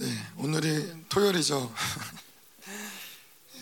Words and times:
네, 0.00 0.06
오늘이 0.38 1.04
토요일이죠. 1.10 1.74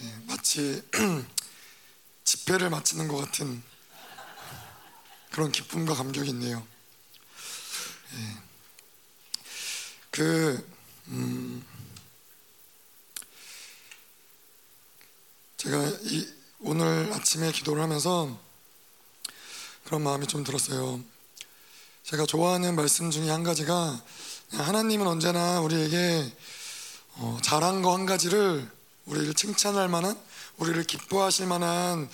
예, 0.01 0.19
마치 0.27 0.81
집회를 2.23 2.71
마치는 2.71 3.09
것 3.09 3.17
같은 3.17 3.61
그런 5.33 5.51
기쁨과 5.51 5.95
감격이 5.95 6.31
있네요. 6.31 6.65
예, 8.15 8.37
그 10.13 10.71
음, 11.09 11.67
제가 15.57 15.89
이, 16.03 16.33
오늘 16.61 17.13
아침에 17.15 17.51
기도를 17.51 17.83
하면서 17.83 18.41
그런 19.87 20.03
마음이 20.03 20.29
좀 20.29 20.45
들었어요. 20.45 21.03
제가 22.05 22.27
좋아하는 22.27 22.77
말씀 22.77 23.11
중에 23.11 23.29
한 23.29 23.43
가지가 23.43 24.01
하나님은 24.53 25.07
언제나 25.07 25.61
우리에게 25.61 26.33
어, 27.17 27.39
잘한 27.43 27.83
거 27.83 27.93
한 27.93 28.07
가지를 28.07 28.69
우리를 29.07 29.35
칭찬할 29.35 29.89
만한 29.89 30.19
우리를 30.59 30.83
기뻐하실 30.85 31.47
만한 31.47 32.09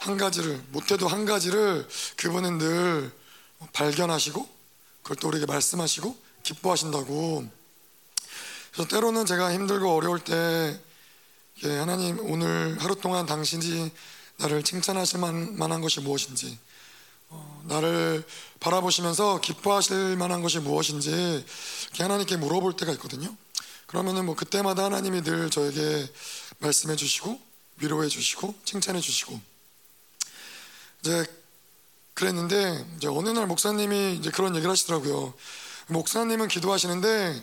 한 0.00 0.16
가지를 0.16 0.62
못해도 0.70 1.08
한 1.08 1.24
가지를 1.24 1.86
그분은 2.16 2.58
늘 2.58 3.12
발견하시고 3.72 4.48
그걸 5.02 5.16
또 5.16 5.28
우리에게 5.28 5.46
말씀하시고 5.46 6.16
기뻐하신다고. 6.44 7.48
그래서 8.72 8.88
때로는 8.88 9.26
제가 9.26 9.52
힘들고 9.52 9.94
어려울 9.94 10.20
때 10.20 10.80
하나님 11.62 12.18
오늘 12.30 12.76
하루 12.80 12.94
동안 12.94 13.26
당신이 13.26 13.90
나를 14.36 14.62
칭찬하실 14.62 15.18
만한 15.18 15.80
것이 15.80 16.00
무엇인지 16.00 16.56
어, 16.56 16.67
나를 17.64 18.26
바라보시면서 18.60 19.40
기뻐하실 19.40 20.16
만한 20.16 20.42
것이 20.42 20.58
무엇인지 20.58 21.44
하나님께 21.98 22.36
물어볼 22.36 22.76
때가 22.76 22.92
있거든요. 22.92 23.34
그러면은 23.86 24.26
뭐 24.26 24.34
그때마다 24.34 24.84
하나님이 24.84 25.22
늘 25.22 25.50
저에게 25.50 26.10
말씀해 26.58 26.96
주시고 26.96 27.40
위로해 27.78 28.08
주시고 28.08 28.54
칭찬해 28.64 29.00
주시고 29.00 29.40
이제 31.00 31.24
그랬는데 32.14 32.86
이제 32.96 33.06
어느 33.06 33.28
날 33.28 33.46
목사님이 33.46 34.16
이제 34.16 34.30
그런 34.30 34.54
얘기를 34.56 34.70
하시더라고요. 34.70 35.32
목사님은 35.86 36.48
기도하시는데 36.48 37.42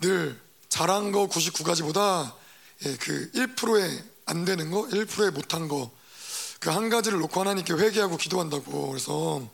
늘 0.00 0.40
잘한 0.68 1.12
거 1.12 1.26
99가지보다 1.26 2.32
예, 2.86 2.96
그 2.96 3.30
1%에 3.32 4.04
안 4.26 4.44
되는 4.44 4.70
거, 4.70 4.82
1%에 4.82 5.30
못한 5.30 5.66
거 5.66 5.90
그 6.60 6.70
한 6.70 6.88
가지를 6.90 7.18
놓고 7.20 7.40
하나님께 7.40 7.72
회개하고 7.74 8.16
기도한다고 8.16 8.88
그래서 8.88 9.48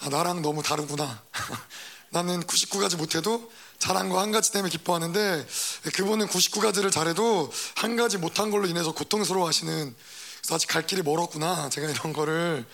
아, 0.00 0.08
나랑 0.08 0.42
너무 0.42 0.62
다르구나. 0.62 1.22
나는 2.10 2.42
99가지 2.42 2.96
못해도 2.96 3.50
잘한 3.78 4.08
거 4.10 4.18
한 4.20 4.32
가지 4.32 4.52
때문에 4.52 4.70
기뻐하는데 4.70 5.46
그분은 5.94 6.26
99가지를 6.28 6.92
잘해도 6.92 7.50
한 7.76 7.96
가지 7.96 8.18
못한 8.18 8.50
걸로 8.50 8.66
인해서 8.66 8.92
고통스러워 8.92 9.48
하시는 9.48 9.94
그래서 10.40 10.54
아직 10.54 10.66
갈 10.66 10.86
길이 10.86 11.02
멀었구나. 11.02 11.70
제가 11.70 11.88
이런 11.88 12.12
거를 12.12 12.66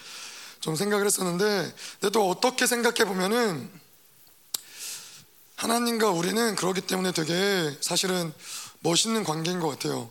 좀 0.60 0.74
생각을 0.74 1.06
했었는데 1.06 1.74
근데 2.00 2.10
또 2.12 2.28
어떻게 2.28 2.66
생각해 2.66 3.05
보면은 3.05 3.70
하나님과 5.56 6.10
우리는 6.10 6.55
그러기 6.56 6.80
때문에 6.83 7.12
되게 7.12 7.77
사실은 7.80 8.33
멋있는 8.80 9.22
관계인 9.24 9.60
것 9.60 9.68
같아요. 9.68 10.10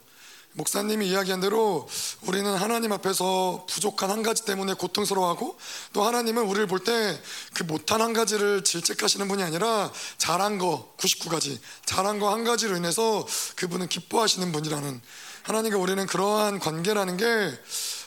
목사님이 0.58 1.08
이야기한 1.09 1.39
대로 1.39 1.88
우리는 2.23 2.52
하나님 2.55 2.91
앞에서 2.91 3.66
부족한 3.69 4.09
한 4.09 4.23
가지 4.23 4.44
때문에 4.44 4.73
고통스러워하고 4.73 5.55
또 5.94 6.03
하나님은 6.03 6.44
우리를 6.44 6.66
볼 6.67 6.80
때 6.83 7.19
그 7.53 7.63
못한 7.63 8.02
한 8.02 8.13
가지를 8.13 8.63
질책하시는 8.63 9.28
분이 9.28 9.44
아니라 9.44 9.91
잘한 10.17 10.58
거 10.58 10.94
99가지 10.97 11.59
잘한 11.85 12.19
거 12.19 12.31
한 12.31 12.44
가지로 12.44 12.75
인해서 12.75 13.25
그분은 13.55 13.88
기뻐하시는 13.88 14.52
분이라는 14.52 15.02
하나님과 15.44 15.78
우리는 15.78 16.05
그러한 16.08 16.59
관계라는 16.59 17.17
게 17.17 17.59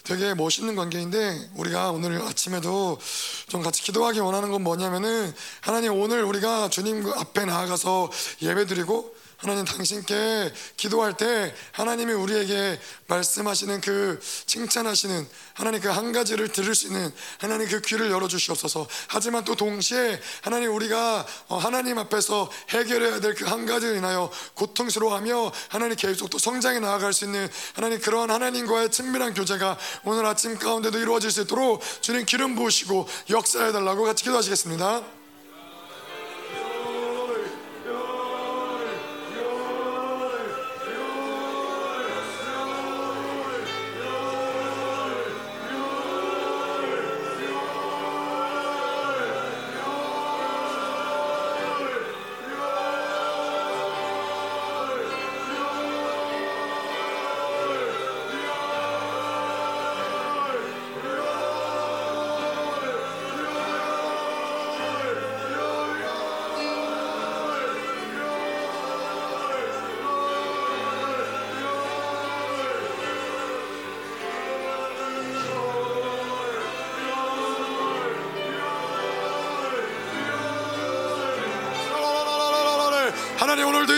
되게 0.05 0.35
멋있는 0.35 0.75
관계인데 0.75 1.51
우리가 1.55 1.91
오늘 1.93 2.21
아침에도 2.23 2.99
좀 3.49 3.63
같이 3.63 3.83
기도하기 3.83 4.19
원하는 4.21 4.51
건 4.51 4.63
뭐냐면은 4.63 5.33
하나님 5.61 5.93
오늘 5.95 6.25
우리가 6.25 6.69
주님 6.69 7.07
앞에 7.07 7.45
나아가서 7.45 8.11
예배드리고 8.43 9.20
하나님 9.41 9.65
당신께 9.65 10.53
기도할 10.77 11.17
때 11.17 11.55
하나님이 11.73 12.13
우리에게 12.13 12.79
말씀하시는 13.07 13.81
그 13.81 14.21
칭찬하시는 14.47 15.27
하나님 15.55 15.81
그 15.81 15.89
한 15.91 16.13
가지를 16.13 16.49
들을 16.49 16.75
수 16.75 16.87
있는 16.89 17.11
하나님 17.39 17.67
그 17.69 17.81
귀를 17.81 18.11
열어 18.11 18.29
주시옵소서. 18.29 18.87
하지만 19.09 19.45
또 19.45 19.57
동시에 19.57 20.21
하나님 20.43 20.75
우리가 20.75 21.27
어, 21.49 21.57
하나님 21.59 21.99
앞에서 21.99 22.51
해결해야 22.69 23.21
될 23.21 23.35
그 23.35 23.47
한 23.47 23.65
가지를 23.67 23.97
인하여 23.97 24.31
고통스러워하며 24.55 25.53
하나님 25.69 25.97
계속 25.97 26.29
또 26.31 26.39
성장해 26.39 26.79
나아갈 26.81 27.13
수 27.13 27.25
있는 27.25 27.49
하나님 27.75 27.99
그러한 27.99 28.31
하나님과의 28.31 28.91
친밀한 28.91 29.33
교제가 29.35 29.79
오늘 30.05 30.27
아침 30.27 30.59
가운데도 30.59 30.99
이루어질 30.99 31.31
수 31.31 31.41
있도록 31.43 31.83
주님 32.03 32.27
기름 32.27 32.55
부으시고 32.55 33.09
역사해 33.31 33.73
달라고 33.73 34.05
같이 34.05 34.23
기도하시겠습니다. 34.25 35.20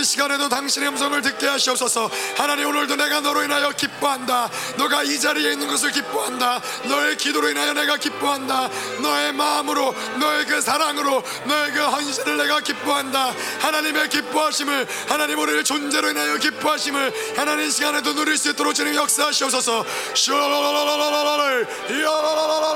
이 0.02 0.04
시간에도 0.04 0.48
당신의 0.48 0.88
음성을 0.88 1.22
듣게 1.22 1.46
하시옵소서. 1.46 2.10
하나님 2.36 2.66
오늘도 2.66 2.96
내가 2.96 3.20
너로 3.20 3.44
인하여 3.44 3.70
기뻐한다. 3.70 4.50
너가 4.76 5.04
이 5.04 5.20
자리에 5.20 5.52
있는 5.52 5.68
것을 5.68 5.92
기뻐한다. 5.92 6.60
너의 6.88 7.16
기도로 7.16 7.48
인하여 7.50 7.72
내가 7.72 7.96
기뻐한다. 7.96 8.68
너의 9.00 9.32
마음으로 9.32 9.94
너의 10.18 10.44
그 10.46 10.60
사랑으로 10.60 11.22
너의 11.44 11.72
그 11.72 11.84
헌신을 11.84 12.36
내가 12.36 12.58
기뻐한다. 12.58 13.32
하나님의 13.60 14.08
기뻐하심을 14.08 14.88
하나님 15.08 15.38
우리를 15.38 15.62
존재로 15.62 16.10
인하여 16.10 16.36
기뻐하심을 16.36 17.36
하나님 17.36 17.70
시간에도 17.70 18.12
누릴 18.12 18.36
수 18.36 18.50
있도록 18.50 18.74
주님 18.74 18.96
역사하시옵소서. 18.96 19.84
슈라라라라라라를 20.14 21.68
이야라 21.90 22.71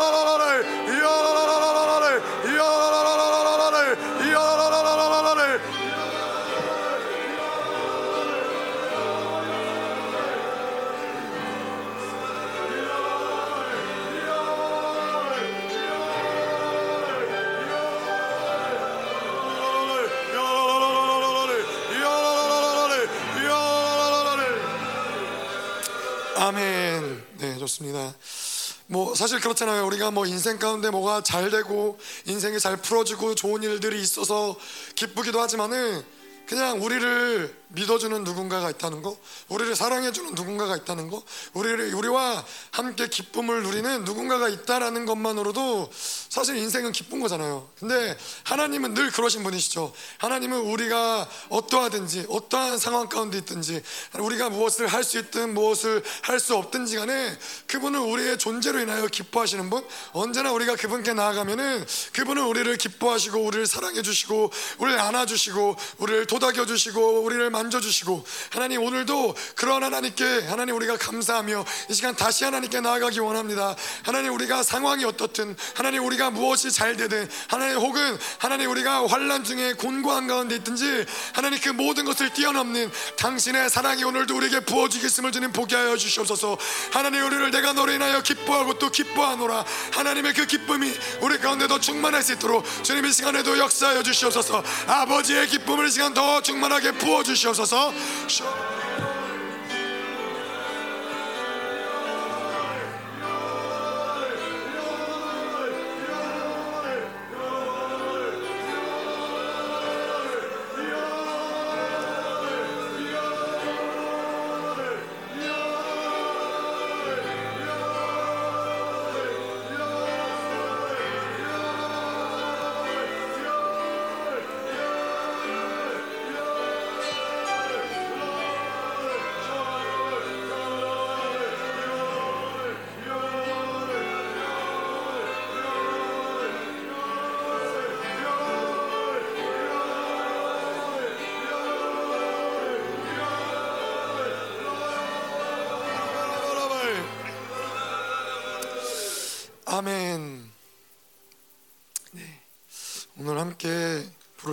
사실 29.27 29.41
그렇잖아요. 29.41 29.85
우리가 29.89 30.13
뭐 30.13 30.25
인생 30.25 30.57
가운데 30.57 30.89
뭐가 30.89 31.21
잘 31.21 31.51
되고 31.51 31.99
인생이 32.27 32.61
잘 32.61 32.77
풀어지고 32.77 33.35
좋은 33.35 33.61
일들이 33.65 34.01
있어서 34.01 34.55
기쁘기도 34.95 35.41
하지만은 35.41 36.01
그냥 36.47 36.81
우리를 36.81 37.53
믿어주는 37.69 38.23
누군가가 38.25 38.71
있다는 38.71 39.03
거, 39.03 39.17
우리를 39.49 39.75
사랑해주는 39.75 40.35
누군가가 40.35 40.77
있다는 40.77 41.11
거, 41.11 41.23
우리를 41.53 41.93
우리와 41.95 42.45
함께 42.71 43.09
기쁨을 43.09 43.65
누리는 43.65 44.05
누군가가 44.05 44.49
있다라는 44.49 45.05
것만으로도 45.05 45.91
사실 46.29 46.57
인생은 46.57 46.93
기쁜 46.93 47.21
거잖아요. 47.21 47.69
근데 47.79 48.17
하나님은 48.45 48.95
늘 48.95 49.11
그러신 49.11 49.43
분이시죠. 49.43 49.93
하나님은 50.19 50.61
우리가 50.61 51.29
어떠하든지 51.49 52.27
어떠한 52.29 52.79
상황 52.79 53.09
가운데 53.09 53.39
있든지 53.39 53.83
우리가 54.19 54.51
무엇을 54.51 54.87
할 54.87 55.07
수 55.07 55.19
있든 55.19 55.55
무엇을 55.55 56.03
할 56.23 56.41
수 56.41 56.55
없든지 56.55 56.97
간에 56.97 57.39
그분은 57.67 58.01
우리의 58.01 58.39
존재로 58.39 58.81
인하여 58.81 59.07
기뻐하시는 59.07 59.71
분. 59.71 59.85
언제나 60.13 60.53
우리가 60.53 60.77
그분께 60.77 61.13
나아가면은 61.15 61.85
그분은 62.13 62.45
우리를 62.45 62.77
기뻐하시고 62.77 63.39
우리를 63.39 63.67
사랑해 63.67 64.03
주시고 64.03 64.53
우리를 64.79 65.01
안아주시고 65.01 65.77
우리를 65.99 66.27
도 66.27 66.37
토닥여 66.39 66.67
주시고 66.67 67.23
우리를 67.23 67.49
만져 67.57 67.81
주시고 67.81 68.23
하나님 68.51 68.83
오늘도 68.83 69.35
그런 69.55 69.83
하나님께 69.83 70.43
하나님 70.47 70.77
우리가 70.77 70.99
감사하며 70.99 71.65
이 71.89 71.95
시간 71.95 72.15
다시 72.15 72.45
하나님께 72.45 72.81
나아가기 72.81 73.19
원합니다. 73.21 73.75
하나님 74.03 74.35
우리가 74.35 74.63
상황이 74.63 75.07
어떻든 75.07 75.57
하나님 75.75 76.05
우리가 76.05 76.31
무엇이 76.31 76.71
잘 76.71 76.99
되든 76.99 77.27
하나님 77.49 77.79
혹은 77.79 78.19
하나님 78.39 78.71
우리가 78.71 79.07
환란 79.07 79.43
중에 79.43 79.73
곤고한 79.73 80.27
가운데 80.27 80.57
있든지 80.57 81.07
하나님 81.33 81.59
그 81.59 81.71
모든 81.71 82.05
것을 82.05 82.31
뛰어넘는 82.35 82.93
당신의 83.17 83.71
사랑이 83.71 84.05
오늘도 84.05 84.37
우리에게 84.37 84.61
부어주겠음을 84.61 85.33
주님 85.33 85.53
보게 85.53 85.77
하여 85.77 85.97
주시옵소서. 85.97 86.59
하나님 86.93 87.25
우리를 87.25 87.51
내가 87.53 87.73
너로 87.73 87.91
인하여 87.91 88.21
기뻐하고 88.21 88.79
또 88.79 88.91
기뻐하노라. 88.91 89.65
하나님의 89.93 90.35
그 90.35 90.47
기쁨이 90.47 90.93
우리 91.23 91.39
가운데 91.39 91.67
더 91.69 91.81
충만할 91.81 92.23
수 92.23 92.35
있도록 92.35 92.67
주님 92.83 93.07
이 93.07 93.13
시간에도 93.13 93.57
역사하여 93.57 94.03
주시옵소서. 94.03 94.63
아버지의 94.87 95.49
기쁨을 95.49 95.87
이 95.87 95.91
시간 95.91 96.13
더 96.13 96.43
충만하게 96.43 96.93
부어 96.93 97.23
주시옵소서. 97.23 97.46
아멘. 97.47 99.26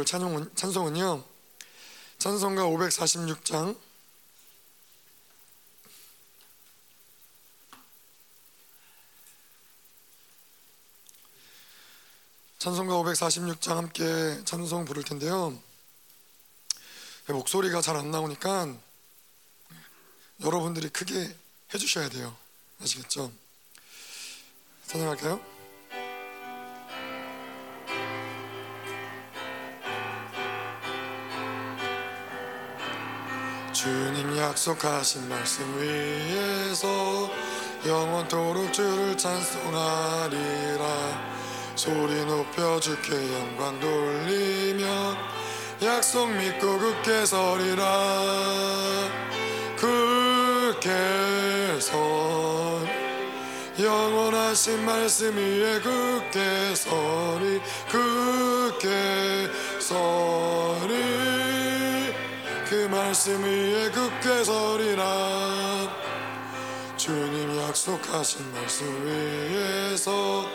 함께 0.04 0.06
부를 0.06 0.06
찬송, 0.06 0.54
찬송은요. 0.54 1.24
찬송가 2.18 2.64
546장 2.64 3.80
찬송가 12.58 12.96
546장 12.96 13.76
함께 13.76 14.44
찬송 14.44 14.84
부를 14.84 15.04
텐데요. 15.04 15.58
목소리가 17.28 17.80
잘 17.82 17.96
안 17.96 18.12
나오니까 18.12 18.76
여러분들이 20.42 20.90
크게 20.90 21.34
해주셔야 21.74 22.10
돼요. 22.10 22.36
아시겠죠? 22.82 23.32
찬양할까요? 24.88 25.53
주님 33.84 34.38
약속하신 34.38 35.28
말씀 35.28 35.62
위에서 35.78 37.30
영원토록 37.86 38.72
주를 38.72 39.18
찬송하리라. 39.18 40.86
소리 41.76 42.24
높여 42.24 42.80
주께 42.80 43.12
영광 43.14 43.78
돌리며 43.82 45.18
약속 45.82 46.32
믿고 46.32 46.80
굳게 46.80 47.26
서리라. 47.26 47.84
굳게 49.76 50.90
서 51.82 52.80
영원하신 53.78 54.86
말씀 54.86 55.36
위에 55.36 55.82
굳게 55.82 56.74
서리 56.76 57.60
굳게 57.92 59.50
서리. 59.82 60.88
그 60.88 61.33
말씀 63.04 63.44
위에 63.44 63.90
굳게 63.92 64.46
서리라 64.46 65.04
주님 66.96 67.60
약속하신 67.60 68.54
말씀 68.54 68.86
위에서 69.06 70.46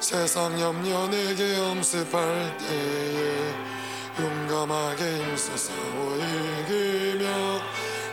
세상 0.00 0.60
염려 0.60 1.06
내게 1.06 1.56
엄습할 1.58 2.58
때에 2.58 3.54
용감하게 4.18 5.16
힘써 5.16 5.56
싸워 5.56 6.16
이기며 6.16 7.60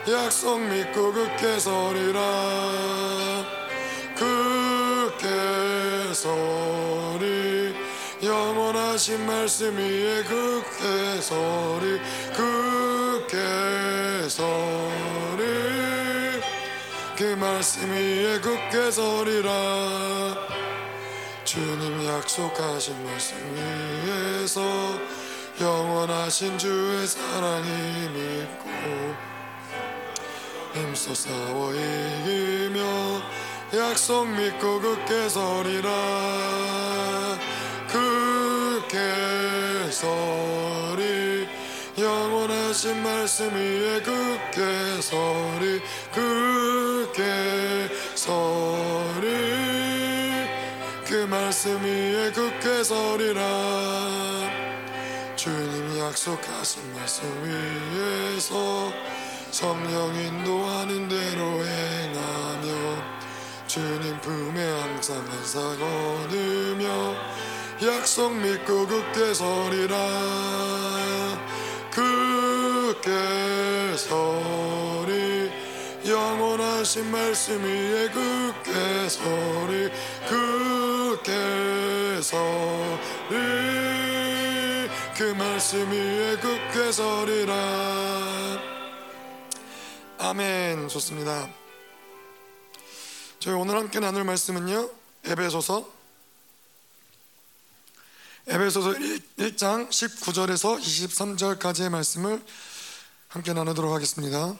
약속 0.08 0.60
믿고 0.60 1.12
굳게 1.12 1.58
서리라 1.58 2.20
굳게 4.16 6.14
서리 6.14 6.60
영원 7.18 7.39
하신 9.00 9.24
말씀 9.24 9.78
위에 9.78 10.22
굳게 10.24 11.22
서리 11.22 11.98
굳게 12.36 14.28
서리 14.28 15.42
그 17.16 17.24
말씀 17.40 17.90
위에 17.90 18.38
굳게 18.40 18.90
서리라 18.90 20.36
주님 21.46 22.06
약속하신 22.08 23.02
말씀 23.02 23.38
위에서 23.54 24.60
영원하신 25.58 26.58
주의 26.58 27.06
사랑이 27.06 28.06
믿고 28.10 28.68
힘써 30.74 31.14
싸워 31.14 31.72
이기며 31.72 32.82
약속 33.72 34.28
믿고 34.28 34.78
굳게 34.78 35.30
서리라 35.30 36.50
서리. 39.90 41.48
영원하신 41.96 43.02
말씀 43.02 43.54
위에 43.54 44.00
굳게 44.00 45.00
서리. 45.00 45.80
그 46.12 46.60
말씀 51.28 51.82
위에 51.84 52.32
굳게 52.32 52.82
서리라. 52.82 53.40
주님 55.36 55.98
약속하신 55.98 56.94
말씀 56.94 57.22
위에서 57.44 58.90
성령 59.50 60.14
인도하는 60.14 61.08
대로 61.08 61.64
행하며 61.64 63.20
주님 63.66 64.20
품에 64.20 64.80
항상 64.80 65.18
한사 65.28 65.60
거두며 65.60 67.14
약속 67.82 68.34
믿고 68.34 68.86
굳게 68.86 69.32
서리라 69.32 69.96
굳게 71.94 73.10
서리 73.96 75.50
영원하신 76.06 77.10
말씀 77.10 77.64
위에 77.64 78.08
굳게 78.10 79.08
서리 79.08 79.90
굳게 80.28 82.20
서리 82.22 83.70
그 85.16 85.34
말씀 85.36 85.90
위에 85.90 86.36
굳게 86.36 86.92
서리라. 86.92 87.54
아멘. 90.18 90.88
좋습니다. 90.88 91.48
저희 93.38 93.54
오늘 93.54 93.76
함께 93.76 94.00
나눌 94.00 94.24
말씀은요 94.24 94.88
에베소서 95.24 95.99
에베소서 98.52 98.90
1장 99.38 99.88
19절에서 99.90 100.80
23절까지의 100.80 101.88
말씀을 101.88 102.44
함께 103.28 103.52
나누도록 103.52 103.94
하겠습니다 103.94 104.56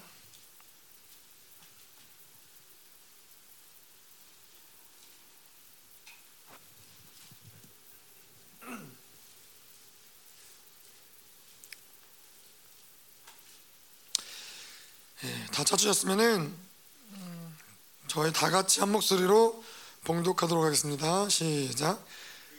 예, 15.24 15.46
다 15.46 15.64
찾으셨으면은 15.64 16.54
저희 18.06 18.32
다 18.32 18.50
같이 18.50 18.78
한 18.78 18.92
목소리로 18.92 19.64
봉독하도록 20.04 20.64
하겠습니다. 20.64 21.28
시작. 21.28 22.04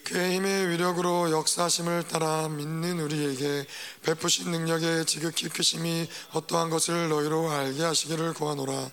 그의 0.04 0.36
힘의 0.36 0.70
위력으로 0.70 1.32
역사심을 1.32 2.08
따라 2.08 2.50
믿는 2.50 3.00
우리에게 3.00 3.66
베푸신 4.04 4.52
능력의 4.52 5.06
지극히 5.06 5.48
크심이 5.48 6.08
어떠한 6.34 6.70
것을 6.70 7.10
너희로 7.10 7.50
알게 7.50 7.84
하시기를 7.84 8.34
구하노라. 8.34 8.92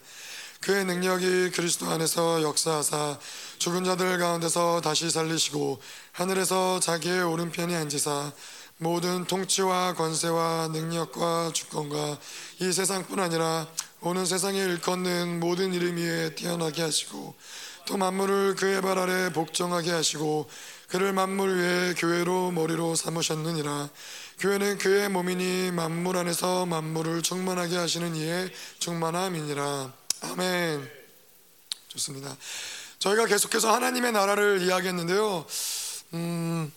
그의 0.61 0.85
능력이 0.85 1.51
그리스도 1.51 1.87
안에서 1.87 2.43
역사하사 2.43 3.19
죽은 3.59 3.85
자들 3.85 4.19
가운데서 4.19 4.81
다시 4.81 5.11
살리시고 5.11 5.81
하늘에서 6.13 6.81
자기의 6.81 7.23
오른편에 7.23 7.75
앉으사 7.77 8.33
모든 8.79 9.25
통치와 9.25 9.95
권세와 9.95 10.69
능력과 10.69 11.51
주권과 11.53 12.19
이 12.61 12.73
세상뿐 12.73 13.19
아니라 13.19 13.67
오는 14.01 14.25
세상에 14.25 14.59
일컫는 14.59 15.41
모든 15.41 15.75
이름 15.75 15.97
위에 15.97 16.35
뛰어나게 16.35 16.83
하시고 16.83 17.35
또 17.87 17.97
만물을 17.97 18.55
그의 18.57 18.83
발 18.83 18.99
아래 18.99 19.33
복종하게 19.33 19.91
하시고 19.91 20.49
그를 20.89 21.13
만물 21.13 21.59
위에 21.59 21.95
교회로 21.95 22.51
머리로 22.51 22.95
삼으셨느니라. 22.95 23.91
교회는 24.39 24.79
그의 24.79 25.11
몸이니 25.11 25.71
만물 25.73 26.17
안에서 26.17 26.65
만물을 26.65 27.21
충만하게 27.21 27.77
하시는 27.77 28.17
이의 28.17 28.51
충만함이니라. 28.79 29.93
아멘. 30.23 30.91
좋습니다. 31.89 32.35
저희가 33.01 33.27
계속해서 33.27 33.73
하나님의 33.73 34.13
나라를 34.13 34.63
이야기했는데요. 34.63 35.45
음, 36.15 36.73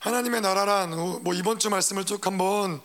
하나님의 0.00 0.40
나라란 0.40 0.90
뭐 1.22 1.32
이번 1.32 1.60
주 1.60 1.70
말씀을 1.70 2.04
쭉 2.04 2.26
한번 2.26 2.82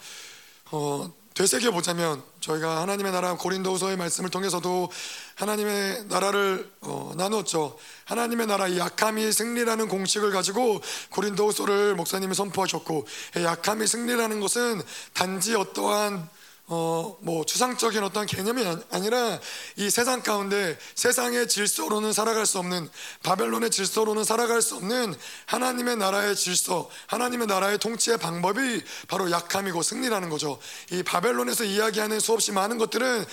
어, 0.71 1.11
되새겨 1.39 1.71
보자면 1.71 2.21
저희가 2.41 2.81
하나님의 2.81 3.13
나라 3.13 3.37
고린도후서의 3.37 3.95
말씀을 3.95 4.29
통해서도 4.29 4.91
하나님의 5.35 6.07
나라를 6.09 6.69
어, 6.81 7.13
나누었죠. 7.15 7.77
하나님의 8.03 8.45
나라 8.45 8.75
약함이 8.75 9.31
승리라는 9.31 9.87
공식을 9.87 10.31
가지고 10.31 10.81
고린도후서를 11.11 11.95
목사님이 11.95 12.35
선포하셨고 12.35 13.07
약함이 13.37 13.87
승리라는 13.87 14.41
것은 14.41 14.81
단지 15.13 15.55
어떠한 15.55 16.27
어, 16.71 17.17
뭐 17.21 17.43
추상적인 17.45 18.03
어떤 18.03 18.27
개념이 18.27 18.63
아니라 18.91 19.39
이 19.75 19.89
세상 19.89 20.21
가운데 20.21 20.77
세상의 20.93 21.47
질서로는 21.47 22.13
살아갈 22.13 22.45
수 22.45 22.59
없는 22.59 22.87
바벨론의 23.23 23.71
질서로는 23.71 24.23
살아갈 24.23 24.61
수 24.61 24.75
없는 24.75 25.15
하나님의 25.47 25.97
나라의 25.97 26.35
질서, 26.35 26.87
하나님의 27.07 27.47
나라의 27.47 27.79
통치의 27.79 28.19
방법이 28.19 28.83
바로 29.07 29.31
약함이고 29.31 29.81
승리라는 29.81 30.29
거죠. 30.29 30.59
이 30.91 31.01
바벨론에서 31.01 31.63
이야기하는 31.63 32.19
수없이 32.19 32.51
많은 32.51 32.77
것들은 32.77 33.25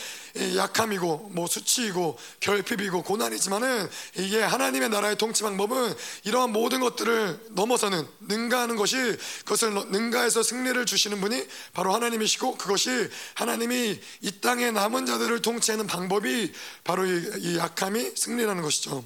약함이고 0.56 1.32
뭐 1.34 1.46
수치이고 1.46 2.18
결핍이고 2.40 3.02
고난이지만은 3.02 3.90
이게 4.16 4.42
하나님의 4.42 4.88
나라의 4.88 5.16
통치 5.16 5.42
방법은 5.42 5.94
이러한 6.24 6.52
모든 6.52 6.80
것들을 6.80 7.48
넘어서는 7.50 8.06
능가하는 8.20 8.76
것이 8.76 8.96
그것을 9.44 9.74
능가해서 9.90 10.42
승리를 10.42 10.86
주시는 10.86 11.20
분이 11.20 11.46
바로 11.74 11.92
하나님이시고 11.92 12.56
그것이 12.56 13.10
하나님이 13.34 14.00
이 14.20 14.40
땅의 14.40 14.72
남은 14.72 15.06
자들을 15.06 15.42
통치하는 15.42 15.86
방법이 15.86 16.52
바로 16.84 17.06
이, 17.06 17.56
약함이 17.56 18.12
승리라는 18.14 18.62
것이죠. 18.62 19.04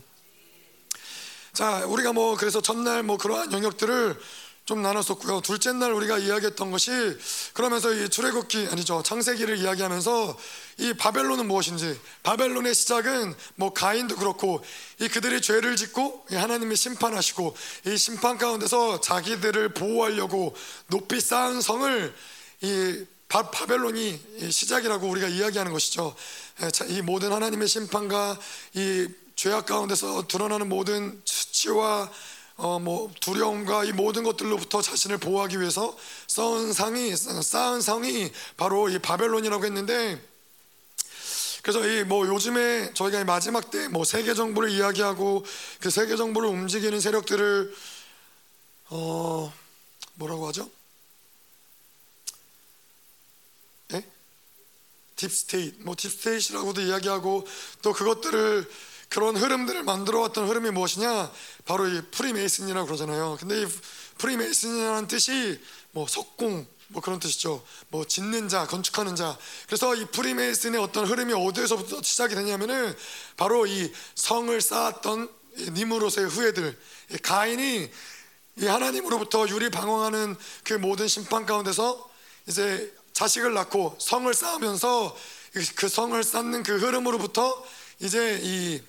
자, 1.52 1.84
우리가 1.86 2.12
뭐 2.12 2.36
그래서 2.36 2.60
첫날 2.60 3.02
뭐 3.02 3.16
그러한 3.16 3.52
영역들을 3.52 4.16
좀 4.70 4.82
나눴었고요. 4.82 5.40
둘째 5.40 5.72
날 5.72 5.92
우리가 5.92 6.18
이야기했던 6.18 6.70
것이 6.70 6.92
그러면서 7.54 7.92
이 7.92 8.08
출애굽기 8.08 8.68
아니죠 8.70 9.02
창세기를 9.02 9.58
이야기하면서 9.58 10.38
이 10.78 10.92
바벨론은 10.92 11.48
무엇인지 11.48 11.98
바벨론의 12.22 12.72
시작은 12.76 13.34
뭐 13.56 13.72
가인도 13.72 14.14
그렇고 14.14 14.62
이 15.00 15.08
그들이 15.08 15.40
죄를 15.40 15.74
짓고 15.74 16.26
하나님이 16.30 16.76
심판하시고 16.76 17.56
이 17.86 17.96
심판 17.96 18.38
가운데서 18.38 19.00
자기들을 19.00 19.74
보호하려고 19.74 20.54
높이 20.86 21.20
쌓은 21.20 21.60
성을 21.60 22.14
이 22.60 23.04
바, 23.30 23.48
바벨론이 23.48 24.50
시작이라고 24.50 25.08
우리가 25.08 25.28
이야기하는 25.28 25.72
것이죠. 25.72 26.14
이 26.88 27.00
모든 27.00 27.32
하나님의 27.32 27.68
심판과 27.68 28.36
이 28.74 29.06
죄악 29.36 29.66
가운데서 29.66 30.26
드러나는 30.26 30.68
모든 30.68 31.22
수치와 31.24 32.10
어, 32.56 32.78
뭐 32.80 33.10
두려움과 33.20 33.84
이 33.84 33.92
모든 33.92 34.24
것들로부터 34.24 34.82
자신을 34.82 35.16
보호하기 35.18 35.60
위해서 35.60 35.96
쌓은 36.26 36.72
상이 36.74 37.16
쌓은 37.16 37.80
성이 37.80 38.30
바로 38.58 38.88
이 38.90 38.98
바벨론이라고 38.98 39.64
했는데 39.64 40.20
그래서 41.62 41.86
이 41.86 42.04
뭐 42.04 42.26
요즘에 42.26 42.92
저희가 42.94 43.22
마지막 43.24 43.70
때 43.70 43.88
뭐 43.88 44.04
세계 44.04 44.34
정부를 44.34 44.70
이야기하고 44.70 45.44
그 45.80 45.88
세계 45.88 46.16
정부를 46.16 46.48
움직이는 46.48 47.00
세력들을 47.00 47.74
어 48.90 49.52
뭐라고 50.14 50.48
하죠? 50.48 50.68
deep 55.20 55.43
state, 55.43 55.76
뭐 55.80 55.94
deep 55.96 56.19
state라고도 56.19 56.80
이야기하고 56.80 57.46
또 57.82 57.92
그것들을 57.92 58.70
그런 59.10 59.36
흐름들을 59.36 59.82
만들어 59.82 60.20
왔던 60.20 60.48
흐름이 60.48 60.70
무엇이냐? 60.70 61.30
바로 61.64 61.88
이 61.88 62.00
프리메이슨이라고 62.10 62.86
그러잖아요. 62.86 63.36
근데 63.40 63.62
이 63.62 63.66
프리메이슨이라는 64.18 65.08
뜻이 65.08 65.60
뭐 65.90 66.06
석공 66.06 66.66
뭐 66.88 67.02
그런 67.02 67.20
뜻이죠. 67.20 67.64
뭐 67.88 68.04
짓는 68.04 68.48
자, 68.48 68.66
건축하는 68.66 69.16
자. 69.16 69.36
그래서 69.66 69.94
이 69.94 70.06
프리메이슨의 70.06 70.80
어떤 70.80 71.06
흐름이 71.06 71.32
어디에서부터 71.34 72.02
시작이 72.02 72.34
되냐면은 72.34 72.96
바로 73.36 73.66
이 73.66 73.92
성을 74.14 74.60
쌓았던 74.60 75.28
니무롯의 75.72 76.28
후예들, 76.28 76.78
가인이 77.22 77.90
이 78.56 78.66
하나님으로부터 78.66 79.48
유리 79.48 79.70
방황하는 79.70 80.36
그 80.64 80.74
모든 80.74 81.08
심판 81.08 81.46
가운데서 81.46 82.08
이제 82.46 82.92
자식을 83.20 83.52
낳고 83.52 83.96
성을 84.00 84.32
쌓으면서 84.32 85.16
그 85.76 85.88
성을 85.88 86.22
쌓는 86.24 86.62
그 86.62 86.78
흐름으로부터 86.78 87.64
이제 88.00 88.40
이 88.42 88.82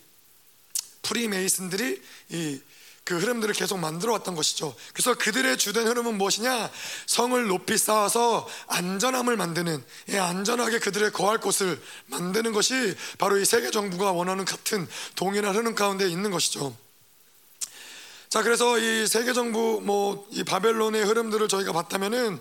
프리메이슨들이 1.02 2.02
이 2.30 2.62
그 3.04 3.18
흐름들을 3.18 3.54
계속 3.56 3.78
만들어 3.78 4.14
왔던 4.14 4.36
것이죠. 4.36 4.76
그래서 4.94 5.16
그들의 5.16 5.58
주된 5.58 5.88
흐름은 5.88 6.18
무엇이냐? 6.18 6.70
성을 7.08 7.48
높이 7.48 7.78
쌓아서 7.78 8.48
안전함을 8.68 9.36
만드는, 9.36 9.84
예, 10.10 10.20
안전하게 10.20 10.80
그들의 10.80 11.12
거할 11.12 11.40
곳을 11.40 11.82
만드는 12.06 12.54
것이 12.54 12.96
바로 13.18 13.38
이 13.38 13.44
세계 13.44 13.72
정부가 13.72 14.12
원하는 14.12 14.46
같은 14.46 14.88
동일한 15.16 15.56
흐름 15.56 15.74
가운데 15.74 16.08
있는 16.08 16.32
것이죠. 16.32 16.78
자, 18.30 18.44
그래서 18.44 18.78
이 18.78 19.08
세계 19.08 19.34
정부, 19.34 19.82
뭐, 19.84 20.26
이 20.30 20.44
바벨론의 20.44 21.04
흐름들을 21.04 21.50
저희가 21.50 21.74
봤다면은 21.74 22.40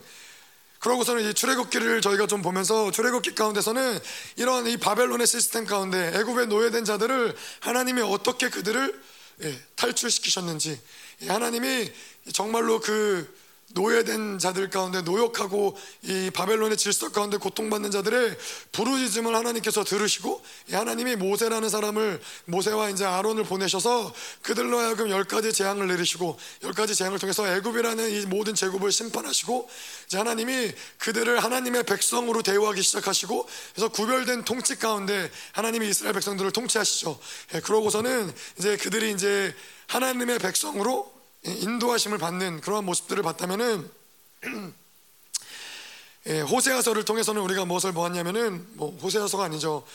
그러고서는 0.80 1.28
이 1.28 1.34
출애굽기를 1.34 2.00
저희가 2.00 2.26
좀 2.26 2.40
보면서 2.40 2.90
출애굽기 2.90 3.34
가운데서는 3.34 3.98
이런 4.36 4.66
이 4.66 4.78
바벨론의 4.78 5.26
시스템 5.26 5.66
가운데 5.66 6.10
애굽에 6.14 6.46
노예된 6.46 6.84
자들을 6.84 7.36
하나님이 7.60 8.00
어떻게 8.02 8.48
그들을 8.48 9.00
예, 9.42 9.62
탈출시키셨는지 9.76 10.80
하나님이 11.26 11.90
정말로 12.32 12.80
그 12.80 13.39
노예된 13.72 14.38
자들 14.38 14.68
가운데 14.70 15.02
노역하고 15.02 15.76
이 16.02 16.30
바벨론의 16.32 16.76
질서 16.76 17.12
가운데 17.12 17.36
고통받는 17.36 17.90
자들의 17.90 18.36
부르짖음을 18.72 19.34
하나님께서 19.34 19.84
들으시고 19.84 20.42
하나님이 20.72 21.16
모세라는 21.16 21.68
사람을 21.68 22.20
모세와 22.46 22.90
이제 22.90 23.04
아론을 23.04 23.44
보내셔서 23.44 24.12
그들로 24.42 24.78
하여금 24.78 25.10
열 25.10 25.24
가지 25.24 25.52
재앙을 25.52 25.86
내리시고 25.86 26.38
열 26.64 26.72
가지 26.72 26.94
재앙을 26.94 27.18
통해서 27.18 27.46
애굽이라는 27.46 28.10
이 28.10 28.26
모든 28.26 28.54
제국을 28.54 28.90
심판하시고 28.90 29.68
이제 30.06 30.18
하나님이 30.18 30.72
그들을 30.98 31.42
하나님의 31.42 31.84
백성으로 31.84 32.42
대우하기 32.42 32.82
시작하시고 32.82 33.48
그래서 33.74 33.88
구별된 33.88 34.44
통치 34.44 34.76
가운데 34.76 35.30
하나님이 35.52 35.88
이스라엘 35.88 36.14
백성들을 36.14 36.50
통치하시죠. 36.50 37.18
예, 37.54 37.60
그러고서는 37.60 38.32
이제 38.58 38.76
그들이 38.76 39.12
이제 39.12 39.54
하나님의 39.86 40.38
백성으로 40.38 41.19
인도하심을 41.44 42.18
받는 42.18 42.60
그러한 42.60 42.84
모습들을 42.84 43.22
봤다면은 43.22 43.90
예, 46.26 46.40
호세아서를 46.42 47.04
통해서는 47.04 47.40
우리가 47.40 47.64
무엇을 47.64 47.92
보았냐면은 47.92 48.66
뭐 48.74 48.96
호세아서가 49.02 49.44
아니죠. 49.44 49.86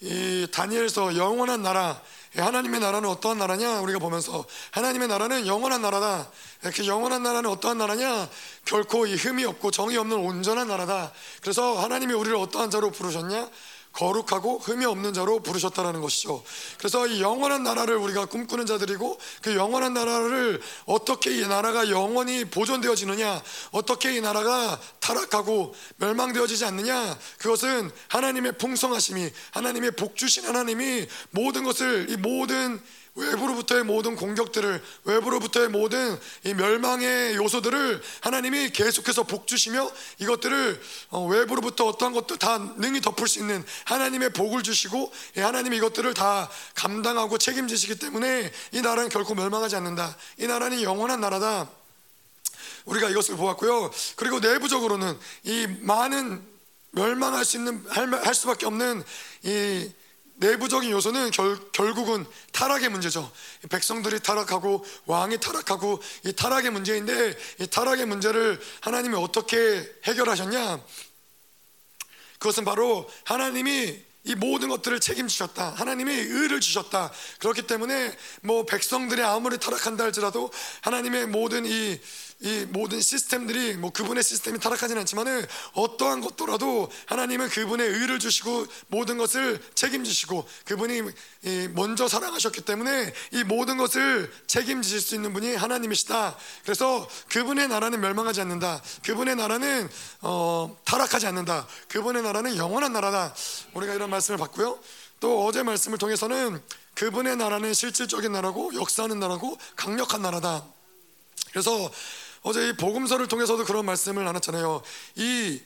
이 0.00 0.46
다니엘서 0.52 1.16
영원한 1.16 1.62
나라 1.62 2.00
예, 2.36 2.42
하나님의 2.42 2.80
나라는 2.80 3.08
어떠한 3.08 3.38
나라냐 3.38 3.80
우리가 3.80 3.98
보면서 3.98 4.44
하나님의 4.72 5.08
나라는 5.08 5.46
영원한 5.46 5.80
나라다. 5.80 6.30
예, 6.66 6.70
그 6.70 6.86
영원한 6.86 7.22
나라는 7.22 7.48
어떠한 7.48 7.78
나라냐 7.78 8.28
결코 8.66 9.06
이 9.06 9.14
흠이 9.14 9.44
없고 9.46 9.70
정이 9.70 9.96
없는 9.96 10.18
온전한 10.18 10.68
나라다. 10.68 11.12
그래서 11.40 11.78
하나님이 11.78 12.12
우리를 12.12 12.36
어떠한 12.36 12.70
자로 12.70 12.90
부르셨냐 12.90 13.48
거룩하고 13.92 14.58
흠이 14.58 14.84
없는 14.84 15.12
자로 15.12 15.40
부르셨다라는 15.40 16.00
것이죠. 16.00 16.42
그래서 16.78 17.06
이 17.06 17.20
영원한 17.20 17.62
나라를 17.62 17.96
우리가 17.96 18.26
꿈꾸는 18.26 18.66
자들이고 18.66 19.18
그 19.42 19.56
영원한 19.56 19.94
나라를 19.94 20.60
어떻게 20.86 21.36
이 21.36 21.46
나라가 21.46 21.90
영원히 21.90 22.44
보존되어지느냐, 22.44 23.42
어떻게 23.72 24.16
이 24.16 24.20
나라가 24.20 24.80
타락하고 25.00 25.74
멸망되어지지 25.96 26.64
않느냐, 26.64 27.18
그것은 27.38 27.90
하나님의 28.08 28.58
풍성하심이 28.58 29.30
하나님의 29.52 29.92
복 29.92 30.16
주신 30.16 30.44
하나님이 30.44 31.06
모든 31.30 31.64
것을 31.64 32.06
이 32.10 32.16
모든 32.16 32.80
외부로부터의 33.20 33.84
모든 33.84 34.16
공격들을 34.16 34.82
외부로부터의 35.04 35.68
모든 35.68 36.18
이 36.44 36.54
멸망의 36.54 37.36
요소들을 37.36 38.02
하나님이 38.20 38.70
계속해서 38.70 39.24
복 39.24 39.46
주시며 39.46 39.90
이것들을 40.18 40.80
어, 41.10 41.26
외부로부터 41.26 41.86
어떠한 41.86 42.12
것도 42.14 42.36
다 42.36 42.58
능히 42.76 43.00
덮을 43.00 43.28
수 43.28 43.38
있는 43.38 43.64
하나님의 43.84 44.30
복을 44.30 44.62
주시고 44.62 45.12
하나님이 45.36 45.76
이것들을 45.78 46.12
다 46.14 46.50
감당하고 46.74 47.38
책임지시기 47.38 47.98
때문에 47.98 48.50
이 48.72 48.80
나라는 48.80 49.08
결코 49.08 49.34
멸망하지 49.34 49.76
않는다. 49.76 50.16
이 50.38 50.46
나라는 50.46 50.82
영원한 50.82 51.20
나라다. 51.20 51.68
우리가 52.86 53.10
이것을 53.10 53.36
보았고요. 53.36 53.90
그리고 54.16 54.40
내부적으로는 54.40 55.18
이 55.44 55.66
많은 55.80 56.42
멸망할 56.92 57.44
수 57.44 57.56
있는 57.56 57.84
할, 57.88 58.34
수밖에 58.34 58.66
없는 58.66 59.04
이 59.42 59.90
내부적인 60.40 60.90
요소는 60.90 61.30
결, 61.32 61.70
결국은 61.70 62.26
타락의 62.52 62.88
문제죠. 62.88 63.30
백성들이 63.68 64.20
타락하고 64.20 64.84
왕이 65.04 65.38
타락하고 65.38 66.02
이 66.24 66.32
타락의 66.32 66.70
문제인데 66.70 67.36
이 67.60 67.66
타락의 67.66 68.06
문제를 68.06 68.58
하나님이 68.80 69.16
어떻게 69.16 69.56
해결하셨냐? 70.04 70.82
그것은 72.38 72.64
바로 72.64 73.08
하나님이 73.24 74.02
이 74.24 74.34
모든 74.34 74.68
것들을 74.68 74.98
책임지셨다. 75.00 75.74
하나님이 75.76 76.12
의를 76.12 76.60
주셨다. 76.60 77.12
그렇기 77.38 77.66
때문에 77.66 78.16
뭐 78.42 78.64
백성들이 78.64 79.22
아무리 79.22 79.58
타락한다 79.58 80.04
할지라도 80.04 80.50
하나님의 80.80 81.26
모든 81.26 81.66
이, 81.66 82.00
이 82.42 82.66
모든 82.70 83.02
시스템들이 83.02 83.74
뭐 83.74 83.92
그분의 83.92 84.22
시스템이 84.22 84.58
타락하지는 84.60 85.00
않지만은 85.02 85.44
어떠한 85.74 86.22
것더라도 86.22 86.90
하나님은 87.04 87.50
그분의 87.50 87.86
의를 87.86 88.18
주시고 88.18 88.66
모든 88.88 89.18
것을 89.18 89.62
책임지시고 89.74 90.48
그분이 90.64 91.02
먼저 91.74 92.08
사랑하셨기 92.08 92.62
때문에 92.62 93.12
이 93.32 93.44
모든 93.44 93.76
것을 93.76 94.32
책임지실 94.46 95.00
수 95.02 95.14
있는 95.14 95.34
분이 95.34 95.54
하나님이시다. 95.54 96.36
그래서 96.62 97.06
그분의 97.28 97.68
나라는 97.68 98.00
멸망하지 98.00 98.40
않는다. 98.40 98.82
그분의 99.04 99.36
나라는 99.36 99.90
어, 100.22 100.78
타락하지 100.84 101.26
않는다. 101.26 101.66
그분의 101.88 102.22
나라는 102.22 102.56
영원한 102.56 102.94
나라다. 102.94 103.34
우리가 103.74 103.92
이런 103.92 104.08
말씀을 104.08 104.38
받고요. 104.38 104.78
또 105.20 105.44
어제 105.44 105.62
말씀을 105.62 105.98
통해서는 105.98 106.62
그분의 106.94 107.36
나라는 107.36 107.74
실질적인 107.74 108.32
나라고 108.32 108.74
역사하는 108.74 109.20
나라고 109.20 109.58
강력한 109.76 110.22
나라다. 110.22 110.64
그래서 111.50 111.90
어제 112.42 112.68
이 112.68 112.72
복음서를 112.72 113.28
통해서도 113.28 113.64
그런 113.64 113.84
말씀을 113.84 114.24
나눴잖아요. 114.24 114.82
이 115.16 115.60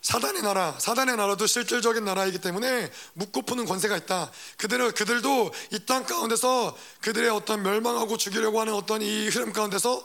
사단의 0.00 0.42
나라, 0.42 0.76
사단의 0.78 1.16
나라도 1.16 1.46
실질적인 1.46 2.04
나라이기 2.04 2.38
때문에 2.38 2.90
묻고 3.14 3.42
푸는 3.42 3.64
권세가 3.64 3.96
있다. 3.96 4.30
그들은 4.58 4.92
그들도 4.92 5.50
이 5.72 5.86
땅 5.86 6.04
가운데서 6.04 6.76
그들의 7.00 7.30
어떤 7.30 7.62
멸망하고 7.62 8.16
죽이려고 8.18 8.60
하는 8.60 8.74
어떤 8.74 9.00
이 9.00 9.28
흐름 9.28 9.52
가운데서 9.52 10.04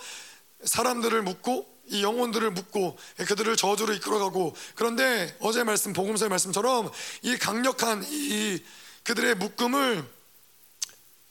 사람들을 0.63 1.21
묻고 1.23 1.67
이 1.87 2.03
영혼들을 2.03 2.51
묶고 2.51 2.97
그들을 3.27 3.55
저주로 3.55 3.93
이끌어가고 3.93 4.55
그런데 4.75 5.35
어제 5.39 5.63
말씀 5.63 5.91
복음서의 5.91 6.29
말씀처럼 6.29 6.89
이 7.23 7.35
강력한 7.37 8.05
이 8.07 8.63
그들의 9.03 9.35
묶음을 9.35 10.05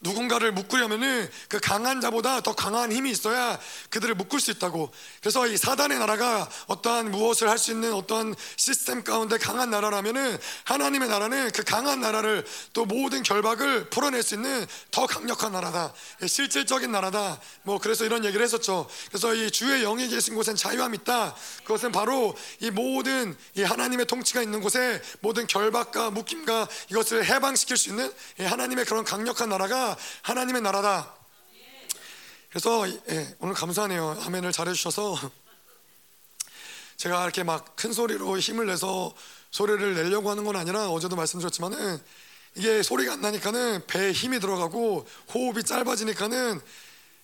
누군가를 0.01 0.53
묶으려면은 0.53 1.29
그 1.49 1.59
강한 1.59 1.99
자보다 1.99 2.41
더 2.41 2.55
강한 2.55 2.91
힘이 2.91 3.11
있어야 3.11 3.59
그들을 3.89 4.15
묶을 4.15 4.39
수 4.39 4.51
있다고. 4.51 4.91
그래서 5.19 5.45
이 5.47 5.57
사단의 5.57 5.99
나라가 5.99 6.49
어떠한 6.67 7.11
무엇을 7.11 7.49
할 7.49 7.59
수 7.59 7.71
있는 7.71 7.91
어떠한 7.93 8.35
시스템 8.55 9.03
가운데 9.03 9.37
강한 9.37 9.69
나라라면은 9.69 10.37
하나님의 10.63 11.09
나라는 11.09 11.51
그 11.51 11.63
강한 11.63 11.99
나라를 11.99 12.45
또 12.71 12.85
모든 12.85 13.21
결박을 13.21 13.89
풀어낼 13.89 14.23
수 14.23 14.35
있는 14.35 14.65
더 14.91 15.05
강력한 15.05 15.51
나라다. 15.51 15.93
실질적인 16.25 16.89
나라다. 16.89 17.41
뭐 17.63 17.79
그래서 17.79 18.05
이런 18.05 18.23
얘기를 18.23 18.41
했었죠. 18.41 18.89
그래서 19.09 19.35
이 19.35 19.51
주의 19.51 19.81
영이 19.81 20.07
계신 20.07 20.35
곳엔 20.35 20.55
자유함이 20.55 20.99
있다. 21.01 21.35
그것은 21.65 21.91
바로 21.91 22.33
이 22.61 22.71
모든 22.71 23.35
이 23.55 23.63
하나님의 23.63 24.05
통치가 24.05 24.41
있는 24.41 24.61
곳에 24.61 25.01
모든 25.19 25.45
결박과 25.45 26.09
묶임과 26.11 26.69
이것을 26.91 27.25
해방시킬 27.25 27.75
수 27.75 27.89
있는 27.89 28.09
하나님의 28.39 28.85
그런 28.85 29.03
강력한 29.03 29.49
나라가 29.49 29.88
하나님의 30.21 30.61
나라다. 30.61 31.13
그래서 32.49 32.89
예, 32.89 33.35
오늘 33.39 33.53
감사하네요. 33.53 34.21
아멘을 34.25 34.51
잘해주셔서 34.51 35.31
제가 36.97 37.23
이렇게 37.23 37.43
막 37.43 37.75
큰 37.75 37.93
소리로 37.93 38.37
힘을 38.39 38.65
내서 38.65 39.15
소리를 39.51 39.95
내려고 39.95 40.29
하는 40.29 40.43
건 40.43 40.55
아니라 40.55 40.89
어제도 40.89 41.15
말씀드렸지만은 41.15 42.01
이게 42.55 42.83
소리가 42.83 43.13
안 43.13 43.21
나니까는 43.21 43.85
배에 43.87 44.11
힘이 44.11 44.39
들어가고 44.39 45.07
호흡이 45.33 45.63
짧아지니까는 45.63 46.59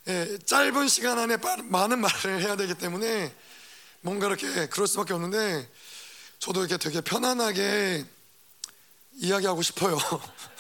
예, 0.07 0.37
짧은 0.45 0.87
시간 0.87 1.17
안에 1.19 1.37
많은 1.63 1.99
말을 1.99 2.41
해야 2.41 2.55
되기 2.55 2.75
때문에 2.75 3.33
뭔가 4.01 4.27
이렇게 4.27 4.67
그럴 4.67 4.87
수밖에 4.87 5.13
없는데 5.13 5.67
저도 6.39 6.61
이렇게 6.61 6.77
되게 6.77 7.01
편안하게 7.01 8.05
이야기하고 9.15 9.61
싶어요. 9.61 9.97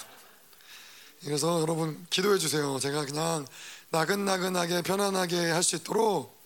그래서 1.25 1.59
여러분 1.59 2.05
기도해 2.11 2.37
주세요. 2.37 2.77
제가 2.79 3.05
그냥 3.05 3.45
나긋나긋하게 3.89 4.83
편안하게 4.83 5.49
할 5.51 5.63
수 5.63 5.75
있도록 5.75 6.39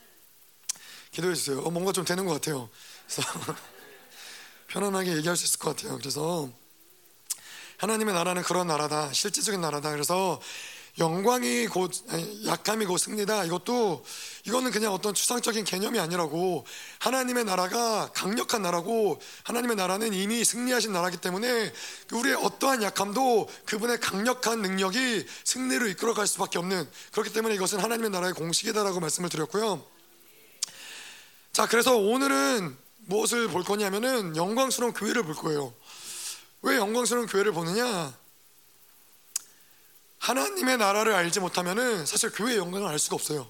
기도해 1.12 1.36
주세요. 1.36 1.60
어, 1.60 1.70
뭔가 1.70 1.92
좀 1.92 2.06
되는 2.06 2.26
것 2.26 2.34
같아요. 2.34 2.70
그래서 3.06 3.22
편안하게 4.68 5.18
얘기할 5.18 5.36
수 5.36 5.44
있을 5.46 5.60
것 5.60 5.76
같아요. 5.76 5.98
그래서 5.98 6.50
하나님의 7.78 8.14
나라는 8.14 8.42
그런 8.44 8.68
나라다. 8.68 9.12
실질적인 9.12 9.60
나라다. 9.60 9.92
그래서 9.92 10.40
영광이 11.00 11.68
곧 11.68 11.92
약함이 12.46 12.86
곧 12.86 12.98
승리다. 12.98 13.46
이것도 13.46 14.04
이거는 14.46 14.72
그냥 14.72 14.94
어떤 14.94 15.14
추상적인 15.14 15.64
개념이 15.64 15.98
아니라고 15.98 16.66
하나님의 17.00 17.46
나라가 17.46 18.12
강력한 18.14 18.62
나라고 18.62 19.20
하나님의 19.44 19.78
나라는 19.78 20.14
이미 20.14 20.44
승리하신 20.44 20.92
나라기 20.92 21.18
때문에 21.18 21.72
우리의 22.12 22.36
어떠한 22.36 22.84
약함도 22.84 23.50
그분의 23.66 24.02
강력한 24.02 24.62
능력이 24.62 25.26
승리로 25.46 25.88
이끌어갈 25.88 26.28
수밖에 26.28 26.60
없는 26.60 26.88
그렇기 27.14 27.32
때문에 27.32 27.56
이것은 27.56 27.80
하나님의 27.80 28.10
나라의 28.10 28.34
공식이다라고 28.34 29.00
말씀을 29.00 29.30
드렸고요. 29.30 29.82
자, 31.54 31.66
그래서 31.68 31.96
오늘은 31.96 32.78
무엇을 33.06 33.48
볼 33.48 33.64
거냐면은 33.64 34.36
영광스러운 34.36 34.94
교회를 34.94 35.24
볼 35.24 35.36
거예요. 35.36 35.74
왜 36.62 36.76
영광스러운 36.76 37.26
교회를 37.28 37.54
보느냐? 37.54 38.14
하나님의 40.20 40.78
나라를 40.78 41.14
알지 41.14 41.40
못하면은 41.40 42.06
사실 42.06 42.30
교회의 42.32 42.58
영광을 42.58 42.88
알 42.88 43.00
수가 43.00 43.16
없어요. 43.16 43.50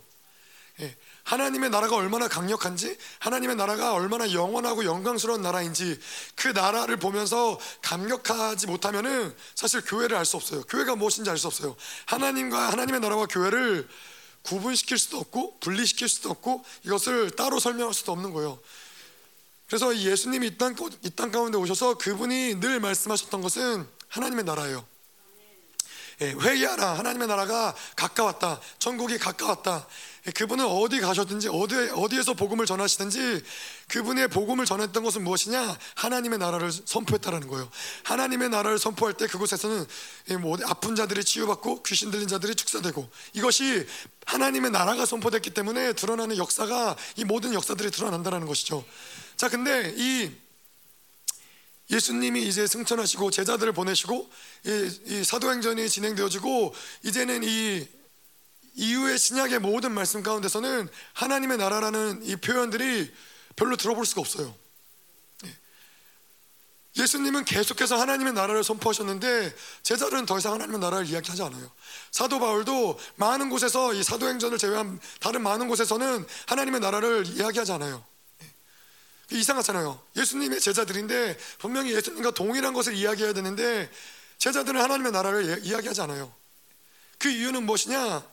예, 0.81 0.95
하나님의 1.23 1.71
나라가 1.71 1.95
얼마나 1.97 2.27
강력한지, 2.27 2.97
하나님의 3.19 3.57
나라가 3.57 3.93
얼마나 3.93 4.31
영원하고 4.31 4.85
영광스러운 4.85 5.41
나라인지 5.41 5.99
그 6.35 6.47
나라를 6.49 6.97
보면서 6.97 7.59
감격하지 7.81 8.67
못하면은 8.67 9.35
사실 9.55 9.81
교회를 9.81 10.15
알 10.15 10.25
수 10.25 10.37
없어요. 10.37 10.61
교회가 10.63 10.95
무엇인지 10.95 11.29
알 11.29 11.37
수 11.37 11.47
없어요. 11.47 11.75
하나님과 12.05 12.71
하나님의 12.71 13.01
나라와 13.01 13.25
교회를 13.25 13.87
구분시킬 14.43 14.97
수도 14.97 15.17
없고 15.17 15.59
분리시킬 15.59 16.07
수도 16.07 16.29
없고 16.29 16.63
이것을 16.85 17.31
따로 17.31 17.59
설명할 17.59 17.93
수도 17.93 18.13
없는 18.13 18.31
거예요. 18.31 18.57
그래서 19.67 19.95
예수님이 19.95 20.47
이 20.47 20.57
땅, 20.57 20.75
이 21.03 21.09
땅 21.09 21.31
가운데 21.31 21.57
오셔서 21.57 21.95
그분이 21.97 22.55
늘 22.61 22.79
말씀하셨던 22.79 23.41
것은 23.41 23.85
하나님의 24.07 24.45
나라예요. 24.45 24.87
예, 26.21 26.31
회개하라. 26.31 26.97
하나님의 26.97 27.27
나라가 27.27 27.73
가까웠다. 27.95 28.59
천국이 28.77 29.17
가까웠다. 29.17 29.87
예, 30.27 30.31
그분은 30.31 30.65
어디 30.65 30.99
가셨든지 30.99 31.47
어디 31.49 31.75
어디에서 31.95 32.33
복음을 32.33 32.65
전하시든지 32.65 33.41
그분의 33.87 34.27
복음을 34.27 34.65
전했던 34.65 35.01
것은 35.01 35.23
무엇이냐? 35.23 35.77
하나님의 35.95 36.39
나라를 36.39 36.71
선포했다라는 36.71 37.47
거예요. 37.47 37.69
하나님의 38.03 38.49
나라를 38.49 38.79
선포할 38.79 39.13
때 39.13 39.27
그곳에서는 39.27 39.85
예, 40.31 40.37
뭐 40.37 40.57
아픈 40.65 40.95
자들이 40.95 41.23
치유받고 41.23 41.83
귀신 41.83 42.11
들린 42.11 42.27
자들이 42.27 42.53
축사되고 42.55 43.09
이것이 43.33 43.87
하나님의 44.25 44.71
나라가 44.71 45.05
선포됐기 45.05 45.51
때문에 45.51 45.93
드러나는 45.93 46.37
역사가 46.37 46.97
이 47.15 47.23
모든 47.23 47.53
역사들이 47.53 47.91
드러난다라는 47.91 48.45
것이죠. 48.45 48.83
자, 49.37 49.47
근데 49.47 49.93
이 49.95 50.29
예수님이 51.89 52.47
이제 52.47 52.67
승천하시고 52.67 53.31
제자들을 53.31 53.73
보내시고 53.73 54.29
이, 54.65 54.99
이 55.05 55.23
사도행전이 55.23 55.89
진행되어지고 55.89 56.73
이제는 57.03 57.43
이 57.43 57.87
이후의 58.75 59.17
신약의 59.17 59.59
모든 59.59 59.91
말씀 59.91 60.23
가운데서는 60.23 60.87
하나님의 61.13 61.57
나라라는 61.57 62.23
이 62.23 62.35
표현들이 62.35 63.11
별로 63.55 63.75
들어볼 63.75 64.05
수가 64.05 64.21
없어요. 64.21 64.55
예. 65.45 67.01
예수님은 67.01 67.43
계속해서 67.43 67.99
하나님의 67.99 68.33
나라를 68.33 68.63
선포하셨는데 68.63 69.53
제자들은 69.83 70.25
더 70.25 70.37
이상 70.37 70.53
하나님의 70.53 70.79
나라를 70.79 71.07
이야기하지 71.07 71.41
않아요. 71.41 71.69
사도 72.11 72.39
바울도 72.39 72.99
많은 73.15 73.49
곳에서 73.49 73.93
이 73.93 74.03
사도행전을 74.03 74.57
제외한 74.59 74.99
다른 75.19 75.41
많은 75.41 75.67
곳에서는 75.67 76.25
하나님의 76.45 76.79
나라를 76.79 77.25
이야기하지 77.25 77.73
않아요. 77.73 78.05
이상하잖아요. 79.31 80.01
예수님의 80.15 80.59
제자들인데 80.59 81.37
분명히 81.59 81.93
예수님과 81.93 82.31
동일한 82.31 82.73
것을 82.73 82.93
이야기해야 82.93 83.33
되는데 83.33 83.89
제자들은 84.37 84.81
하나님의 84.81 85.11
나라를 85.11 85.47
예, 85.49 85.67
이야기하지 85.67 86.01
않아요. 86.01 86.33
그 87.17 87.29
이유는 87.29 87.63
무엇이냐? 87.63 88.23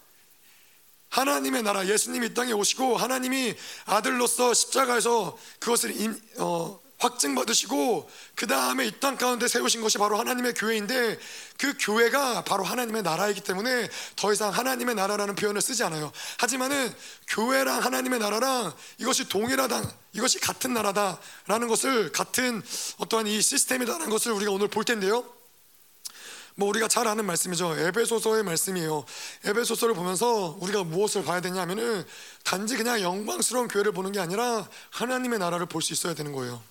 하나님의 1.09 1.63
나라 1.63 1.87
예수님이 1.87 2.27
이 2.27 2.35
땅에 2.35 2.53
오시고 2.53 2.97
하나님이 2.97 3.55
아들로서 3.87 4.55
십자가에서 4.55 5.39
그것을 5.61 6.01
임, 6.01 6.21
어, 6.39 6.81
확증받으시고 6.99 8.09
그 8.35 8.47
다음에 8.47 8.87
이 8.87 9.01
땅 9.01 9.17
가운데 9.19 9.47
세우신 9.49 9.83
것이 9.83 9.99
바로 9.99 10.19
하나님의 10.19 10.55
교회인데 10.55 11.19
그 11.59 11.75
교회가 11.79 12.45
바로 12.45 12.65
하나님의 12.65 13.03
나라이기 13.03 13.43
때문에 13.43 13.89
더 14.17 14.33
이상 14.33 14.51
하나님의 14.51 14.95
나라라는 14.95 15.35
표현을 15.35 15.61
쓰지 15.61 15.85
않아요. 15.85 16.11
하지만은 16.39 16.95
교회랑 17.29 17.85
하나님의 17.85 18.19
나라랑 18.19 18.73
이것이 18.99 19.29
동일하다, 19.29 19.83
이것이 20.15 20.41
같은 20.41 20.73
나라다라는 20.73 21.69
것을 21.69 22.13
같은 22.13 22.63
어떠한 22.99 23.27
이 23.27 23.41
시스템이다라는 23.43 24.09
것을 24.11 24.33
우리가 24.33 24.51
오늘 24.51 24.69
볼 24.69 24.85
텐데요. 24.85 25.25
뭐 26.59 26.71
우리가 26.71 26.89
잘 26.89 27.07
아는 27.07 27.27
말씀이죠. 27.27 27.77
에베소서의 27.77 28.43
말씀이에요. 28.43 29.05
에베소서를 29.45 29.95
보면서 29.95 30.57
우리가 30.61 30.85
무엇을 30.85 31.23
봐야 31.23 31.43
되냐면은 31.43 32.03
단지 32.45 32.79
그냥 32.79 33.03
영광스러운 33.03 33.69
교회를 33.69 33.93
보는 33.93 34.13
게 34.13 34.21
아니라 34.21 34.67
하나님의 34.91 35.39
나라를 35.39 35.67
볼 35.67 35.83
수 35.83 35.93
있어야 35.93 36.15
되는 36.15 36.33
거예요. 36.33 36.63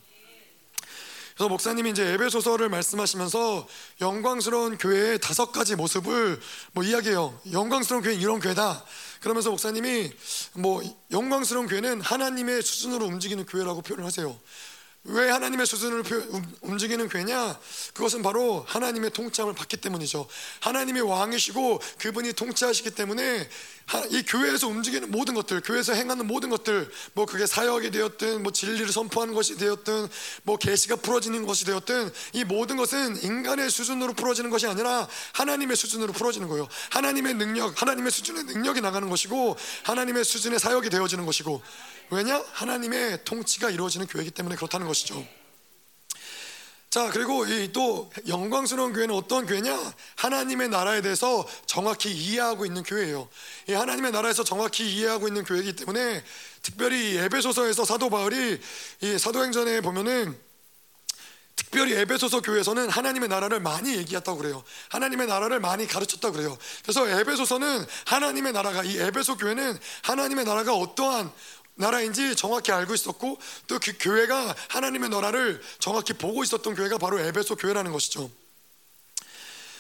그래서 1.36 1.50
목사님이 1.50 1.90
이제 1.90 2.14
에베소서를 2.14 2.70
말씀하시면서 2.70 3.68
영광스러운 4.00 4.78
교회의 4.78 5.20
다섯 5.20 5.52
가지 5.52 5.76
모습을 5.76 6.40
뭐 6.72 6.84
이야기해요. 6.86 7.38
영광스러운 7.52 8.02
교회 8.04 8.14
이런 8.14 8.40
교회다. 8.40 8.86
그러면서 9.20 9.50
목사님이 9.50 10.14
뭐 10.54 10.82
영광스러운 11.12 11.68
교회는 11.68 12.00
하나님의 12.00 12.62
수준으로 12.62 13.06
움직이는 13.08 13.46
교회라고 13.46 13.82
표현을 13.82 14.06
하세요. 14.06 14.34
왜 15.08 15.30
하나님의 15.30 15.68
수준을 15.68 16.04
움직이는 16.62 17.08
교회냐? 17.08 17.60
그것은 17.94 18.24
바로 18.24 18.66
하나님의 18.68 19.12
통치함을 19.12 19.54
받기 19.54 19.78
때문이죠. 19.78 20.28
하나님의 20.62 21.04
왕이시고 21.04 21.80
그분이 22.00 22.34
통치하시기 22.34 22.90
때문에 22.92 23.48
이 24.10 24.24
교회에서 24.24 24.68
움직이는 24.68 25.12
모든 25.12 25.36
것들, 25.36 25.62
교회에서 25.62 25.94
행하는 25.94 26.26
모든 26.26 26.50
것들, 26.50 26.90
뭐 27.14 27.28
그게 27.28 27.46
사역이 27.46 27.92
되었든, 27.92 28.42
뭐 28.42 28.52
진리를 28.52 28.92
선포하는 28.92 29.36
것이 29.36 29.58
되었든, 29.58 30.08
뭐 30.42 30.58
계시가 30.58 30.96
풀어지는 30.96 31.46
것이 31.46 31.66
되었든, 31.66 32.12
이 32.34 32.44
모든 32.44 32.76
것은 32.76 33.22
인간의 33.22 33.70
수준으로 33.70 34.14
풀어지는 34.14 34.50
것이 34.50 34.66
아니라 34.66 35.08
하나님의 35.34 35.78
수준으로 35.78 36.14
풀어지는 36.14 36.48
거예요. 36.48 36.68
하나님의 36.90 37.36
능력, 37.36 37.80
하나님의 37.80 38.12
수준의 38.12 38.46
능력이 38.46 38.82
나가는 38.82 39.08
것이고, 39.08 39.56
하나님의 39.84 40.26
수준의 40.26 40.58
사역이 40.58 40.90
되어지는 40.90 41.28
것이고, 41.28 41.62
왜냐? 42.10 42.44
하나님의 42.54 43.26
통치가 43.26 43.70
이루어지는 43.70 44.08
교회이기 44.08 44.32
때문에 44.32 44.56
그렇다는 44.56 44.88
것이죠. 44.88 45.26
자, 46.90 47.10
그리고 47.12 47.46
이 47.46 47.72
또 47.74 48.10
영광스러운 48.28 48.94
교회는 48.94 49.14
어떤 49.14 49.46
교회냐? 49.46 49.94
하나님의 50.16 50.70
나라에 50.70 51.02
대해서 51.02 51.46
정확히 51.66 52.10
이해하고 52.10 52.66
있는 52.66 52.84
교회예요. 52.84 53.28
이 53.68 53.74
하나님의 53.74 54.12
나라에서 54.12 54.46
정확히 54.46 54.90
이해하고 54.90 55.28
있는 55.28 55.44
교회이기 55.44 55.76
때문에 55.76 56.24
특별히 56.62 57.18
에베소서에서 57.18 57.84
사도 57.84 58.10
바울이 58.10 58.62
이 59.02 59.18
사도행전에 59.18 59.82
보면은 59.82 60.40
특별히 61.58 61.94
에베소서 61.94 62.42
교회에서는 62.42 62.90
하나님의 62.90 63.28
나라를 63.28 63.60
많이 63.60 63.96
얘기했다고 63.98 64.38
그래요. 64.38 64.64
하나님의 64.90 65.28
나라를 65.28 65.60
많이 65.60 65.88
가르쳤다고 65.88 66.34
그래요. 66.34 66.58
그래서 66.84 67.08
에베소서는 67.10 67.86
하나님의 68.06 68.54
나라가 68.54 68.84
이 68.84 68.98
에베소 68.98 69.36
교회는 69.38 69.78
하나님의 70.04 70.46
나라가 70.46 70.74
어떠한 70.74 71.30
나라인지 71.76 72.36
정확히 72.36 72.72
알고 72.72 72.94
있었고 72.94 73.38
또 73.68 73.80
그 73.80 73.94
교회가 74.00 74.56
하나님의 74.70 75.10
나라를 75.10 75.62
정확히 75.80 76.14
보고 76.14 76.44
있었던 76.44 76.74
교회가 76.76 76.98
바로 76.98 77.20
에베소 77.20 77.56
교회라는 77.58 77.92
것이죠. 77.92 78.32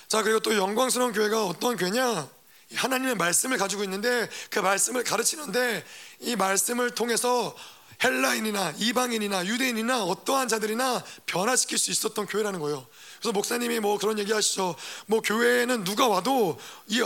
자 0.08 0.22
그리고 0.22 0.40
또 0.40 0.56
영광스러운 0.56 1.14
교회가 1.14 1.46
어떤 1.46 1.78
교회냐? 1.78 2.30
하나님의 2.76 3.16
말씀을 3.16 3.58
가지고 3.58 3.84
있는데 3.84 4.30
그 4.50 4.60
말씀을 4.60 5.04
가르치는데 5.04 5.84
이 6.20 6.36
말씀을 6.36 6.92
통해서 6.92 7.56
헬라인이나 8.04 8.74
이방인이나 8.78 9.46
유대인이나 9.46 10.04
어떠한 10.04 10.48
자들이나 10.50 11.04
변화시킬 11.26 11.78
수 11.78 11.92
있었던 11.92 12.26
교회라는 12.26 12.60
거예요. 12.60 12.86
그래서 13.20 13.32
목사님이 13.32 13.80
뭐 13.80 13.98
그런 13.98 14.20
얘기 14.20 14.34
하시죠. 14.34 14.76
뭐 15.06 15.22
교회에는 15.22 15.84
누가 15.86 16.08
와도 16.08 16.60
이 16.88 17.02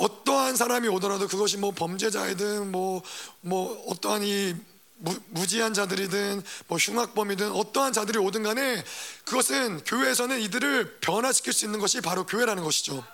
어떠한 0.00 0.56
사람이 0.56 0.88
오더라도 0.88 1.28
그것이 1.28 1.58
뭐 1.58 1.72
범죄자이든 1.72 2.72
뭐, 2.72 3.02
뭐 3.42 3.84
어떠한 3.88 4.22
이 4.22 4.56
무, 4.96 5.46
지한 5.46 5.72
자들이든 5.72 6.42
뭐 6.68 6.78
흉악범이든 6.78 7.52
어떠한 7.52 7.92
자들이 7.92 8.18
오든 8.18 8.42
간에 8.42 8.82
그것은 9.24 9.82
교회에서는 9.84 10.40
이들을 10.40 11.00
변화시킬 11.00 11.52
수 11.52 11.64
있는 11.64 11.80
것이 11.80 12.00
바로 12.00 12.26
교회라는 12.26 12.64
것이죠. 12.64 13.04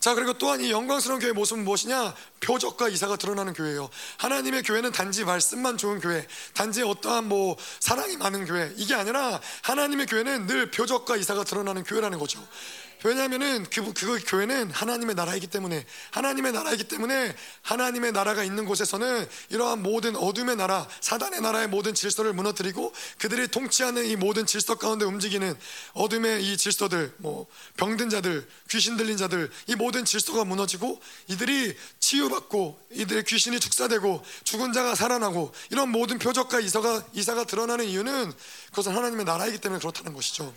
자 0.00 0.14
그리고 0.14 0.34
또한 0.34 0.60
이 0.60 0.70
영광스러운 0.70 1.18
교회의 1.18 1.32
모습은 1.32 1.64
무엇이냐? 1.64 2.14
표적과 2.40 2.90
이사가 2.90 3.16
드러나는 3.16 3.54
교회예요. 3.54 3.88
하나님의 4.18 4.62
교회는 4.62 4.92
단지 4.92 5.24
말씀만 5.24 5.78
좋은 5.78 6.00
교회 6.00 6.26
단지 6.52 6.82
어떠한 6.82 7.26
뭐 7.28 7.56
사랑이 7.80 8.16
많은 8.18 8.44
교회 8.44 8.72
이게 8.76 8.94
아니라 8.94 9.40
하나님의 9.62 10.06
교회는 10.06 10.46
늘 10.46 10.70
표적과 10.70 11.16
이사가 11.16 11.44
드러나는 11.44 11.84
교회라는 11.84 12.18
거죠 12.18 12.46
왜냐하면은 13.04 13.66
그, 13.68 13.92
그 13.92 14.18
교회는 14.26 14.70
하나님의 14.70 15.14
나라이기 15.14 15.46
때문에 15.46 15.84
하나님의 16.10 16.52
나라이기 16.52 16.84
때문에 16.84 17.36
하나님의 17.60 18.12
나라가 18.12 18.42
있는 18.42 18.64
곳에서는 18.64 19.28
이러한 19.50 19.82
모든 19.82 20.16
어둠의 20.16 20.56
나라 20.56 20.88
사단의 21.00 21.42
나라의 21.42 21.68
모든 21.68 21.92
질서를 21.92 22.32
무너뜨리고 22.32 22.94
그들이 23.18 23.48
통치하는 23.48 24.06
이 24.06 24.16
모든 24.16 24.46
질서 24.46 24.76
가운데 24.76 25.04
움직이는 25.04 25.54
어둠의 25.92 26.44
이 26.44 26.56
질서들 26.56 27.14
뭐 27.18 27.46
병든 27.76 28.08
자들 28.08 28.48
귀신 28.70 28.96
들린 28.96 29.18
자들 29.18 29.50
이 29.66 29.74
모든 29.74 30.06
질서가 30.06 30.44
무너지고 30.46 30.98
이들이 31.28 31.76
치유받고 32.00 32.80
이들의 32.92 33.24
귀신이 33.24 33.60
축사되고 33.60 34.24
죽은 34.44 34.72
자가 34.72 34.94
살아나고 34.94 35.52
이런 35.70 35.90
모든 35.90 36.18
표적과 36.18 36.60
이사가 36.60 37.04
이사가 37.12 37.44
드러나는 37.44 37.84
이유는 37.84 38.32
그것은 38.70 38.96
하나님의 38.96 39.26
나라이기 39.26 39.58
때문에 39.58 39.78
그렇다는 39.78 40.14
것이죠. 40.14 40.54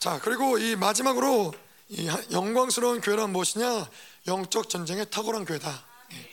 자, 0.00 0.18
그리고 0.24 0.56
이 0.56 0.76
마지막으로 0.76 1.52
이 1.90 2.08
영광스러운 2.32 3.02
교회란 3.02 3.30
무엇이냐? 3.32 3.86
영적 4.28 4.70
전쟁의 4.70 5.10
탁월한 5.10 5.44
교회다. 5.44 5.84
예. 6.12 6.28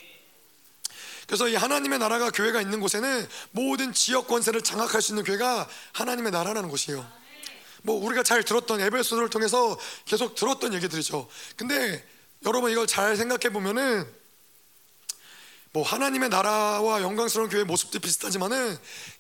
그래서 1.26 1.50
이 1.50 1.56
하나님의 1.56 2.00
나라가 2.00 2.32
교회가 2.32 2.62
있는 2.62 2.80
곳에는 2.80 3.28
모든 3.52 3.92
지역 3.92 4.28
권세를 4.28 4.62
장악할 4.62 5.02
수 5.02 5.12
있는 5.12 5.26
교회가 5.26 5.68
하나님의 5.92 6.32
나라라는 6.32 6.70
곳이에요. 6.70 7.06
뭐 7.84 8.02
우리가 8.06 8.24
잘 8.24 8.42
들었던 8.44 8.80
에베소서를 8.80 9.30
통해서 9.30 9.78
계속 10.06 10.36
들었던 10.36 10.74
얘기들이죠. 10.74 11.28
근데 11.58 12.08
여러분 12.46 12.72
이걸 12.72 12.88
잘 12.88 13.18
생각해 13.18 13.52
보면은 13.52 14.08
뭐 15.78 15.84
하나님의 15.86 16.30
나라와 16.30 17.04
영광스러운 17.04 17.50
교회의 17.50 17.64
모습도 17.66 18.00
비슷하지만은 18.00 18.76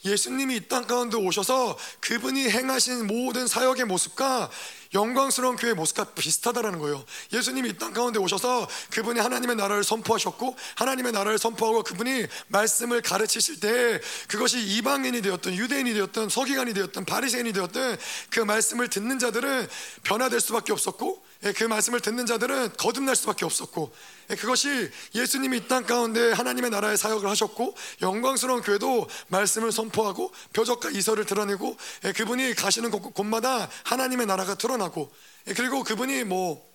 예수님이 0.05 0.55
이 0.55 0.67
땅 0.67 0.87
가운데 0.87 1.15
오셔서 1.15 1.77
그분이 1.99 2.49
행하신 2.49 3.05
모든 3.05 3.45
사역의 3.45 3.85
모습과 3.85 4.49
영광스러운 4.95 5.55
교회의 5.55 5.75
모습과 5.75 6.05
비슷하다라는 6.15 6.79
거예요. 6.79 7.05
예수님이 7.31 7.69
이 7.69 7.77
땅 7.77 7.93
가운데 7.93 8.17
오셔서 8.17 8.67
그분이 8.89 9.19
하나님의 9.19 9.55
나라를 9.55 9.83
선포하셨고 9.83 10.57
하나님의 10.77 11.11
나라를 11.11 11.37
선포하고 11.37 11.83
그분이 11.83 12.25
말씀을 12.47 13.03
가르치실 13.03 13.59
때 13.59 14.01
그것이 14.27 14.59
이방인이 14.59 15.21
되었든 15.21 15.53
유대인이 15.53 15.93
되었든 15.93 16.29
서기관이 16.29 16.73
되었든 16.73 17.05
바리새인이 17.05 17.53
되었든 17.53 17.97
그 18.31 18.39
말씀을 18.39 18.87
듣는 18.87 19.19
자들은 19.19 19.67
변화될 20.03 20.39
수밖에 20.41 20.73
없었고 20.73 21.21
예, 21.21 21.26
그 21.55 21.63
말씀을 21.63 21.99
듣는 21.99 22.25
자들은 22.25 22.73
거듭날 22.77 23.15
수밖에 23.15 23.45
없었고 23.45 23.93
예, 24.31 24.35
그것이 24.35 24.89
예수님이 25.15 25.57
이 25.57 25.67
땅 25.67 25.85
가운데 25.85 26.31
하나님의 26.31 26.69
나라의 26.71 26.97
사역을 26.97 27.29
하셨고 27.29 27.75
영광스러운 28.01 28.61
교회도 28.61 29.07
말씀을 29.27 29.71
선포하고 29.71 30.31
표적과 30.53 30.89
이설을 30.89 31.25
드러내고 31.25 31.77
예, 32.05 32.11
그분이 32.11 32.55
가시는 32.55 32.91
곳 32.91 33.23
마다 33.25 33.69
하나님의 33.83 34.25
나라가 34.25 34.55
드러나고 34.55 35.11
그리고 35.55 35.83
그분이 35.83 36.23
뭐 36.23 36.67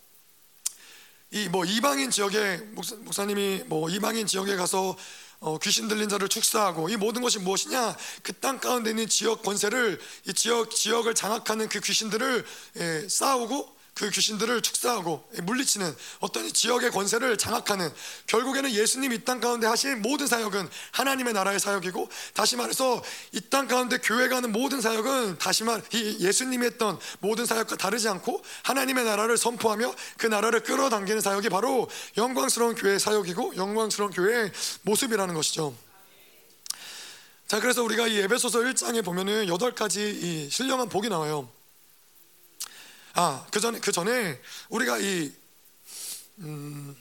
이 1.35 1.49
뭐 1.49 1.65
이방인 1.65 2.11
지역에 2.11 2.59
목사, 2.73 3.25
님이뭐 3.25 3.89
이방인 3.89 4.27
지역에 4.27 4.55
가서 4.55 4.95
어, 5.41 5.59
귀신 5.59 5.89
들린 5.89 6.09
자를 6.09 6.29
축사하고 6.29 6.91
이 6.91 6.97
모든 6.97 7.23
것이 7.23 7.39
무엇이냐? 7.39 7.97
그 8.23 8.33
땅 8.35 8.61
가운데 8.61 8.91
있는 8.91 9.09
지역 9.09 9.43
권세를 9.43 9.99
이 10.29 10.35
지역 10.35 10.71
지역을 10.71 11.15
장악하는 11.15 11.71
그 11.71 11.81
귀신들을 11.81 12.45
예, 12.77 13.09
싸우고 13.09 13.72
그 13.95 14.09
귀신들을 14.11 14.63
축사하고 14.63 15.29
물리치는 15.43 15.95
어떤 16.21 16.51
지역의 16.51 16.91
권세를 16.91 17.37
장악하는 17.37 17.93
결국에는 18.27 18.73
예수님 18.73 19.13
이 19.13 19.25
땅 19.25 19.39
가운데 19.39 19.67
하신 19.67 20.01
모든 20.03 20.27
사역은 20.27 20.69
하나님의 20.93 21.35
나라의 21.35 21.61
사역이고 21.61 22.09
다시 22.35 22.57
말해서 22.57 23.03
이 23.33 23.41
땅 23.51 23.69
가운데 23.69 23.99
교회가 23.99 24.37
하는 24.37 24.51
모든 24.51 24.81
사역은 24.81 25.39
다시 25.39 25.65
말 25.65 25.83
예수님이 25.93 26.67
했던 26.67 26.99
모든 27.21 27.45
사역과 27.45 27.77
다르지 27.77 28.09
않고 28.09 28.43
하나님의 28.65 29.05
나라를 29.05 29.37
선포하며 29.37 29.95
그 30.17 30.27
나라를 30.27 30.63
끌어당기는 30.63 31.21
사역이 31.21 31.51
바로 31.51 31.89
영광스러운 32.17 32.75
교회의 32.75 32.99
사역이고 32.99 33.57
영광스러운 33.57 34.11
교회의 34.11 34.53
모습이라는 34.83 35.35
것이죠. 35.35 35.77
자 37.47 37.61
그래서 37.61 37.83
우리가 37.83 38.07
이 38.09 38.19
에베소서 38.21 38.61
1장에 38.61 39.05
보면은 39.05 39.49
여덟 39.49 39.75
가지 39.75 40.01
이 40.01 40.49
신령한 40.51 40.89
복이 40.89 41.11
나와요. 41.11 41.51
아, 43.15 43.47
그 43.51 43.61
전에 43.61 43.81
그 43.81 43.93
전에 43.93 44.41
우리가 44.71 44.99
이 44.99 45.33
음, 46.39 46.97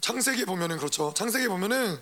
창세기 0.00 0.44
보면은 0.46 0.78
그렇죠. 0.78 1.12
창세기 1.14 1.48
보면은 1.48 2.00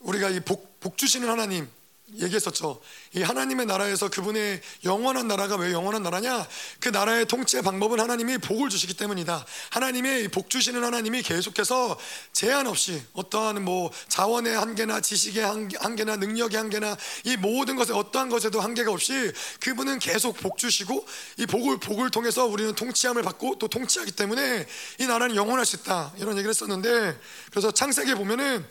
우리가 0.00 0.30
이 0.30 0.40
복 0.40 0.68
복 0.80 0.96
주시는 0.96 1.28
하나님 1.28 1.68
얘기했었죠. 2.16 2.80
이 3.14 3.22
하나님의 3.22 3.66
나라에서 3.66 4.08
그분의 4.08 4.60
영원한 4.84 5.28
나라가 5.28 5.56
왜 5.56 5.72
영원한 5.72 6.02
나라냐? 6.02 6.46
그 6.80 6.88
나라의 6.88 7.26
통치의 7.26 7.62
방법은 7.62 8.00
하나님이 8.00 8.38
복을 8.38 8.70
주시기 8.70 8.94
때문이다. 8.94 9.44
하나님의 9.70 10.28
복 10.28 10.48
주시는 10.48 10.82
하나님이 10.82 11.22
계속해서 11.22 11.98
제한 12.32 12.66
없이 12.66 13.02
어떠한 13.12 13.62
뭐 13.64 13.90
자원의 14.08 14.56
한계나 14.56 15.00
지식의 15.00 15.44
한계나 15.78 16.16
능력의 16.16 16.56
한계나 16.56 16.96
이 17.24 17.36
모든 17.36 17.76
것에 17.76 17.92
어떠한 17.92 18.30
것에도 18.30 18.60
한계가 18.60 18.90
없이 18.90 19.32
그분은 19.60 19.98
계속 19.98 20.38
복 20.38 20.56
주시고 20.56 21.06
이 21.38 21.46
복을 21.46 21.78
복을 21.78 22.10
통해서 22.10 22.46
우리는 22.46 22.74
통치함을 22.74 23.22
받고 23.22 23.56
또 23.58 23.68
통치하기 23.68 24.12
때문에 24.12 24.66
이 24.98 25.06
나라는 25.06 25.36
영원할 25.36 25.66
수 25.66 25.76
있다. 25.76 26.12
이런 26.16 26.32
얘기를 26.32 26.50
했었는데 26.50 27.18
그래서 27.50 27.70
창세기에 27.70 28.14
보면은 28.14 28.66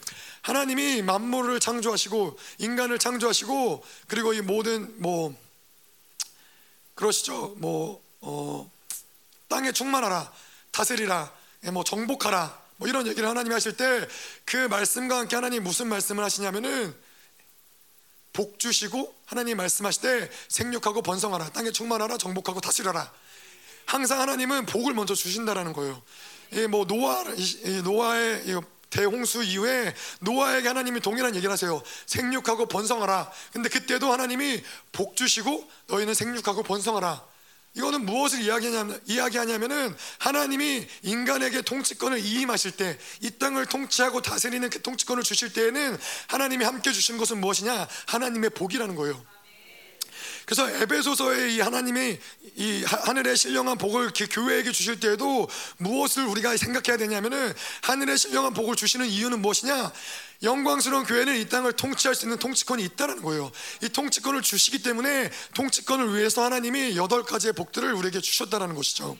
하나님이 0.47 1.01
만물을 1.01 1.59
창조하시고 1.59 2.37
인간을 2.59 2.99
창조하시고 2.99 3.83
그리고 4.07 4.33
이 4.33 4.41
모든 4.41 4.93
뭐 5.01 5.35
그러시죠 6.95 7.55
뭐 7.57 8.01
어, 8.21 8.71
땅에 9.49 9.73
충만하라 9.73 10.31
다스리라 10.71 11.33
예, 11.65 11.71
뭐 11.71 11.83
정복하라 11.83 12.67
뭐 12.77 12.87
이런 12.87 13.07
얘기를 13.07 13.27
하나님이 13.27 13.53
하실 13.53 13.75
때 13.75 14.07
그 14.45 14.55
말씀과 14.55 15.17
함께 15.17 15.35
하나님 15.35 15.63
무슨 15.63 15.87
말씀을 15.87 16.23
하시냐면은 16.23 16.95
복 18.31 18.59
주시고 18.59 19.13
하나님 19.25 19.57
말씀하실 19.57 20.01
때 20.01 20.31
생육하고 20.47 21.01
번성하라 21.01 21.49
땅에 21.49 21.71
충만하라 21.71 22.17
정복하고 22.17 22.61
다스려라 22.61 23.11
항상 23.85 24.21
하나님은 24.21 24.65
복을 24.67 24.93
먼저 24.93 25.13
주신다라는 25.15 25.73
거예요. 25.73 26.01
이뭐 26.53 26.85
노아 26.85 27.25
노아의 27.83 28.43
대홍수 28.89 29.43
이후에 29.43 29.93
노아에게 30.19 30.67
하나님이 30.67 30.99
동일한 30.99 31.35
얘기를 31.35 31.51
하세요. 31.51 31.81
생육하고 32.05 32.67
번성하라. 32.67 33.31
근데 33.53 33.69
그때도 33.69 34.11
하나님이 34.11 34.63
복 34.91 35.15
주시고 35.15 35.69
너희는 35.87 36.13
생육하고 36.13 36.63
번성하라. 36.63 37.23
이거는 37.77 38.05
무엇을 38.05 38.41
이야기하냐면, 38.41 38.99
이야기하냐면은 39.05 39.95
하나님이 40.17 40.87
인간에게 41.03 41.61
통치권을 41.61 42.19
이임하실 42.19 42.71
때, 42.71 42.97
이 43.21 43.29
땅을 43.29 43.67
통치하고 43.67 44.23
다스리는 44.23 44.67
그 44.69 44.81
통치권을 44.81 45.21
주실 45.21 45.53
때에는 45.53 45.97
하나님이 46.27 46.65
함께 46.65 46.91
주신 46.91 47.17
것은 47.17 47.39
무엇이냐? 47.39 47.87
하나님의 48.07 48.49
복이라는 48.51 48.95
거예요. 48.95 49.23
그래서 50.45 50.69
에베소서의 50.69 51.55
이 51.55 51.59
하나님의 51.59 52.19
이 52.55 52.83
하늘의 52.83 53.35
신령한 53.35 53.77
복을 53.77 54.11
교회에게 54.29 54.71
주실 54.71 54.99
때에도 54.99 55.47
무엇을 55.77 56.25
우리가 56.25 56.55
생각해야 56.57 56.97
되냐면은 56.97 57.53
하늘의 57.81 58.17
신령한 58.17 58.53
복을 58.53 58.75
주시는 58.75 59.07
이유는 59.07 59.41
무엇이냐? 59.41 59.91
영광스러운 60.43 61.05
교회는 61.05 61.37
이 61.37 61.49
땅을 61.49 61.73
통치할 61.73 62.15
수 62.15 62.25
있는 62.25 62.37
통치권이 62.37 62.83
있다는 62.83 63.21
거예요. 63.21 63.51
이 63.81 63.89
통치권을 63.89 64.41
주시기 64.41 64.83
때문에 64.83 65.31
통치권을 65.55 66.15
위해서 66.15 66.43
하나님이 66.43 66.95
여덟 66.95 67.23
가지의 67.23 67.53
복들을 67.53 67.91
우리에게 67.93 68.21
주셨다는 68.21 68.75
것이죠. 68.75 69.17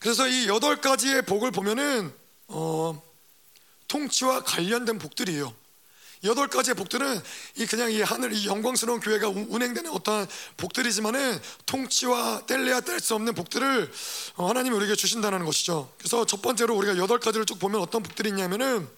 그래서 0.00 0.26
이 0.26 0.48
여덟 0.48 0.80
가지의 0.80 1.22
복을 1.22 1.52
보면은 1.52 2.12
어, 2.48 3.00
통치와 3.86 4.42
관련된 4.42 4.98
복들이에요. 4.98 5.61
여덟 6.24 6.46
가지의 6.46 6.74
복들은 6.76 7.20
이 7.56 7.66
그냥 7.66 7.90
이 7.90 8.00
하늘 8.00 8.32
이 8.32 8.46
영광스러운 8.46 9.00
교회가 9.00 9.28
운행되는 9.28 9.90
어떠한 9.90 10.28
복들이지만은 10.56 11.40
통치와 11.66 12.46
뗄래야 12.46 12.80
뗄 12.82 13.00
수 13.00 13.14
없는 13.16 13.34
복들을 13.34 13.90
어, 14.36 14.48
하나님이 14.48 14.76
우리에게 14.76 14.94
주신다는 14.94 15.44
것이죠. 15.44 15.92
그래서 15.98 16.24
첫 16.24 16.40
번째로 16.40 16.76
우리가 16.76 16.96
여덟 16.96 17.18
가지를 17.18 17.44
쭉 17.44 17.58
보면 17.58 17.80
어떤 17.80 18.02
복들이 18.04 18.28
있냐면은 18.28 18.88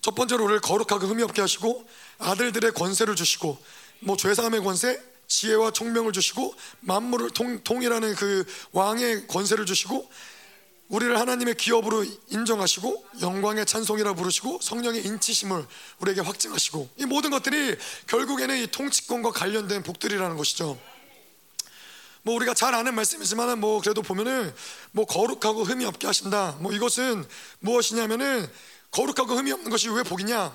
첫 0.00 0.14
번째로 0.14 0.44
우리를 0.44 0.60
거룩하고 0.60 1.06
흠이 1.06 1.22
없게 1.24 1.40
하시고 1.40 1.88
아들들의 2.18 2.72
권세를 2.72 3.16
주시고 3.16 3.58
뭐 4.00 4.16
죄사함의 4.16 4.62
권세, 4.62 5.00
지혜와 5.26 5.72
총명을 5.72 6.12
주시고 6.12 6.54
만물을 6.80 7.30
통, 7.30 7.62
통일하는 7.64 8.14
그 8.14 8.44
왕의 8.72 9.26
권세를 9.26 9.66
주시고 9.66 10.08
우리를 10.92 11.18
하나님의 11.18 11.54
기업으로 11.54 12.04
인정하시고 12.28 13.06
영광의 13.22 13.64
찬송이라 13.64 14.12
부르시고 14.12 14.58
성령의 14.60 15.06
인치심을 15.06 15.66
우리에게 16.00 16.20
확증하시고 16.20 16.90
이 16.98 17.06
모든 17.06 17.30
것들이 17.30 17.76
결국에는 18.08 18.58
이 18.58 18.66
통치권과 18.66 19.32
관련된 19.32 19.84
복들이라는 19.84 20.36
것이죠. 20.36 20.78
뭐 22.24 22.34
우리가 22.34 22.52
잘 22.52 22.74
아는 22.74 22.94
말씀이지만 22.94 23.58
뭐 23.58 23.80
그래도 23.80 24.02
보면은 24.02 24.54
뭐 24.90 25.06
거룩하고 25.06 25.64
흠이 25.64 25.86
없게 25.86 26.06
하신다. 26.06 26.58
뭐 26.60 26.74
이것은 26.74 27.24
무엇이냐면은 27.60 28.46
거룩하고 28.90 29.34
흠이 29.34 29.50
없는 29.50 29.70
것이 29.70 29.88
왜 29.88 30.02
복이냐? 30.02 30.54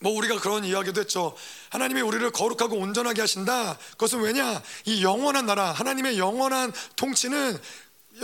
뭐 0.00 0.12
우리가 0.12 0.40
그런 0.40 0.64
이야기도 0.64 1.00
했죠. 1.00 1.34
하나님이 1.70 2.02
우리를 2.02 2.30
거룩하고 2.32 2.76
온전하게 2.76 3.22
하신다. 3.22 3.78
그것은 3.92 4.20
왜냐? 4.20 4.62
이 4.84 5.02
영원한 5.02 5.46
나라, 5.46 5.72
하나님의 5.72 6.18
영원한 6.18 6.70
통치는 6.96 7.58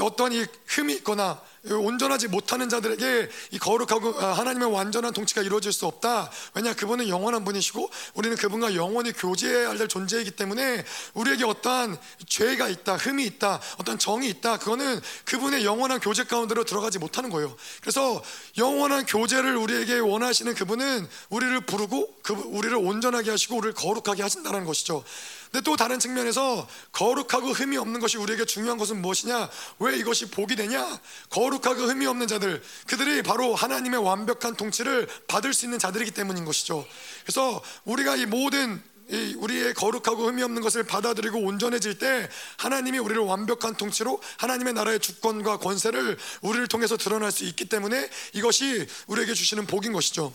어떤 0.00 0.32
이 0.32 0.44
흠이 0.66 0.94
있거나 0.94 1.40
온전하지 1.74 2.28
못하는 2.28 2.68
자들에게 2.68 3.28
이 3.52 3.59
거룩하고 3.59 4.20
아, 4.20 4.33
하나님의 4.33 4.72
완전한 4.72 5.12
통치가 5.12 5.42
이루어질 5.42 5.72
수 5.72 5.87
없다. 5.87 6.31
왜냐 6.54 6.74
그분은 6.74 7.09
영원한 7.09 7.44
분이시고 7.44 7.90
우리는 8.14 8.37
그분과 8.37 8.74
영원히 8.74 9.12
교제해야 9.12 9.70
할 9.70 9.88
존재이기 9.88 10.33
때문에 10.33 10.85
우리에게 11.14 11.44
어떠한 11.44 11.98
죄가 12.26 12.68
있다, 12.68 12.96
흠이 12.96 13.24
있다, 13.24 13.61
어떤 13.78 13.98
정이 13.98 14.28
있다. 14.28 14.59
그거는 14.59 15.00
그분의 15.24 15.64
영원한 15.64 16.00
교제 16.00 16.24
가운데로 16.24 16.64
들어가지 16.64 16.98
못하는 16.98 17.31
거예요. 17.31 17.54
그래서 17.81 18.22
영원한 18.57 19.07
교제를 19.07 19.57
우리에게 19.57 19.98
원하시는 19.98 20.54
그분은 20.54 21.09
우리를 21.31 21.61
부르고 21.62 22.14
그 22.22 22.33
우리를 22.33 22.76
온전하게 22.76 23.31
하시고 23.31 23.57
우리를 23.57 23.74
거룩하게 23.74 24.22
하신다는 24.22 24.64
것이죠. 24.64 25.04
근데 25.50 25.64
또 25.64 25.76
다른 25.76 25.98
측면에서 25.98 26.68
거룩하고 26.92 27.52
흠이 27.52 27.78
없는 27.78 28.00
것이 28.00 28.18
우리에게 28.18 28.44
중요한 28.44 28.76
것은 28.76 29.00
무엇이냐? 29.00 29.48
왜 29.78 29.96
이것이 29.96 30.31
복이 30.31 30.57
되냐? 30.57 31.00
거룩 31.31 31.58
하고 31.66 31.83
흠이 31.83 32.07
없는 32.07 32.27
자들, 32.27 32.62
그들이 32.87 33.23
바로 33.23 33.55
하나님의 33.55 34.03
완벽한 34.03 34.57
통치를 34.57 35.09
받을 35.27 35.55
수 35.55 35.66
있는 35.66 35.79
자들이기 35.79 36.11
때문인 36.12 36.44
것이죠. 36.44 36.87
그래서 37.25 37.62
우리가 37.85 38.16
이 38.16 38.27
모든 38.27 38.83
이 39.11 39.35
우리의 39.38 39.73
거룩하고 39.73 40.27
흠이 40.27 40.42
없는 40.42 40.61
것을 40.61 40.85
받아들이고 40.85 41.38
온전해질 41.40 41.99
때 41.99 42.29
하나님이 42.59 42.99
우리를 42.99 43.23
완벽한 43.23 43.75
통치로 43.75 44.21
하나님의 44.37 44.75
나라의 44.75 45.01
주권과 45.01 45.59
권세를 45.59 46.18
우리를 46.42 46.66
통해서 46.66 46.99
드러날 46.99 47.33
수 47.33 47.44
있기 47.44 47.64
때문에 47.71 48.11
이것이 48.35 48.87
우리에게 49.07 49.33
주시는 49.33 49.66
복인 49.66 49.92
것이죠. 49.92 50.35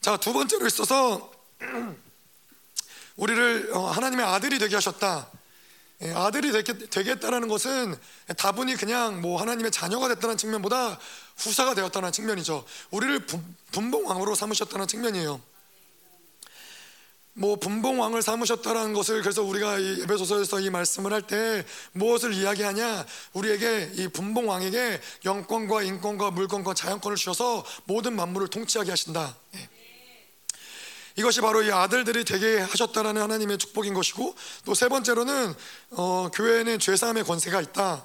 자, 0.00 0.16
두 0.16 0.32
번째로 0.32 0.66
있어서 0.66 1.30
우리를 3.16 3.70
어, 3.72 3.90
하나님의 3.90 4.24
아들이 4.24 4.58
되게 4.58 4.74
하셨다. 4.74 5.30
예, 6.02 6.12
아들이 6.12 6.52
되겠 6.90 7.20
다라는 7.20 7.48
것은 7.48 7.96
다분히 8.36 8.76
그냥 8.76 9.22
뭐 9.22 9.40
하나님의 9.40 9.70
자녀가 9.70 10.08
됐다는 10.08 10.36
측면보다 10.36 10.98
후사가 11.38 11.74
되었다는 11.74 12.12
측면이죠. 12.12 12.64
우리를 12.90 13.26
분봉왕으로 13.72 14.34
삼으셨다는 14.34 14.86
측면이에요. 14.88 15.40
뭐 17.38 17.56
분봉왕을 17.56 18.22
삼으셨다는 18.22 18.94
것을 18.94 19.20
그래서 19.20 19.42
우리가 19.42 19.78
이 19.78 20.00
에베소서에서 20.02 20.60
이 20.60 20.70
말씀을 20.70 21.12
할 21.12 21.22
때 21.22 21.64
무엇을 21.92 22.32
이야기하냐? 22.32 23.04
우리에게 23.34 23.92
이 23.94 24.08
분봉왕에게 24.08 25.00
영권과 25.26 25.82
인권과 25.82 26.30
물권과 26.30 26.72
자연권을 26.72 27.16
주셔서 27.16 27.64
모든 27.84 28.16
만물을 28.16 28.48
통치하게 28.48 28.90
하신다. 28.90 29.36
예. 29.56 29.75
이것이 31.16 31.40
바로 31.40 31.62
이 31.62 31.70
아들들이 31.70 32.24
되게 32.24 32.58
하셨다라는 32.58 33.22
하나님의 33.22 33.58
축복인 33.58 33.94
것이고 33.94 34.34
또 34.64 34.74
세 34.74 34.88
번째로는 34.88 35.54
어, 35.92 36.30
교회에는 36.34 36.78
죄 36.78 36.94
사함의 36.96 37.24
권세가 37.24 37.60
있다. 37.62 38.04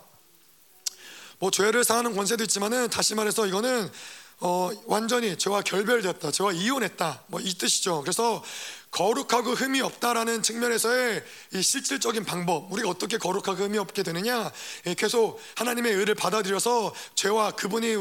뭐 1.39 1.51
죄를 1.51 1.83
사하는 1.83 2.15
권세도 2.15 2.43
있지만은 2.43 2.89
다시 2.89 3.15
말해서 3.15 3.47
이거는 3.47 3.91
어, 4.39 4.71
완전히 4.85 5.37
죄와 5.37 5.61
결별되었다, 5.61 6.31
죄와 6.31 6.51
이혼했다, 6.53 7.23
뭐 7.27 7.41
이 7.41 7.53
뜻이죠. 7.57 8.01
그래서 8.01 8.43
거룩하고 8.89 9.51
흠이 9.51 9.81
없다라는 9.81 10.41
측면에서의 10.41 11.23
이 11.53 11.61
실질적인 11.61 12.25
방법, 12.25 12.71
우리가 12.71 12.89
어떻게 12.89 13.17
거룩하고 13.17 13.63
흠이 13.63 13.77
없게 13.77 14.01
되느냐, 14.03 14.51
예, 14.87 14.93
계속 14.95 15.39
하나님의 15.55 15.93
의를 15.93 16.15
받아들여서 16.15 16.93
죄와 17.15 17.51
그분이 17.51 17.95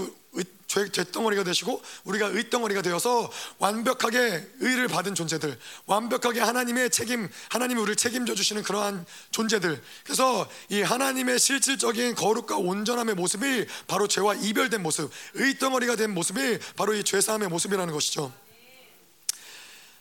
죄, 0.70 1.04
덩어리가 1.10 1.42
되시고 1.42 1.82
우리가 2.04 2.28
의 2.28 2.48
덩어리가 2.48 2.82
되어서 2.82 3.28
완벽하게 3.58 4.48
의를 4.60 4.86
받은 4.86 5.16
존재들, 5.16 5.58
완벽하게 5.86 6.40
하나님의 6.40 6.90
책임, 6.90 7.28
하나님이 7.48 7.80
우리를 7.80 7.96
책임져 7.96 8.36
주시는 8.36 8.62
그러한 8.62 9.04
존재들. 9.32 9.82
그래서 10.04 10.48
이 10.68 10.82
하나님의 10.82 11.40
실질적인 11.40 12.14
거룩과 12.14 12.56
온전함의 12.58 13.16
모습이 13.16 13.66
바로 13.88 14.06
죄와 14.06 14.34
이별된 14.34 14.80
모습, 14.80 15.10
의 15.34 15.58
덩어리가 15.58 15.96
된 15.96 16.14
모습이 16.14 16.60
바로 16.76 16.94
이 16.94 17.02
죄사함의 17.02 17.48
모습이라는 17.48 17.92
것이죠. 17.92 18.32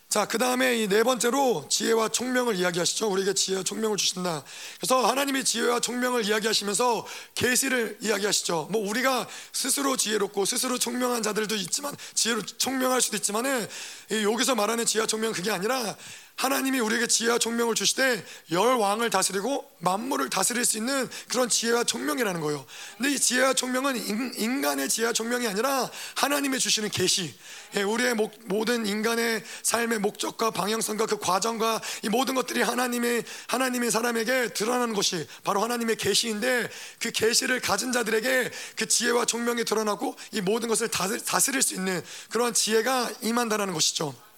자, 0.10 0.26
그 0.26 0.40
다음에 0.40 0.76
이 0.82 0.88
네 0.88 1.04
번째로 1.04 1.68
지혜와 1.70 2.10
총명을 2.10 2.56
이야기하시죠. 2.56 3.12
우리에게 3.12 3.36
지혜와 3.36 3.62
총명을 3.62 3.96
주신다. 3.96 4.44
그래서 4.80 5.06
하나님이 5.06 5.44
지혜와 5.44 5.82
총명을 5.82 6.26
이야기하시면서 6.26 7.06
계시를 7.36 8.00
이야기하시죠. 8.02 8.70
뭐 8.72 8.90
우리가 8.90 9.28
스스로 9.54 9.96
지혜롭고 9.96 10.46
스스로 10.46 10.80
총명한 10.80 11.22
자들도 11.22 11.54
있지만 11.58 11.96
지혜로 12.16 12.42
총명할 12.42 13.02
수도 13.02 13.18
있지만은 13.18 13.68
여기서 14.10 14.56
말하는 14.56 14.88
지혜와 14.88 15.06
총명은 15.06 15.36
그게 15.36 15.52
아니라 15.52 15.96
하나님이 16.40 16.80
우리에게 16.80 17.06
지혜와 17.06 17.38
총명을 17.38 17.76
주시되 17.76 18.26
열 18.52 18.78
왕을 18.78 19.10
다스리고 19.10 19.70
만물을 19.80 20.30
다스릴 20.30 20.64
수 20.64 20.78
있는 20.78 21.10
그런 21.28 21.50
지혜와 21.50 21.84
총명이라는 21.84 22.40
거예요. 22.40 22.66
근데 22.96 23.12
이 23.12 23.20
지혜와 23.20 23.54
총명은 23.56 23.98
인 24.38 24.62
간의 24.62 24.88
지혜와 24.88 25.12
총명이 25.12 25.48
아니라 25.48 25.92
하나님이 26.16 26.58
주시는 26.60 26.92
계시. 26.92 27.36
예, 27.76 27.82
우리의 27.82 28.16
모든 28.46 28.86
인간의 28.88 29.44
삶의 29.64 30.00
목적과 30.00 30.52
방향성과 30.52 31.08
그 31.08 31.18
과정과 31.18 31.82
이 32.04 32.10
모든 32.10 32.36
것들이 32.36 32.62
하나님의 32.62 33.26
하나님의 33.48 33.92
사람에게 33.92 34.54
드러나는 34.54 34.94
것이 34.94 35.28
바로 35.44 35.62
하나님의 35.62 35.98
계시인데 35.98 36.70
그 37.02 37.12
계시를 37.12 37.60
가진 37.60 37.92
자들에게 37.92 38.50
그 38.78 38.88
지혜와 38.88 39.26
총명이 39.26 39.66
드러나고 39.66 40.16
이 40.32 40.40
모든 40.40 40.70
것을 40.70 40.88
다스릴 40.88 41.62
수 41.62 41.74
있는 41.74 42.02
그런 42.30 42.54
지혜가 42.54 43.12
임한다라는 43.24 43.74
것이죠. 43.74 44.29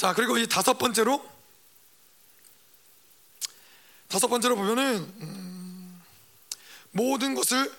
자, 0.00 0.14
그리고 0.14 0.38
이 0.38 0.46
다섯 0.46 0.78
번째로 0.78 1.22
다섯 4.08 4.28
번째로 4.28 4.56
보면은 4.56 4.96
음, 5.20 6.02
모든 6.92 7.34
것을 7.34 7.70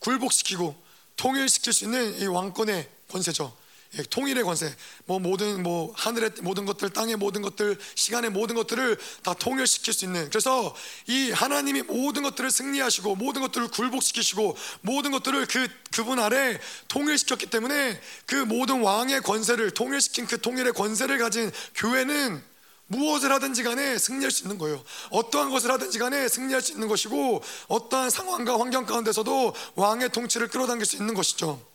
굴복시키고 0.00 0.74
통일시킬 1.14 1.72
수 1.72 1.84
있는 1.84 2.18
이 2.18 2.26
왕권의 2.26 2.90
권세죠. 3.08 3.56
예, 3.98 4.02
통일의 4.04 4.42
권세, 4.42 4.74
뭐 5.04 5.18
모든 5.18 5.62
뭐 5.62 5.92
하늘의 5.94 6.30
모든 6.40 6.64
것들, 6.64 6.90
땅의 6.90 7.16
모든 7.16 7.42
것들, 7.42 7.78
시간의 7.94 8.30
모든 8.30 8.56
것들을 8.56 8.96
다 9.22 9.34
통일시킬 9.34 9.92
수 9.92 10.06
있는. 10.06 10.30
그래서 10.30 10.74
이 11.08 11.30
하나님이 11.30 11.82
모든 11.82 12.22
것들을 12.22 12.50
승리하시고 12.50 13.16
모든 13.16 13.42
것들을 13.42 13.68
굴복시키시고 13.68 14.56
모든 14.80 15.10
것들을 15.10 15.46
그 15.46 15.68
그분 15.90 16.18
아래 16.18 16.58
통일시켰기 16.88 17.46
때문에 17.46 18.00
그 18.24 18.34
모든 18.34 18.80
왕의 18.80 19.20
권세를 19.20 19.72
통일시킨 19.72 20.26
그 20.26 20.40
통일의 20.40 20.72
권세를 20.72 21.18
가진 21.18 21.52
교회는 21.74 22.42
무엇을 22.86 23.30
하든지 23.30 23.62
간에 23.62 23.98
승리할 23.98 24.30
수 24.30 24.44
있는 24.44 24.56
거예요. 24.56 24.82
어떠한 25.10 25.50
것을 25.50 25.70
하든지 25.70 25.98
간에 25.98 26.28
승리할 26.28 26.62
수 26.62 26.72
있는 26.72 26.88
것이고 26.88 27.42
어떠한 27.68 28.08
상황과 28.08 28.58
환경 28.58 28.86
가운데서도 28.86 29.54
왕의 29.74 30.12
통치를 30.12 30.48
끌어당길 30.48 30.86
수 30.86 30.96
있는 30.96 31.12
것이죠. 31.12 31.71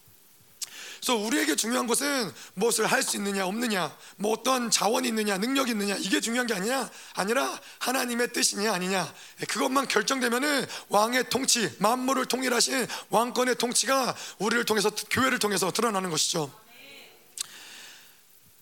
그래서 1.00 1.16
우리에게 1.16 1.56
중요한 1.56 1.88
것은 1.88 2.32
무엇을 2.56 2.86
할 2.88 3.04
수 3.04 3.18
있느냐 3.18 3.46
없느냐 3.46 3.96
뭐 4.18 4.34
어떤 4.34 4.70
자원이 4.70 5.08
있느냐 5.08 5.38
능력이 5.38 5.72
있느냐 5.72 5.96
이게 5.96 6.20
중요한 6.20 6.48
게 6.48 6.54
아니냐 6.54 6.90
아니라 7.14 7.60
하나님의 7.80 8.34
뜻이냐 8.34 8.74
아니냐 8.74 9.14
그것만 9.48 9.88
결정되면은 9.88 10.66
왕의 10.90 11.30
통치 11.30 11.72
만물을 11.80 12.26
통일하신 12.26 12.88
왕권의 13.10 13.56
통치가 13.56 14.16
우리를 14.40 14.66
통해서 14.66 14.90
교회를 15.10 15.40
통해서 15.40 15.72
드러나는 15.72 16.10
것이죠. 16.10 16.52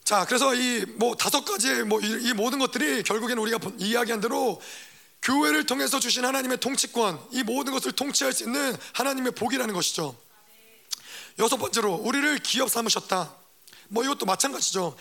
자, 0.03 0.23
그래서 0.25 0.53
이 0.53 0.85
뭐 0.97 1.15
다섯 1.15 1.43
가지 1.45 1.81
뭐이 1.83 2.33
모든 2.33 2.59
것들이 2.59 3.01
결국에는 3.01 3.41
우리가 3.41 3.59
이야기한 3.79 4.21
대로 4.21 4.61
교회를 5.23 5.65
통해서 5.65 5.99
주신 5.99 6.23
하나님의 6.23 6.59
통치권, 6.59 7.19
이 7.31 7.41
모든 7.41 7.73
것을 7.73 7.91
통치할 7.93 8.31
수 8.31 8.43
있는 8.43 8.75
하나님의 8.93 9.31
복이라는 9.31 9.73
것이죠. 9.73 10.15
여섯 11.39 11.57
번째로 11.57 11.93
우리를 11.95 12.37
기업 12.39 12.69
삼으셨다. 12.69 13.35
뭐 13.89 14.03
이것도 14.03 14.25
마찬가지죠. 14.25 14.95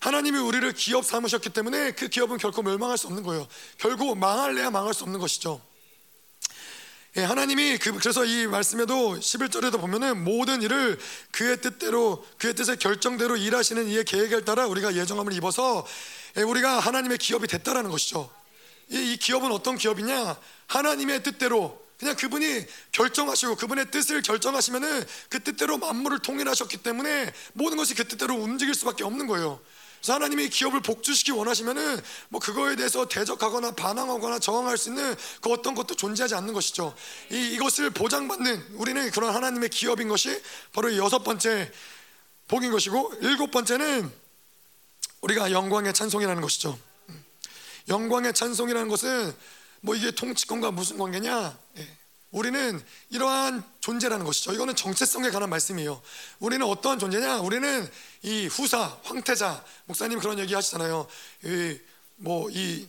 하나님이 0.00 0.38
우리를 0.38 0.70
기업 0.72 1.04
삼으셨기 1.04 1.50
때문에 1.50 1.92
그 1.92 2.08
기업은 2.08 2.38
결코 2.38 2.62
멸망할 2.62 2.98
수 2.98 3.06
없는 3.06 3.22
거예요. 3.22 3.46
결국 3.78 4.16
망할래야 4.18 4.70
망할 4.70 4.94
수 4.94 5.04
없는 5.04 5.20
것이죠. 5.20 5.60
예, 7.16 7.22
하나님이 7.22 7.78
그, 7.78 7.92
그래서 7.98 8.26
이 8.26 8.46
말씀에도 8.46 9.18
11절에도 9.18 9.80
보면은 9.80 10.22
모든 10.22 10.60
일을 10.60 10.98
그의 11.30 11.62
뜻대로 11.62 12.22
그의 12.36 12.54
뜻의 12.54 12.78
결정대로 12.78 13.38
일하시는 13.38 13.88
이의 13.88 14.04
계획에 14.04 14.44
따라 14.44 14.66
우리가 14.66 14.94
예정함을 14.94 15.32
입어서 15.32 15.86
예, 16.36 16.42
우리가 16.42 16.78
하나님의 16.78 17.16
기업이 17.16 17.46
됐다라는 17.46 17.90
것이죠. 17.90 18.30
이, 18.90 19.12
이 19.12 19.16
기업은 19.16 19.50
어떤 19.50 19.78
기업이냐? 19.78 20.36
하나님의 20.66 21.22
뜻대로 21.22 21.85
그냥 21.98 22.14
그분이 22.14 22.66
결정하시고 22.92 23.56
그분의 23.56 23.90
뜻을 23.90 24.22
결정하시면은 24.22 25.04
그 25.28 25.42
뜻대로 25.42 25.78
만물을 25.78 26.18
통일하셨기 26.18 26.78
때문에 26.78 27.32
모든 27.54 27.78
것이 27.78 27.94
그 27.94 28.06
뜻대로 28.06 28.34
움직일 28.34 28.74
수밖에 28.74 29.04
없는 29.04 29.26
거예요. 29.26 29.60
그래서 29.98 30.14
하나님이 30.14 30.50
기업을 30.50 30.82
복주시키 30.82 31.32
원하시면은 31.32 32.00
뭐 32.28 32.40
그거에 32.40 32.76
대해서 32.76 33.08
대적하거나 33.08 33.72
반항하거나 33.72 34.38
저항할 34.38 34.76
수 34.76 34.90
있는 34.90 35.14
그 35.40 35.50
어떤 35.50 35.74
것도 35.74 35.94
존재하지 35.94 36.34
않는 36.34 36.52
것이죠. 36.52 36.94
이 37.30 37.54
이것을 37.54 37.90
보장받는 37.90 38.74
우리는 38.74 39.10
그런 39.10 39.34
하나님의 39.34 39.70
기업인 39.70 40.08
것이 40.08 40.40
바로 40.72 40.94
여섯 40.96 41.24
번째 41.24 41.72
복인 42.46 42.70
것이고 42.70 43.14
일곱 43.22 43.50
번째는 43.50 44.12
우리가 45.22 45.50
영광의 45.50 45.94
찬송이라는 45.94 46.40
것이죠. 46.42 46.78
영광의 47.88 48.34
찬송이라는 48.34 48.88
것은 48.88 49.34
뭐 49.80 49.94
이게 49.94 50.10
통치권과 50.10 50.70
무슨 50.70 50.98
관계냐? 50.98 51.58
예. 51.78 51.96
우리는 52.32 52.82
이러한 53.10 53.62
존재라는 53.80 54.26
것이죠. 54.26 54.52
이거는 54.52 54.76
정체성에 54.76 55.30
관한 55.30 55.48
말씀이에요. 55.48 56.02
우리는 56.38 56.66
어떠한 56.66 56.98
존재냐? 56.98 57.40
우리는 57.40 57.88
이 58.22 58.46
후사, 58.46 58.98
황태자, 59.04 59.64
목사님 59.86 60.18
그런 60.18 60.38
얘기 60.38 60.52
하시잖아요. 60.52 61.06
뭐이 62.16 62.88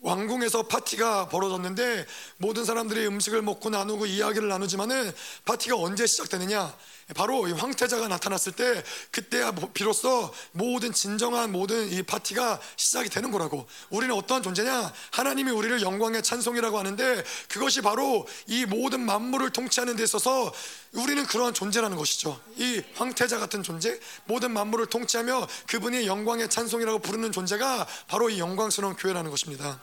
왕궁에서 0.00 0.64
파티가 0.64 1.28
벌어졌는데 1.28 2.06
모든 2.38 2.64
사람들이 2.64 3.06
음식을 3.06 3.42
먹고 3.42 3.70
나누고 3.70 4.06
이야기를 4.06 4.48
나누지만은 4.48 5.12
파티가 5.44 5.76
언제 5.76 6.06
시작되느냐? 6.06 6.74
바로 7.14 7.42
황태자가 7.54 8.08
나타났을 8.08 8.52
때 8.52 8.82
그때야 9.10 9.52
비로소 9.74 10.32
모든 10.52 10.92
진정한 10.92 11.52
모든 11.52 11.90
이 11.90 12.02
파티가 12.02 12.60
시작이 12.76 13.08
되는 13.08 13.30
거라고. 13.30 13.66
우리는 13.90 14.14
어떠한 14.14 14.42
존재냐? 14.42 14.92
하나님이 15.10 15.50
우리를 15.50 15.82
영광의 15.82 16.22
찬송이라고 16.22 16.78
하는데 16.78 17.24
그것이 17.48 17.80
바로 17.82 18.26
이 18.46 18.64
모든 18.66 19.00
만물을 19.00 19.50
통치하는 19.50 19.96
데 19.96 20.04
있어서 20.04 20.52
우리는 20.92 21.24
그러한 21.26 21.54
존재라는 21.54 21.96
것이죠. 21.96 22.40
이 22.56 22.82
황태자 22.94 23.38
같은 23.38 23.62
존재, 23.62 23.98
모든 24.24 24.52
만물을 24.52 24.86
통치하며 24.86 25.48
그분이 25.68 26.06
영광의 26.06 26.48
찬송이라고 26.48 27.00
부르는 27.00 27.32
존재가 27.32 27.86
바로 28.08 28.30
이 28.30 28.38
영광스러운 28.38 28.96
교회라는 28.96 29.30
것입니다. 29.30 29.80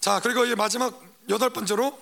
자, 0.00 0.20
그리고 0.20 0.46
이 0.46 0.54
마지막 0.54 0.98
여덟 1.28 1.50
번째로 1.50 2.00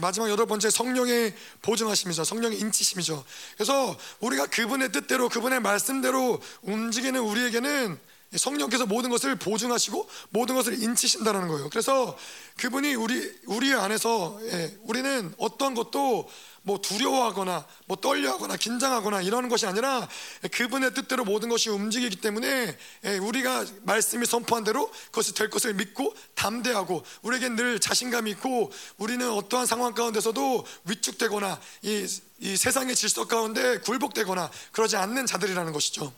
마지막 0.00 0.28
여덟 0.28 0.46
번째 0.46 0.68
성령의 0.68 1.34
보증하심이죠. 1.62 2.24
성령의 2.24 2.60
인치심이죠. 2.60 3.24
그래서 3.54 3.96
우리가 4.20 4.46
그분의 4.46 4.92
뜻대로 4.92 5.28
그분의 5.28 5.60
말씀대로 5.60 6.40
움직이는 6.62 7.20
우리에게는 7.20 7.98
성령께서 8.36 8.86
모든 8.86 9.10
것을 9.10 9.36
보증하시고 9.36 10.08
모든 10.30 10.54
것을 10.54 10.80
인치신다는 10.82 11.48
거예요. 11.48 11.68
그래서 11.68 12.16
그분이 12.58 12.94
우리 12.94 13.32
우리 13.46 13.72
안에서 13.72 14.38
예, 14.42 14.78
우리는 14.82 15.34
어떤 15.38 15.74
것도 15.74 16.28
뭐 16.62 16.78
두려워하거나 16.80 17.66
뭐 17.86 17.96
떨려하거나 17.96 18.56
긴장하거나 18.56 19.22
이러는 19.22 19.48
것이 19.48 19.66
아니라 19.66 20.08
그분의 20.52 20.94
뜻대로 20.94 21.24
모든 21.24 21.48
것이 21.48 21.70
움직이기 21.70 22.16
때문에 22.16 22.76
예, 23.04 23.18
우리가 23.18 23.64
말씀이 23.82 24.24
선포한 24.26 24.62
대로 24.62 24.90
그것이 25.06 25.34
될 25.34 25.50
것을 25.50 25.74
믿고 25.74 26.14
담대하고 26.34 27.02
우리에게 27.22 27.48
늘 27.50 27.80
자신감이 27.80 28.30
있고 28.32 28.70
우리는 28.98 29.28
어떠한 29.28 29.66
상황 29.66 29.94
가운데서도 29.94 30.64
위축되거나 30.84 31.60
이, 31.82 32.06
이 32.38 32.56
세상의 32.56 32.94
질서 32.94 33.26
가운데 33.26 33.78
굴복되거나 33.78 34.50
그러지 34.72 34.96
않는 34.96 35.26
자들이라는 35.26 35.72
것이죠. 35.72 36.12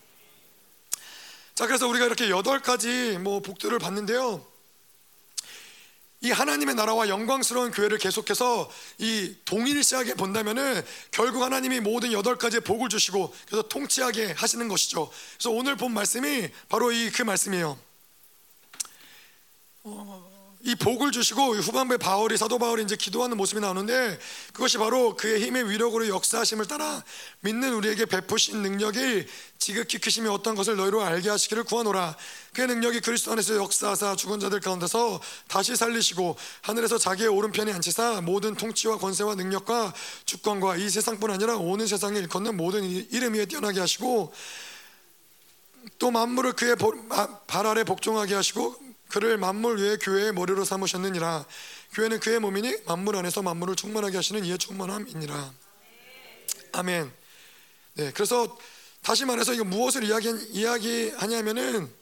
자, 1.62 1.68
그래서 1.68 1.87
우리가 1.87 2.07
이렇게 2.07 2.29
여덟 2.29 2.59
가지 2.59 3.16
뭐 3.18 3.38
복들을 3.38 3.79
봤는데요. 3.79 4.44
이 6.21 6.33
하나님의 6.33 6.75
나라와 6.75 7.08
영광스러운 7.08 7.71
교회를 7.71 7.98
계속해서 7.98 8.69
이 8.98 9.37
동일시하게 9.44 10.15
본다면은 10.15 10.85
결국 11.13 11.44
하나님이 11.44 11.79
모든 11.79 12.13
여덟 12.13 12.37
가지의 12.37 12.63
복을 12.63 12.88
주시고 12.88 13.33
그래서 13.46 13.63
통치하게 13.69 14.33
하시는 14.33 14.67
것이죠. 14.67 15.08
그래서 15.35 15.50
오늘 15.52 15.77
본 15.77 15.94
말씀이 15.94 16.48
바로 16.69 16.90
이 16.90 17.13
그 17.13 17.23
말씀이에요. 17.23 17.79
어, 19.85 20.31
이 20.65 20.77
복을 20.77 21.10
주시고 21.10 21.56
후반부에 21.56 21.96
바울이 21.96 22.37
사도 22.37 22.56
바울이 22.56 22.85
이제 22.85 22.94
기도하는 22.94 23.37
모습이 23.37 23.60
나오는데 23.60 24.17
그것이 24.52 24.79
바로 24.79 25.17
그의 25.17 25.42
힘의 25.42 25.69
위력으로 25.69 26.06
역사하심을 26.06 26.67
따라 26.67 27.02
믿는 27.40 27.75
우리에게 27.75 28.06
베푸신 28.06 28.63
능력이 28.63 29.27
지극히 29.58 29.98
크심이 29.98 30.29
어떤 30.29 30.54
것을 30.54 30.77
너희로 30.77 31.02
알게 31.02 31.31
하시기를 31.31 31.65
구하노라. 31.65 32.17
그의 32.52 32.69
능력이 32.69 33.00
그리스도 33.00 33.33
안에서 33.33 33.56
역사하사 33.56 34.15
죽은 34.15 34.38
자들 34.38 34.60
가운데서 34.60 35.21
다시 35.48 35.75
살리시고 35.75 36.37
하늘에서 36.60 36.96
자기의 36.96 37.29
오른편에 37.29 37.73
앉히사 37.73 38.21
모든 38.21 38.54
통치와 38.54 38.98
권세와 38.98 39.35
능력과 39.35 39.92
주권과 40.27 40.77
이 40.77 40.88
세상뿐 40.88 41.33
아니라 41.33 41.56
오는 41.56 41.88
세상에 41.88 42.21
일컫는 42.21 42.56
모든 42.56 42.85
이름 42.85 43.35
위에 43.35 43.46
뛰어나게 43.46 43.81
하시고 43.81 44.33
또 45.98 46.10
만물을 46.13 46.52
그의 46.52 46.77
발 47.48 47.67
아래 47.67 47.83
복종하게 47.83 48.35
하시고 48.35 48.91
그를 49.13 49.37
만물 49.37 49.79
위에 49.79 49.98
교회의 49.98 50.33
머리로 50.33 50.65
삼으셨느니라. 50.65 51.44
교회는 51.92 52.19
그의 52.21 52.40
몸이니 52.40 52.85
만물 52.87 53.15
안에서 53.17 53.42
만물을 53.42 53.77
충만하게 53.77 54.17
하시는 54.17 54.42
이의 54.42 54.56
충만함이니라. 54.56 55.52
아멘. 56.73 57.13
네 57.94 58.13
그래서 58.15 58.56
다시 59.02 59.27
말해서 59.27 59.52
이거 59.52 59.65
무엇을 59.65 60.04
이야기, 60.04 60.31
이야기하냐면은 60.50 61.92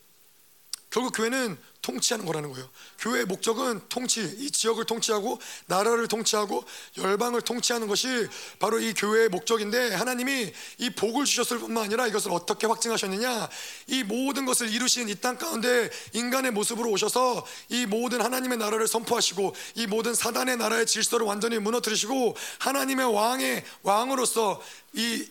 결국 0.91 1.11
교회는 1.17 1.59
통치하는 1.83 2.27
거라는 2.27 2.53
거예요. 2.53 2.69
교회의 2.99 3.25
목적은 3.25 3.81
통치, 3.89 4.21
이 4.39 4.51
지역을 4.51 4.85
통치하고 4.85 5.39
나라를 5.67 6.09
통치하고 6.09 6.65
열방을 6.99 7.43
통치하는 7.43 7.87
것이 7.87 8.29
바로 8.59 8.81
이 8.81 8.93
교회의 8.93 9.29
목적인데 9.29 9.95
하나님이 9.95 10.53
이 10.79 10.91
복을 10.91 11.25
주셨을 11.25 11.61
뿐만 11.61 11.85
아니라 11.85 12.07
이것을 12.07 12.33
어떻게 12.33 12.67
확증하셨느냐? 12.67 13.49
이 13.87 14.03
모든 14.03 14.45
것을 14.45 14.71
이루신 14.71 15.09
이 15.09 15.21
땅 15.21 15.37
가운데 15.37 15.91
인간의 16.15 16.51
모습으로 16.53 16.91
오셔서 16.91 17.47
이 17.69 17.85
모든 17.85 18.23
하나님의 18.23 18.57
나라를 18.59 18.89
선포하시고 18.89 19.55
이 19.75 19.87
모든 19.87 20.15
사단의 20.15 20.57
나라의 20.57 20.87
질서를 20.87 21.27
완전히 21.27 21.59
무너뜨리시고 21.59 22.37
하나님의 22.59 23.15
왕의 23.15 23.65
왕으로서 23.83 24.63
이 24.95 25.27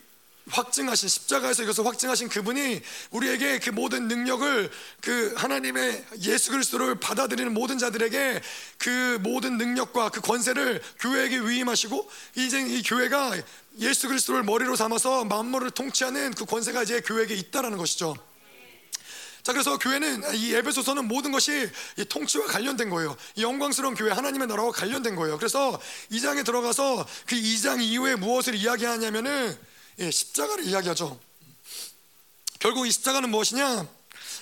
확증하신 0.51 1.09
십자가에서 1.09 1.63
이것을 1.63 1.85
확증하신 1.85 2.29
그분이 2.29 2.81
우리에게 3.11 3.59
그 3.59 3.69
모든 3.69 4.07
능력을 4.07 4.69
그 5.01 5.33
하나님의 5.35 6.05
예수 6.21 6.51
그리스도를 6.51 6.99
받아들이는 6.99 7.53
모든 7.53 7.77
자들에게 7.77 8.41
그 8.77 9.19
모든 9.21 9.57
능력과 9.57 10.09
그 10.09 10.21
권세를 10.21 10.81
교회에게 10.99 11.39
위임하시고 11.39 12.09
이제 12.35 12.59
이 12.61 12.83
교회가 12.83 13.33
예수 13.79 14.07
그리스도를 14.07 14.43
머리로 14.43 14.75
삼아서 14.75 15.25
만물을 15.25 15.71
통치하는 15.71 16.33
그 16.33 16.45
권세가 16.45 16.83
이제 16.83 17.01
교회에게 17.01 17.35
있다라는 17.35 17.77
것이죠. 17.77 18.15
자 19.41 19.53
그래서 19.53 19.77
교회는 19.77 20.35
이 20.35 20.53
에베소서는 20.53 21.07
모든 21.07 21.31
것이 21.31 21.69
이 21.97 22.05
통치와 22.05 22.45
관련된 22.47 22.89
거예요. 22.89 23.15
이 23.35 23.41
영광스러운 23.41 23.95
교회 23.95 24.11
하나님의 24.11 24.47
나라와 24.47 24.71
관련된 24.71 25.15
거예요. 25.15 25.37
그래서 25.37 25.79
이 26.09 26.19
장에 26.19 26.43
들어가서 26.43 27.07
그이장 27.25 27.81
이후에 27.81 28.15
무엇을 28.15 28.55
이야기하냐면은 28.55 29.57
예, 29.99 30.11
십자가를 30.11 30.63
이야기하죠. 30.65 31.19
결국 32.59 32.87
이 32.87 32.91
십자가는 32.91 33.29
무엇이냐? 33.29 33.85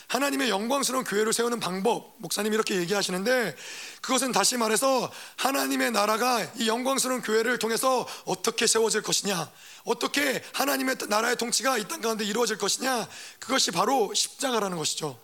하나님의 0.08 0.50
영광스러운 0.50 1.04
교회를 1.04 1.34
세우는 1.34 1.60
방법, 1.60 2.14
목사님 2.20 2.54
이렇게 2.54 2.76
얘기하시는데 2.76 3.56
그것은 4.02 4.32
다시 4.32 4.56
말해서 4.56 5.12
하나님의 5.36 5.92
나라가 5.92 6.44
이 6.58 6.68
영광스러운 6.68 7.22
교회를 7.22 7.60
통해서 7.60 8.08
어떻게 8.26 8.68
세워질 8.68 9.02
것이냐, 9.02 9.52
어떻게 9.84 10.44
하나님의 10.54 10.98
나라의 11.10 11.36
통치가 11.36 11.78
이 11.78 11.84
땅 11.88 12.02
가운데 12.02 12.24
이루어질 12.24 12.58
것이냐, 12.58 13.08
그것이 13.40 13.72
바로 13.72 14.14
십자가라는 14.14 14.78
것이죠. 14.78 15.20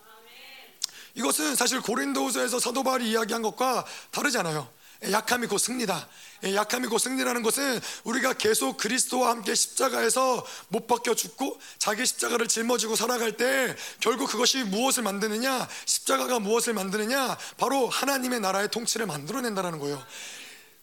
이것은 1.16 1.56
사실 1.56 1.80
고린도후서에서 1.80 2.60
사도 2.60 2.84
바울이 2.84 3.10
이야기한 3.12 3.44
것과 3.44 3.86
다르잖아요. 4.12 4.68
약함이 5.12 5.48
곧 5.48 5.60
승리다. 5.60 6.08
예, 6.46 6.56
약함이 6.56 6.88
곧 6.88 6.98
승리라는 6.98 7.42
것은 7.42 7.80
우리가 8.04 8.34
계속 8.34 8.78
그리스도와 8.78 9.30
함께 9.30 9.56
십자가에서 9.56 10.46
못 10.68 10.88
박혀 10.88 11.16
죽고 11.16 11.60
자기 11.78 12.06
십자가를 12.06 12.48
짊어지고 12.48 12.96
살아갈 12.96 13.38
때 13.38 13.76
결국 14.00 14.30
그것이 14.30 14.64
무엇을 14.64 15.04
만드느냐? 15.04 15.68
십자가가 15.86 16.40
무엇을 16.40 16.74
만드느냐? 16.74 17.38
바로 17.58 17.88
하나님의 17.88 18.42
나라의 18.42 18.70
통치를 18.72 19.06
만들어낸다는 19.06 19.80
거예요. 19.80 20.04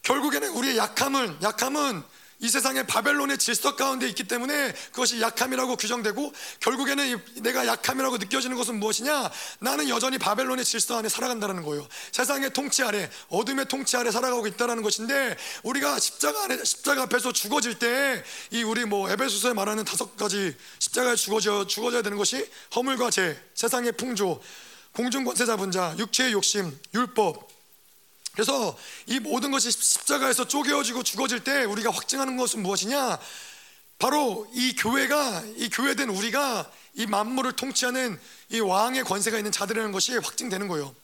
결국에는 0.02 0.48
우리의 0.50 0.78
약함은 0.78 1.38
약함은 1.42 2.02
이 2.40 2.48
세상의 2.48 2.86
바벨론의 2.86 3.38
질서 3.38 3.76
가운데 3.76 4.08
있기 4.08 4.24
때문에 4.24 4.72
그것이 4.92 5.20
약함이라고 5.20 5.76
규정되고 5.76 6.32
결국에는 6.60 7.22
내가 7.42 7.66
약함이라고 7.66 8.18
느껴지는 8.18 8.56
것은 8.56 8.80
무엇이냐? 8.80 9.30
나는 9.60 9.88
여전히 9.88 10.18
바벨론의 10.18 10.64
질서 10.64 10.98
안에 10.98 11.08
살아간다는 11.08 11.62
거예요. 11.62 11.86
세상의 12.12 12.52
통치 12.52 12.82
아래, 12.82 13.10
어둠의 13.28 13.66
통치 13.68 13.96
아래 13.96 14.10
살아가고 14.10 14.46
있다는 14.46 14.82
것인데 14.82 15.36
우리가 15.62 15.98
십자가 15.98 16.44
안에 16.44 16.64
십자가 16.64 17.02
앞에서 17.02 17.32
죽어질 17.32 17.78
때 17.78 18.24
이 18.50 18.62
우리 18.62 18.84
뭐 18.84 19.10
에베소서에 19.10 19.52
말하는 19.52 19.84
다섯 19.84 20.16
가지 20.16 20.56
십자가에 20.78 21.14
죽어져 21.14 21.66
죽어져야 21.66 22.02
되는 22.02 22.16
것이 22.18 22.48
허물과 22.74 23.10
죄, 23.10 23.40
세상의 23.54 23.92
풍조, 23.92 24.40
공중 24.92 25.24
권세 25.24 25.46
잡은 25.46 25.70
자, 25.70 25.94
육체의 25.98 26.32
욕심, 26.32 26.76
율법, 26.94 27.48
그래서 28.32 28.76
이 29.06 29.18
모든 29.18 29.50
것이 29.50 29.70
십자가에서 29.70 30.46
쪼개어지고 30.46 31.02
죽어질 31.02 31.44
때 31.44 31.64
우리가 31.64 31.90
확증하는 31.90 32.36
것은 32.36 32.62
무엇이냐? 32.62 33.18
바로 33.98 34.48
이 34.54 34.74
교회가 34.76 35.44
이 35.56 35.68
교회된 35.68 36.08
우리가 36.08 36.70
이 36.94 37.06
만물을 37.06 37.52
통치하는 37.52 38.18
이 38.48 38.60
왕의 38.60 39.04
권세가 39.04 39.36
있는 39.36 39.52
자들이라는 39.52 39.92
것이 39.92 40.16
확증되는 40.16 40.68
거예요. 40.68 40.94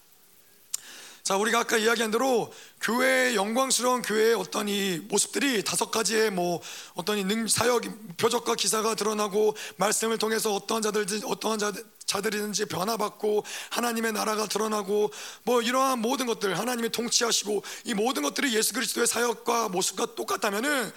자, 1.23 1.37
우리가 1.37 1.59
아까 1.59 1.77
이야기한 1.77 2.13
대로 2.13 2.53
교회의 2.81 3.35
영광스러운 3.35 4.01
교회의 4.03 4.35
어떤 4.35 4.69
이 4.69 4.99
모습들이 5.09 5.65
다섯 5.65 5.91
가지의 5.91 6.31
뭐 6.31 6.63
어떤 6.95 7.19
이 7.19 7.25
능, 7.25 7.49
사역, 7.49 7.83
표적과 8.17 8.55
기사가 8.55 8.95
드러나고 8.95 9.57
말씀을 9.77 10.19
통해서 10.19 10.55
어떠한 10.55 10.83
자들, 10.83 11.05
어떠한 11.25 11.59
자들, 11.59 11.85
자들이든지 12.07 12.67
변화받고 12.67 13.45
하나님의 13.71 14.13
나라가 14.13 14.47
드러나고 14.47 15.11
뭐 15.43 15.63
이러한 15.63 15.99
모든 15.99 16.27
것들 16.27 16.59
하나님이 16.59 16.91
통치하시고 16.91 17.63
이 17.85 17.95
모든 17.95 18.23
것들이 18.23 18.55
예수 18.55 18.73
그리스도의 18.73 19.07
사역과 19.07 19.69
모습과 19.69 20.15
똑같다면은 20.15 20.93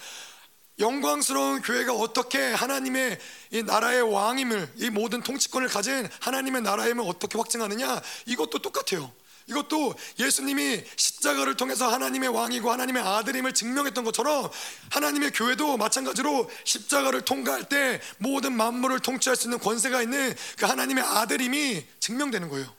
영광스러운 0.78 1.60
교회가 1.60 1.92
어떻게 1.92 2.38
하나님의 2.38 3.18
이 3.50 3.62
나라의 3.62 4.02
왕임을 4.02 4.72
이 4.76 4.88
모든 4.88 5.22
통치권을 5.22 5.68
가진 5.68 6.08
하나님의 6.20 6.62
나라임을 6.62 7.04
어떻게 7.06 7.36
확증하느냐 7.36 8.00
이것도 8.26 8.60
똑같아요. 8.60 9.12
이것도 9.50 9.94
예수님이 10.18 10.82
십자가를 10.96 11.56
통해서 11.56 11.88
하나님의 11.88 12.28
왕이고 12.28 12.70
하나님의 12.70 13.02
아들임을 13.02 13.52
증명했던 13.52 14.04
것처럼 14.04 14.48
하나님의 14.90 15.32
교회도 15.32 15.76
마찬가지로 15.76 16.48
십자가를 16.64 17.22
통과할 17.22 17.68
때 17.68 18.00
모든 18.18 18.56
만물을 18.56 19.00
통치할 19.00 19.36
수 19.36 19.48
있는 19.48 19.58
권세가 19.58 20.02
있는 20.02 20.34
그 20.56 20.66
하나님의 20.66 21.02
아들임이 21.04 21.84
증명되는 21.98 22.48
거예요. 22.48 22.72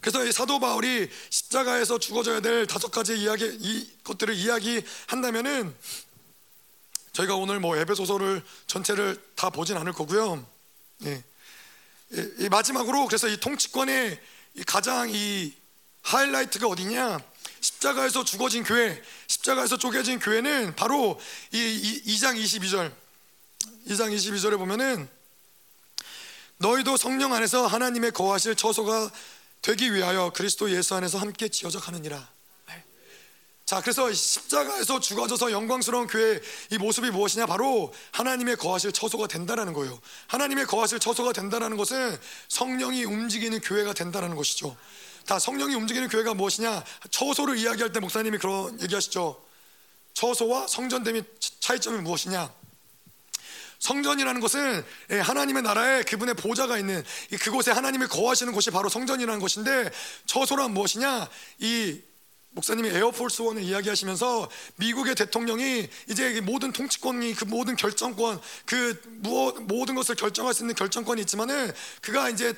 그래서 0.00 0.24
이 0.24 0.30
사도 0.30 0.60
바울이 0.60 1.10
십자가에서 1.28 1.98
죽어져야 1.98 2.40
될 2.40 2.66
다섯 2.68 2.92
가지 2.92 3.18
이야기 3.18 3.44
이 3.60 3.90
것들을 4.04 4.32
이야기한다면은 4.32 5.74
저희가 7.12 7.34
오늘 7.34 7.58
뭐 7.58 7.76
에베소서를 7.76 8.44
전체를 8.68 9.20
다 9.34 9.50
보진 9.50 9.76
않을 9.76 9.92
거고요. 9.92 10.46
예. 11.06 11.24
이 12.38 12.48
마지막으로 12.48 13.06
그래서 13.06 13.26
이 13.26 13.38
통치권의 13.38 14.20
가장 14.66 15.10
이 15.10 15.54
하이라이트가 16.02 16.66
어디냐? 16.66 17.18
십자가에서 17.60 18.24
죽어진 18.24 18.62
교회, 18.64 19.02
십자가에서 19.26 19.78
쪼개진 19.78 20.20
교회는 20.20 20.76
바로 20.76 21.20
이 21.52 22.02
2장 22.06 22.40
22절, 22.40 22.92
2장 23.88 24.14
22절에 24.14 24.56
보면은 24.58 25.08
너희도 26.58 26.96
성령 26.96 27.32
안에서 27.32 27.66
하나님의 27.66 28.12
거하실 28.12 28.56
처소가 28.56 29.10
되기 29.62 29.92
위하여 29.92 30.30
그리스도 30.34 30.70
예수 30.70 30.94
안에서 30.94 31.18
함께 31.18 31.48
지어져 31.48 31.80
가느니라. 31.80 32.28
자, 33.68 33.82
그래서 33.82 34.10
십자가에서 34.10 34.98
죽어져서 34.98 35.52
영광스러운 35.52 36.06
교회 36.06 36.40
이 36.70 36.78
모습이 36.78 37.10
무엇이냐? 37.10 37.44
바로 37.44 37.92
하나님의 38.12 38.56
거하실 38.56 38.92
처소가 38.92 39.26
된다라는 39.26 39.74
거예요. 39.74 40.00
하나님의 40.28 40.64
거하실 40.64 41.00
처소가 41.00 41.34
된다라는 41.34 41.76
것은 41.76 42.18
성령이 42.48 43.04
움직이는 43.04 43.60
교회가 43.60 43.92
된다라는 43.92 44.36
것이죠. 44.36 44.74
다 45.26 45.38
성령이 45.38 45.74
움직이는 45.74 46.08
교회가 46.08 46.32
무엇이냐? 46.32 46.82
처소를 47.10 47.58
이야기할 47.58 47.92
때 47.92 48.00
목사님이 48.00 48.38
그런 48.38 48.80
얘기하시죠. 48.80 49.38
처소와 50.14 50.66
성전됨이 50.66 51.22
차이점이 51.60 51.98
무엇이냐? 51.98 52.50
성전이라는 53.80 54.40
것은 54.40 54.82
예, 55.10 55.20
하나님의 55.20 55.62
나라에 55.62 56.04
그분의 56.04 56.36
보좌가 56.36 56.78
있는 56.78 57.04
그곳에 57.42 57.72
하나님이 57.72 58.06
거하시는 58.06 58.50
곳이 58.54 58.70
바로 58.70 58.88
성전이라는 58.88 59.38
것인데 59.40 59.90
처소란 60.24 60.72
무엇이냐? 60.72 61.28
이 61.58 62.00
목사님이 62.58 62.88
에어포스 62.88 63.42
원을 63.42 63.62
이야기하시면서 63.62 64.50
미국의 64.76 65.14
대통령이 65.14 65.88
이제 66.08 66.40
모든 66.40 66.72
통치권이 66.72 67.34
그 67.34 67.44
모든 67.44 67.76
결정권 67.76 68.40
그 68.66 69.00
무엇 69.20 69.62
모든 69.62 69.94
것을 69.94 70.16
결정할 70.16 70.54
수 70.54 70.64
있는 70.64 70.74
결정권이 70.74 71.20
있지만은 71.20 71.70
그가 72.02 72.30
이제 72.30 72.52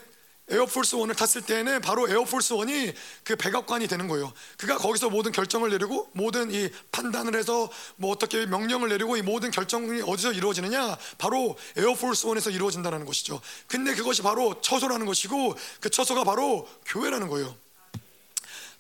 에어포스 0.49 0.97
원을 0.97 1.15
탔을 1.15 1.43
때는 1.43 1.83
바로 1.83 2.09
에어포스 2.09 2.55
원이 2.55 2.93
그 3.25 3.37
백악관이 3.37 3.87
되는 3.89 4.09
거예요. 4.09 4.33
그가 4.57 4.79
거기서 4.79 5.11
모든 5.11 5.33
결정을 5.33 5.71
내리고 5.71 6.09
모든 6.13 6.51
이 6.51 6.71
판단을 6.91 7.37
해서 7.37 7.71
뭐 7.97 8.11
어떻게 8.11 8.47
명령을 8.47 8.89
내리고 8.89 9.17
이 9.17 9.23
모든 9.23 9.51
결정이 9.51 10.03
어디서 10.05 10.33
이루어지느냐? 10.33 10.97
바로 11.19 11.57
에어포스 11.77 12.27
원에서 12.27 12.51
이루어진다는 12.51 13.05
것이죠. 13.05 13.41
근데 13.69 13.95
그것이 13.95 14.23
바로 14.23 14.61
처소라는 14.61 15.07
것이고 15.07 15.57
그 15.79 15.91
처소가 15.91 16.25
바로 16.25 16.67
교회라는 16.87 17.29
거예요. 17.29 17.55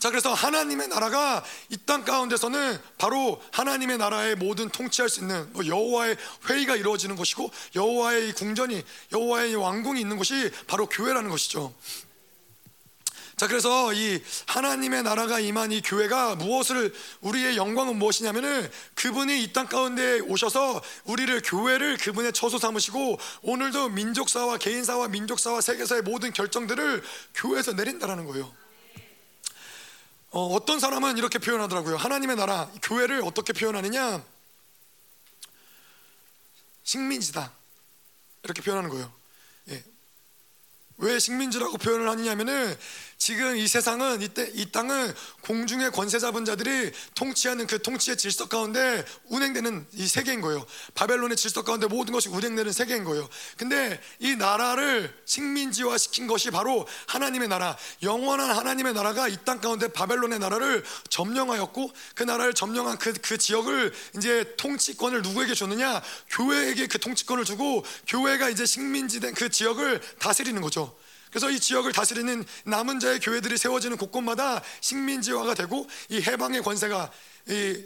자 0.00 0.08
그래서 0.08 0.32
하나님의 0.32 0.88
나라가 0.88 1.44
이 1.68 1.76
땅 1.76 2.04
가운데서는 2.04 2.78
바로 2.98 3.42
하나님의 3.52 3.98
나라의 3.98 4.36
모든 4.36 4.68
통치할 4.70 5.08
수 5.10 5.20
있는 5.20 5.52
뭐 5.52 5.66
여호와의 5.66 6.16
회의가 6.48 6.74
이루어지는 6.76 7.16
것이고 7.16 7.50
여호와의 7.74 8.32
궁전이 8.34 8.82
여호와의 9.12 9.56
왕궁이 9.56 10.00
있는 10.00 10.16
곳이 10.16 10.50
바로 10.66 10.86
교회라는 10.86 11.28
것이죠. 11.28 11.74
자 13.36 13.46
그래서 13.46 13.92
이 13.92 14.22
하나님의 14.46 15.02
나라가 15.02 15.40
임한 15.40 15.72
이 15.72 15.80
교회가 15.82 16.36
무엇을 16.36 16.94
우리의 17.22 17.56
영광은 17.56 17.96
무엇이냐면은 17.98 18.70
그분이 18.94 19.42
이 19.42 19.52
땅 19.52 19.66
가운데 19.66 20.20
오셔서 20.20 20.80
우리를 21.04 21.42
교회를 21.44 21.96
그분의 21.98 22.32
처소 22.32 22.58
삼으시고 22.58 23.18
오늘도 23.42 23.90
민족사와 23.90 24.56
개인사와 24.58 25.08
민족사와 25.08 25.60
세계사의 25.60 26.02
모든 26.02 26.32
결정들을 26.32 27.02
교회에서 27.34 27.72
내린다라는 27.72 28.26
거예요. 28.26 28.50
어, 30.30 30.64
떤 30.64 30.78
사람은 30.78 31.18
이렇게 31.18 31.38
표현하더라고요. 31.38 31.96
하나님의 31.96 32.36
나라, 32.36 32.70
교회를 32.82 33.22
어떻게 33.24 33.52
표현하느냐? 33.52 34.24
식민지다. 36.84 37.52
이렇게 38.44 38.62
표현하는 38.62 38.90
거예요. 38.90 39.12
예. 39.70 39.84
왜 40.98 41.18
식민지라고 41.18 41.78
표현을 41.78 42.08
하느냐면은 42.08 42.78
지금 43.20 43.54
이 43.54 43.68
세상은 43.68 44.22
이때 44.22 44.50
이 44.54 44.72
땅은 44.72 45.12
공중의 45.42 45.90
권세 45.90 46.18
잡은 46.18 46.46
자들이 46.46 46.90
통치하는 47.14 47.66
그 47.66 47.80
통치의 47.82 48.16
질서 48.16 48.48
가운데 48.48 49.04
운행되는 49.26 49.86
이 49.92 50.08
세계인 50.08 50.40
거예요. 50.40 50.64
바벨론의 50.94 51.36
질서 51.36 51.60
가운데 51.60 51.86
모든 51.86 52.14
것이 52.14 52.30
운행되는 52.30 52.72
세계인 52.72 53.04
거예요. 53.04 53.28
근데 53.58 54.00
이 54.20 54.36
나라를 54.36 55.14
식민지화 55.26 55.98
시킨 55.98 56.26
것이 56.28 56.50
바로 56.50 56.88
하나님의 57.08 57.48
나라, 57.48 57.76
영원한 58.02 58.56
하나님의 58.56 58.94
나라가 58.94 59.28
이 59.28 59.36
땅 59.44 59.60
가운데 59.60 59.88
바벨론의 59.88 60.38
나라를 60.38 60.82
점령하였고 61.10 61.90
그 62.14 62.22
나라를 62.22 62.54
점령한 62.54 62.96
그, 62.96 63.12
그 63.12 63.36
지역을 63.36 63.92
이제 64.16 64.54
통치권을 64.56 65.20
누구에게 65.20 65.52
줬느냐? 65.52 66.00
교회에게 66.30 66.86
그 66.86 66.98
통치권을 66.98 67.44
주고 67.44 67.84
교회가 68.06 68.48
이제 68.48 68.64
식민지된 68.64 69.34
그 69.34 69.50
지역을 69.50 70.00
다스리는 70.18 70.58
거죠. 70.62 70.96
그래서 71.30 71.50
이 71.50 71.58
지역을 71.60 71.92
다스리는 71.92 72.44
남은 72.64 73.00
자의 73.00 73.20
교회들이 73.20 73.56
세워지는 73.56 73.96
곳곳마다 73.96 74.62
식민지화가 74.80 75.54
되고 75.54 75.86
이 76.08 76.20
해방의 76.20 76.62
권세가 76.62 77.10
이 77.48 77.84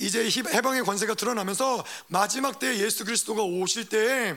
이제 0.00 0.28
해방의 0.30 0.82
권세가 0.82 1.14
드러나면서 1.14 1.84
마지막 2.06 2.58
때에 2.58 2.78
예수 2.78 3.04
그리스도가 3.04 3.42
오실 3.42 3.88
때에 3.88 4.34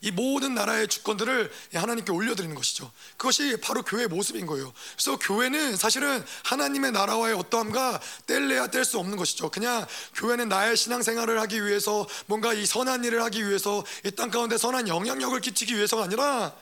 이 0.00 0.10
모든 0.10 0.54
나라의 0.54 0.88
주권들을 0.88 1.50
하나님께 1.74 2.12
올려드리는 2.12 2.54
것이죠. 2.54 2.90
그것이 3.16 3.58
바로 3.62 3.82
교회의 3.82 4.08
모습인 4.08 4.44
거예요. 4.44 4.72
그래서 4.96 5.16
교회는 5.18 5.76
사실은 5.76 6.22
하나님의 6.44 6.92
나라와의 6.92 7.34
어떠함과 7.36 8.00
뗄래야 8.26 8.66
뗄 8.66 8.84
수 8.84 8.98
없는 8.98 9.16
것이죠. 9.16 9.50
그냥 9.50 9.86
교회는 10.16 10.48
나의 10.48 10.76
신앙생활을 10.76 11.40
하기 11.42 11.64
위해서 11.64 12.06
뭔가 12.26 12.52
이 12.52 12.66
선한 12.66 13.04
일을 13.04 13.22
하기 13.24 13.46
위해서 13.48 13.84
이 14.04 14.10
땅 14.10 14.30
가운데 14.30 14.58
선한 14.58 14.88
영향력을 14.88 15.40
끼치기 15.40 15.74
위해서가 15.74 16.04
아니라 16.04 16.54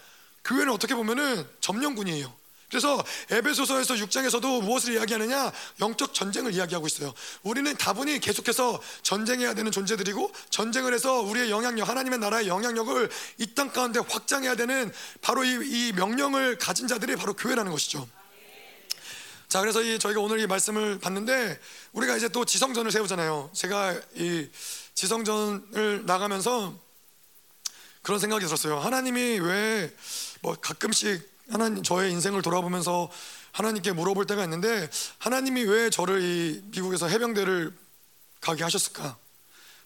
교회는 0.45 0.73
어떻게 0.73 0.95
보면은 0.95 1.47
점령군이에요. 1.61 2.43
그래서 2.73 3.05
에베소서에서 3.31 3.95
6장에서도 3.97 4.63
무엇을 4.63 4.95
이야기하느냐? 4.95 5.53
영적 5.83 6.15
전쟁을 6.15 6.55
이야기하고 6.55 6.87
있어요. 6.87 7.13
우리는 7.43 7.77
다분히 7.77 8.19
계속해서 8.19 8.81
전쟁해야 9.03 9.53
되는 9.53 9.71
존재들이고 9.71 10.33
전쟁을 10.49 10.95
해서 10.95 11.21
우리의 11.21 11.51
영향력, 11.51 11.87
하나님의 11.87 12.19
나라의 12.19 12.49
영향력을 12.49 13.11
이 13.41 13.55
땅 13.55 13.71
가운데 13.73 14.01
확장해야 14.01 14.55
되는 14.55 14.91
바로 15.21 15.45
이, 15.45 15.51
이 15.51 15.93
명령을 15.93 16.57
가진 16.57 16.89
자들이 16.89 17.15
바로 17.17 17.35
교회라는 17.35 17.71
것이죠. 17.71 18.09
자, 19.49 19.61
그래서 19.61 19.83
이 19.83 19.99
저희가 19.99 20.23
오늘 20.23 20.41
이 20.41 20.47
말씀을 20.47 20.99
봤는데 20.99 21.61
우리가 21.93 22.17
이제 22.17 22.31
또 22.31 22.47
지성전을 22.47 22.91
세우잖아요. 22.91 23.51
제가 23.53 24.01
이 24.15 24.49
지성전을 24.95 26.05
나가면서 26.07 26.75
그런 28.03 28.19
생각이 28.19 28.45
들었어요. 28.45 28.79
하나님이 28.79 29.39
왜 29.41 29.95
뭐 30.43 30.57
가끔씩 30.61 31.31
하나님 31.51 31.83
저의 31.83 32.11
인생을 32.13 32.43
돌아보면서 32.43 33.11
하나님께 33.53 33.93
물어볼 33.93 34.27
때가 34.27 34.43
있는데 34.45 34.91
하나님이 35.19 35.63
왜 35.65 35.89
저를 35.89 36.23
이 36.23 36.63
미국에서 36.67 37.07
해병대를 37.09 37.73
가게 38.41 38.65
하셨을까? 38.65 39.17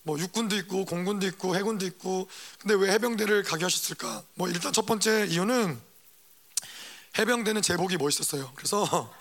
뭐 0.03 0.19
육군도 0.19 0.57
있고 0.57 0.85
공군도 0.85 1.27
있고 1.27 1.55
해군도 1.57 1.85
있고 1.85 2.29
근데 2.59 2.75
왜 2.75 2.93
해병대를 2.93 3.43
가게 3.43 3.65
하셨을까? 3.65 4.23
뭐 4.35 4.49
일단 4.49 4.73
첫 4.73 4.87
번째 4.87 5.27
이유는 5.27 5.79
해병대는 7.19 7.61
제복이 7.61 7.97
멋있었어요. 7.99 8.51
그래서 8.55 8.83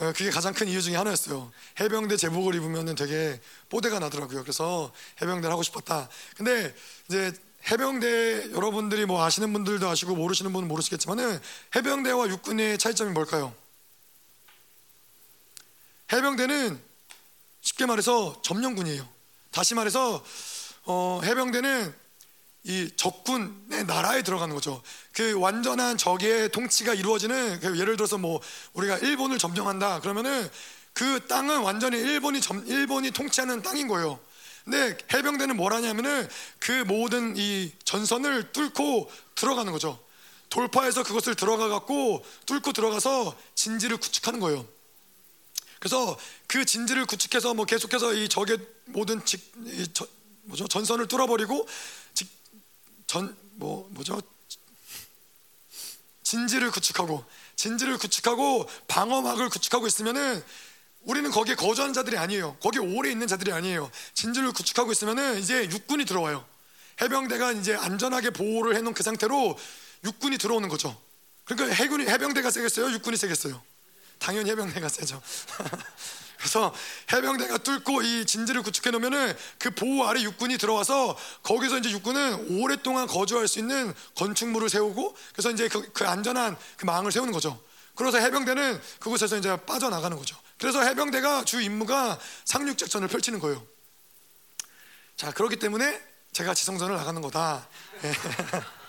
어, 0.00 0.12
그게 0.12 0.30
가장 0.30 0.52
큰 0.52 0.68
이유 0.68 0.82
중에 0.82 0.94
하나였어요. 0.96 1.50
해병대 1.80 2.16
제복을 2.16 2.54
입으면 2.56 2.94
되게 2.94 3.40
뽀대가 3.70 3.98
나더라고요. 3.98 4.42
그래서 4.42 4.92
해병대를 5.22 5.50
하고 5.50 5.62
싶었다. 5.62 6.08
근데 6.36 6.74
이제 7.08 7.32
해병대 7.70 8.50
여러분들이 8.52 9.06
뭐 9.06 9.24
아시는 9.24 9.52
분들도 9.52 9.88
아시고 9.88 10.14
모르시는 10.14 10.52
분은 10.52 10.68
모르시겠지만은 10.68 11.40
해병대와 11.74 12.28
육군의 12.28 12.78
차이점이 12.78 13.12
뭘까요? 13.12 13.54
해병대는 16.12 16.80
쉽게 17.62 17.86
말해서 17.86 18.40
점령군이에요. 18.42 19.08
다시 19.50 19.74
말해서 19.74 20.22
어, 20.84 21.20
해병대는 21.24 21.94
이 22.64 22.90
적군의 22.96 23.84
나라에 23.86 24.22
들어가는 24.22 24.54
거죠. 24.54 24.82
그 25.12 25.38
완전한 25.38 25.96
적의 25.96 26.50
통치가 26.50 26.94
이루어지는 26.94 27.60
그 27.60 27.78
예를 27.78 27.96
들어서 27.96 28.18
뭐 28.18 28.40
우리가 28.74 28.98
일본을 28.98 29.38
점령한다 29.38 30.00
그러면은 30.00 30.48
그 30.92 31.26
땅은 31.26 31.60
완전히 31.60 31.98
일본이 31.98 32.40
점, 32.40 32.66
일본이 32.66 33.10
통치하는 33.10 33.62
땅인 33.62 33.88
거예요. 33.88 34.18
근데 34.64 34.96
해병대는 35.12 35.56
뭘 35.56 35.72
하냐면은 35.72 36.28
그 36.58 36.72
모든 36.84 37.36
이 37.36 37.72
전선을 37.84 38.52
뚫고 38.52 39.10
들어가는 39.34 39.70
거죠. 39.72 40.02
돌파해서 40.48 41.02
그것을 41.02 41.34
들어가 41.34 41.68
갖고 41.68 42.24
뚫고 42.46 42.72
들어가서 42.72 43.36
진지를 43.54 43.98
구축하는 43.98 44.40
거예요. 44.40 44.66
그래서 45.78 46.18
그 46.46 46.64
진지를 46.64 47.04
구축해서 47.04 47.52
뭐 47.52 47.66
계속해서 47.66 48.14
이 48.14 48.28
적의 48.28 48.58
모든 48.86 49.22
직, 49.24 49.52
이 49.66 49.86
저, 49.92 50.06
뭐죠 50.44 50.66
전선을 50.66 51.08
뚫어버리고 51.08 51.68
직, 52.14 52.28
전 53.06 53.44
뭐 53.56 53.88
뭐죠 53.90 54.20
진지를 56.22 56.70
구축하고 56.70 57.24
진지를 57.56 57.98
구축하고 57.98 58.68
방어막을 58.88 59.48
구축하고 59.50 59.86
있으면은 59.86 60.42
우리는 61.04 61.30
거기에 61.30 61.54
거주하는 61.54 61.92
자들이 61.92 62.16
아니에요. 62.16 62.56
거기에 62.62 62.80
오래 62.80 63.10
있는 63.10 63.26
자들이 63.26 63.52
아니에요. 63.52 63.90
진주를 64.14 64.52
구축하고 64.52 64.92
있으면은 64.92 65.38
이제 65.38 65.64
육군이 65.70 66.04
들어와요. 66.04 66.44
해병대가 67.00 67.52
이제 67.52 67.74
안전하게 67.74 68.30
보호를 68.30 68.76
해놓은 68.76 68.94
그 68.94 69.02
상태로 69.02 69.58
육군이 70.04 70.38
들어오는 70.38 70.68
거죠. 70.68 70.96
그러니까 71.44 71.74
해군이 71.74 72.06
해병대가 72.06 72.50
세겠어요? 72.50 72.90
육군이 72.92 73.16
세겠어요? 73.16 73.60
당연히 74.18 74.50
해병대가 74.50 74.88
세죠. 74.88 75.20
그래서 76.38 76.74
해병대가 77.12 77.58
뚫고 77.58 78.02
이 78.02 78.26
진지를 78.26 78.62
구축해 78.62 78.90
놓으면은 78.90 79.34
그 79.58 79.70
보호 79.70 80.06
아래 80.06 80.20
육군이 80.22 80.58
들어와서 80.58 81.16
거기서 81.42 81.78
이제 81.78 81.90
육군은 81.90 82.60
오랫동안 82.60 83.06
거주할 83.06 83.48
수 83.48 83.58
있는 83.58 83.94
건축물을 84.14 84.68
세우고 84.68 85.16
그래서 85.32 85.50
이제 85.50 85.68
그, 85.68 85.90
그 85.92 86.06
안전한 86.06 86.56
그 86.76 86.84
망을 86.84 87.10
세우는 87.12 87.32
거죠. 87.32 87.58
그래서 87.94 88.18
해병대는 88.18 88.80
그곳에서 89.00 89.36
이제 89.38 89.56
빠져나가는 89.64 90.16
거죠. 90.16 90.36
그래서 90.58 90.82
해병대가 90.82 91.44
주 91.44 91.60
임무가 91.60 92.18
상륙 92.44 92.78
작전을 92.78 93.08
펼치는 93.08 93.38
거예요. 93.40 93.64
자, 95.16 95.30
그렇기 95.32 95.56
때문에 95.56 96.00
제가 96.32 96.54
지성전을 96.54 96.96
나가는 96.96 97.20
거다. 97.20 97.68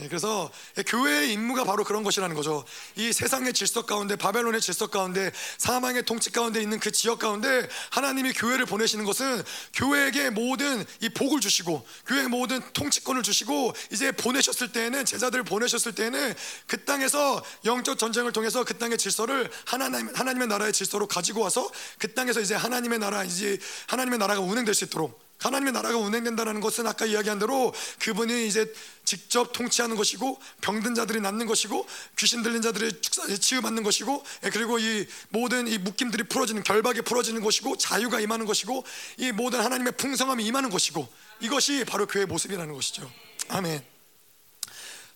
예. 0.00 0.04
예, 0.04 0.08
그래서 0.08 0.50
교회의 0.86 1.32
임무가 1.32 1.64
바로 1.64 1.84
그런 1.84 2.02
것이라는 2.02 2.34
거죠. 2.34 2.64
이 2.96 3.12
세상의 3.12 3.52
질서 3.52 3.84
가운데, 3.84 4.16
바벨론의 4.16 4.60
질서 4.60 4.88
가운데, 4.88 5.32
사망의 5.58 6.04
통치 6.04 6.30
가운데 6.30 6.62
있는 6.62 6.78
그 6.78 6.90
지역 6.90 7.18
가운데 7.18 7.68
하나님이 7.90 8.32
교회를 8.32 8.66
보내시는 8.66 9.04
것은 9.04 9.42
교회에게 9.74 10.30
모든 10.30 10.84
이 11.00 11.08
복을 11.08 11.40
주시고, 11.40 11.86
교회의 12.06 12.28
모든 12.28 12.60
통치권을 12.72 13.22
주시고, 13.22 13.74
이제 13.92 14.12
보내셨을 14.12 14.72
때에는, 14.72 15.04
제자들을 15.04 15.44
보내셨을 15.44 15.94
때에는 15.94 16.34
그 16.66 16.84
땅에서 16.84 17.44
영적 17.64 17.98
전쟁을 17.98 18.32
통해서 18.32 18.64
그 18.64 18.78
땅의 18.78 18.98
질서를 18.98 19.50
하나님, 19.64 20.08
하나님의 20.14 20.48
나라의 20.48 20.72
질서로 20.72 21.06
가지고 21.06 21.42
와서 21.42 21.70
그 21.98 22.14
땅에서 22.14 22.40
이제 22.40 22.54
하나님의 22.54 22.98
나라, 22.98 23.24
이제 23.24 23.58
하나님의 23.88 24.18
나라가 24.18 24.40
운행될 24.40 24.74
수 24.74 24.84
있도록 24.84 25.27
하나님의 25.38 25.72
나라가 25.72 25.96
운행된다는 25.96 26.60
것은 26.60 26.86
아까 26.86 27.06
이야기한 27.06 27.38
대로 27.38 27.72
그분이 28.00 28.46
이제 28.46 28.72
직접 29.04 29.52
통치하는 29.52 29.96
것이고 29.96 30.38
병든 30.60 30.94
자들이 30.94 31.20
낫는 31.20 31.46
것이고 31.46 31.86
귀신 32.18 32.42
들린 32.42 32.60
자들이 32.60 33.00
치유받는 33.38 33.82
것이고 33.82 34.24
예, 34.44 34.50
그리고 34.50 34.78
이 34.78 35.06
모든 35.30 35.68
이 35.68 35.78
묶임들이 35.78 36.24
풀어지는 36.24 36.62
결박이 36.64 37.02
풀어지는 37.02 37.40
것이고 37.42 37.76
자유가 37.78 38.20
임하는 38.20 38.46
것이고 38.46 38.84
이 39.18 39.32
모든 39.32 39.60
하나님의 39.60 39.92
풍성함이 39.96 40.44
임하는 40.44 40.70
것이고 40.70 41.08
이것이 41.40 41.84
바로 41.84 42.06
교회 42.06 42.24
모습이라는 42.26 42.74
것이죠. 42.74 43.10
아멘. 43.48 43.82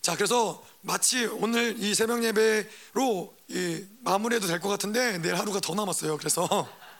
자, 0.00 0.16
그래서 0.16 0.64
마치 0.80 1.26
오늘 1.26 1.76
이 1.78 1.94
새벽 1.94 2.24
예배로 2.24 3.36
이 3.48 3.84
마무리해도 4.00 4.46
될 4.46 4.60
것 4.60 4.68
같은데 4.68 5.18
내일 5.18 5.36
하루가 5.36 5.60
더 5.60 5.74
남았어요. 5.74 6.16
그래서 6.16 6.68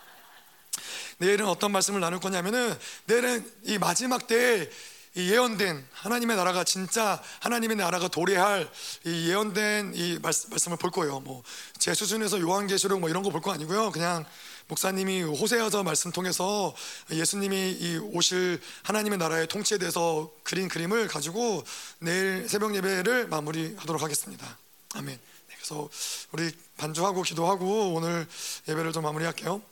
내일은 1.23 1.47
어떤 1.47 1.71
말씀을 1.71 2.01
나눌 2.01 2.19
거냐면은 2.19 2.77
내일은 3.05 3.49
이 3.63 3.79
마지막 3.79 4.27
때에 4.27 4.69
이 5.15 5.31
예언된 5.31 5.87
하나님의 5.93 6.37
나라가 6.37 6.65
진짜 6.65 7.23
하나님의 7.41 7.77
나라가 7.77 8.09
도래할 8.09 8.69
이 9.05 9.29
예언된 9.29 9.93
이 9.95 10.19
말씀, 10.21 10.73
을 10.73 10.77
볼 10.79 10.91
거예요. 10.91 11.21
뭐 11.21 11.45
제 11.79 11.95
수준에서 11.95 12.41
요한계시록 12.41 12.99
뭐 12.99 13.09
이런 13.09 13.23
거 13.23 13.31
볼 13.31 13.41
거 13.41 13.53
아니고요. 13.53 13.93
그냥 13.93 14.25
목사님이 14.67 15.23
호세아서 15.23 15.85
말씀 15.85 16.11
통해서 16.11 16.75
예수님이 17.11 17.71
이 17.71 17.99
오실 17.99 18.61
하나님의 18.83 19.19
나라의 19.19 19.47
통치에 19.47 19.79
대해서 19.79 20.29
그린 20.43 20.69
그림을 20.69 21.07
가지고 21.07 21.63
내일 22.01 22.49
새벽 22.49 22.75
예배를 22.75 23.29
마무리하도록 23.29 24.03
하겠습니다. 24.03 24.59
아멘. 24.95 25.17
네, 25.49 25.55
그래서 25.57 25.89
우리 26.33 26.51
반주하고 26.79 27.23
기도하고 27.23 27.95
오늘 27.95 28.27
예배를 28.67 28.93
좀 28.93 29.05
마무리할게요. 29.05 29.63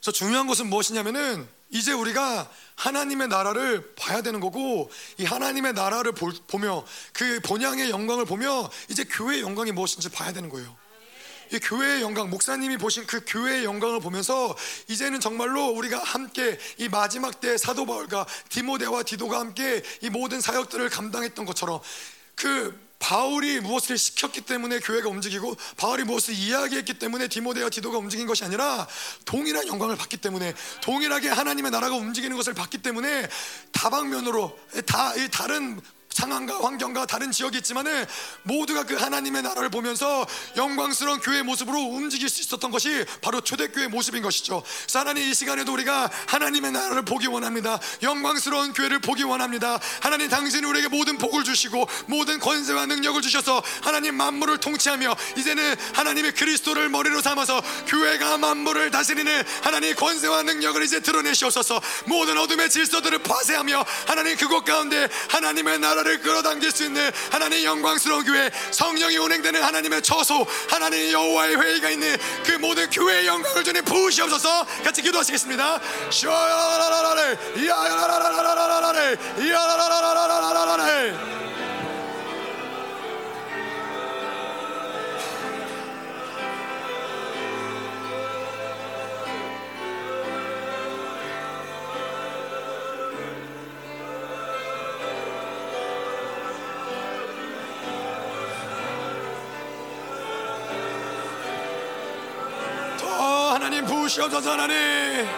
그래서 0.00 0.12
중요한 0.12 0.46
것은 0.46 0.68
무엇이냐면은 0.68 1.48
이제 1.70 1.92
우리가 1.92 2.48
하나님의 2.76 3.28
나라를 3.28 3.94
봐야 3.96 4.22
되는 4.22 4.40
거고 4.40 4.90
이 5.18 5.24
하나님의 5.24 5.72
나라를 5.72 6.12
보, 6.12 6.30
보며 6.46 6.84
그 7.12 7.40
본향의 7.40 7.90
영광을 7.90 8.24
보며 8.24 8.70
이제 8.88 9.04
교회의 9.04 9.42
영광이 9.42 9.72
무엇인지 9.72 10.10
봐야 10.10 10.32
되는 10.32 10.48
거예요. 10.48 10.76
이 11.52 11.58
교회의 11.58 12.02
영광, 12.02 12.28
목사님이 12.28 12.76
보신 12.76 13.06
그 13.06 13.24
교회의 13.24 13.64
영광을 13.64 14.00
보면서 14.00 14.56
이제는 14.88 15.20
정말로 15.20 15.68
우리가 15.68 15.98
함께 15.98 16.58
이 16.78 16.88
마지막 16.88 17.40
때 17.40 17.56
사도 17.56 17.86
바울과 17.86 18.26
디모데와 18.48 19.04
디도가 19.04 19.38
함께 19.38 19.82
이 20.02 20.10
모든 20.10 20.40
사역들을 20.40 20.88
감당했던 20.90 21.46
것처럼 21.46 21.80
그 22.34 22.85
바울이 22.98 23.60
무엇을 23.60 23.98
시켰기 23.98 24.42
때문에 24.42 24.80
교회가 24.80 25.08
움직이고 25.08 25.56
바울이 25.76 26.04
무엇을 26.04 26.34
이야기했기 26.34 26.94
때문에 26.94 27.28
디모데와 27.28 27.70
디도가 27.70 27.98
움직인 27.98 28.26
것이 28.26 28.44
아니라 28.44 28.86
동일한 29.24 29.66
영광을 29.66 29.96
받기 29.96 30.16
때문에 30.16 30.54
동일하게 30.82 31.28
하나님의 31.28 31.70
나라가 31.70 31.96
움직이는 31.96 32.36
것을 32.36 32.54
받기 32.54 32.78
때문에 32.78 33.28
다방면으로 33.72 34.58
다 34.86 35.12
다른 35.30 35.80
상황과 36.16 36.64
환경과 36.64 37.04
다른 37.04 37.30
지역이 37.30 37.58
있지만은 37.58 38.06
모두가 38.42 38.84
그 38.84 38.94
하나님의 38.94 39.42
나라를 39.42 39.68
보면서 39.68 40.26
영광스러운 40.56 41.20
교회의 41.20 41.42
모습으로 41.42 41.78
움직일 41.78 42.30
수 42.30 42.40
있었던 42.40 42.70
것이 42.70 43.04
바로 43.20 43.42
초대교회의 43.42 43.88
모습인 43.90 44.22
것이죠. 44.22 44.62
하나님 44.94 45.28
이 45.28 45.34
시간에도 45.34 45.74
우리가 45.74 46.10
하나님의 46.26 46.72
나라를 46.72 47.02
보기 47.02 47.26
원합니다. 47.26 47.78
영광스러운 48.02 48.72
교회를 48.72 49.00
보기 49.00 49.24
원합니다. 49.24 49.78
하나님 50.00 50.30
당신이 50.30 50.66
우리에게 50.66 50.88
모든 50.88 51.18
복을 51.18 51.44
주시고 51.44 51.86
모든 52.06 52.40
권세와 52.40 52.86
능력을 52.86 53.20
주셔서 53.20 53.62
하나님 53.82 54.16
만물을 54.16 54.56
통치하며 54.58 55.14
이제는 55.36 55.76
하나님의 55.92 56.32
그리스도를 56.32 56.88
머리로 56.88 57.20
삼아서 57.20 57.60
교회가 57.88 58.38
만물을 58.38 58.90
다스리는 58.90 59.42
하나님 59.60 59.94
권세와 59.94 60.44
능력을 60.44 60.82
이제 60.82 61.00
드러내시옵소서 61.00 61.78
모든 62.06 62.38
어둠의 62.38 62.70
질서들을 62.70 63.18
파쇄하며 63.18 63.84
하나님 64.06 64.36
그곳 64.38 64.64
가운데 64.64 65.08
하나님의 65.28 65.78
나라를 65.78 66.05
나라를 66.06 66.20
끌어당길 66.20 66.70
수 66.70 66.84
있는 66.84 67.10
하나님 67.30 67.64
영광스러운 67.64 68.24
교회 68.24 68.50
성령이 68.70 69.18
운행되는 69.18 69.62
하나님의 69.62 70.02
처소 70.02 70.46
하나님 70.70 71.12
여호와의 71.12 71.56
회의가 71.56 71.90
있는 71.90 72.16
그 72.44 72.52
모든 72.52 72.88
교회의 72.88 73.26
영광을 73.26 73.64
주님 73.64 73.84
부으시옵소서. 73.84 74.64
같이 74.84 75.02
기도하시겠습니다. 75.02 75.80
슈아라라라라라레 76.10 77.38
이야라라라라라라레 77.56 79.16
이야라라라라라라레 79.44 81.45
부으시옵소서 104.16 104.52
하나님. 104.52 105.28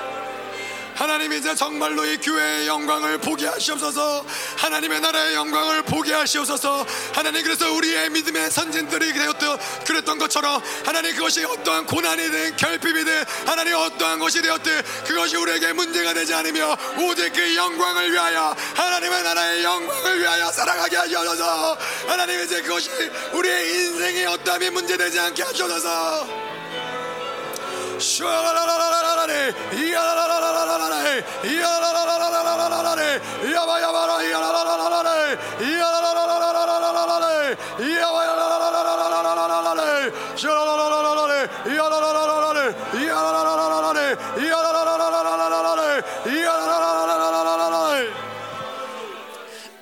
하나님 0.94 1.32
이제 1.32 1.54
정말로 1.54 2.04
이 2.04 2.16
교회의 2.16 2.66
영광을 2.66 3.18
보게 3.18 3.46
하시옵소서. 3.46 4.24
하나님의 4.56 5.00
나라의 5.00 5.34
영광을 5.34 5.82
보게 5.82 6.12
하시옵소서. 6.12 6.84
하나님 7.12 7.44
그래서 7.44 7.72
우리의 7.72 8.10
믿음의 8.10 8.50
선진들이 8.50 9.12
되었던 9.12 9.58
그랬던 9.84 10.18
것처럼 10.18 10.60
하나님 10.84 11.14
그것이 11.14 11.44
어떠한 11.44 11.86
고난이든 11.86 12.56
결핍이든 12.56 13.24
하나님 13.46 13.74
어떠한 13.74 14.18
것이 14.18 14.42
되었든 14.42 14.82
그것이 15.06 15.36
우리에게 15.36 15.72
문제가 15.72 16.14
되지 16.14 16.34
않으며 16.34 16.76
오직 16.98 17.32
그 17.32 17.54
영광을 17.54 18.12
위하여 18.12 18.56
하나님의 18.74 19.22
나라의 19.22 19.64
영광을 19.64 20.20
위하여 20.20 20.50
살아가게 20.50 20.96
하시옵소서. 20.96 21.78
하나님 22.08 22.42
이제 22.42 22.60
그것이 22.62 22.90
우리의 23.32 23.70
인생의 23.70 24.26
어떠함이 24.26 24.70
문제되지 24.70 25.20
않게 25.20 25.42
하시옵소서 25.44 26.47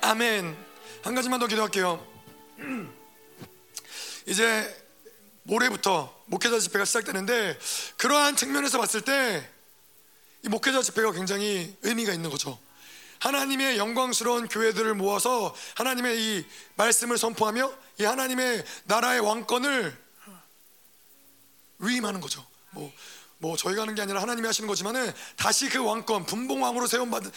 아멘 0.01 0.57
한 1.03 1.15
가지만 1.15 1.39
더 1.39 1.47
기도할게요 1.47 2.03
이제 4.25 4.86
모레부터 5.47 6.13
목회자 6.27 6.59
집회가 6.59 6.85
시작되는데 6.85 7.57
그러한 7.97 8.35
측면에서 8.35 8.77
봤을 8.77 9.01
때 9.01 9.57
이 10.43 10.49
목회자 10.49 10.81
집회가 10.81 11.11
굉장히 11.11 11.75
의미가 11.81 12.13
있는 12.13 12.29
거죠. 12.29 12.57
하나님의 13.19 13.77
영광스러운 13.77 14.47
교회들을 14.47 14.93
모아서 14.93 15.53
하나님의 15.75 16.21
이 16.21 16.45
말씀을 16.75 17.17
선포하며 17.17 17.73
이 17.99 18.03
하나님의 18.03 18.63
나라의 18.85 19.19
왕권을 19.21 19.97
위임하는 21.79 22.21
거죠. 22.21 22.45
뭐, 22.71 22.93
뭐 23.39 23.57
저희가 23.57 23.81
하는 23.81 23.95
게 23.95 24.01
아니라 24.01 24.21
하나님이 24.21 24.45
하시는 24.45 24.67
거지만은 24.67 25.11
다시 25.35 25.67
그 25.69 25.83
왕권 25.83 26.27
분봉왕으로 26.27 26.85
세움받은 26.87 27.31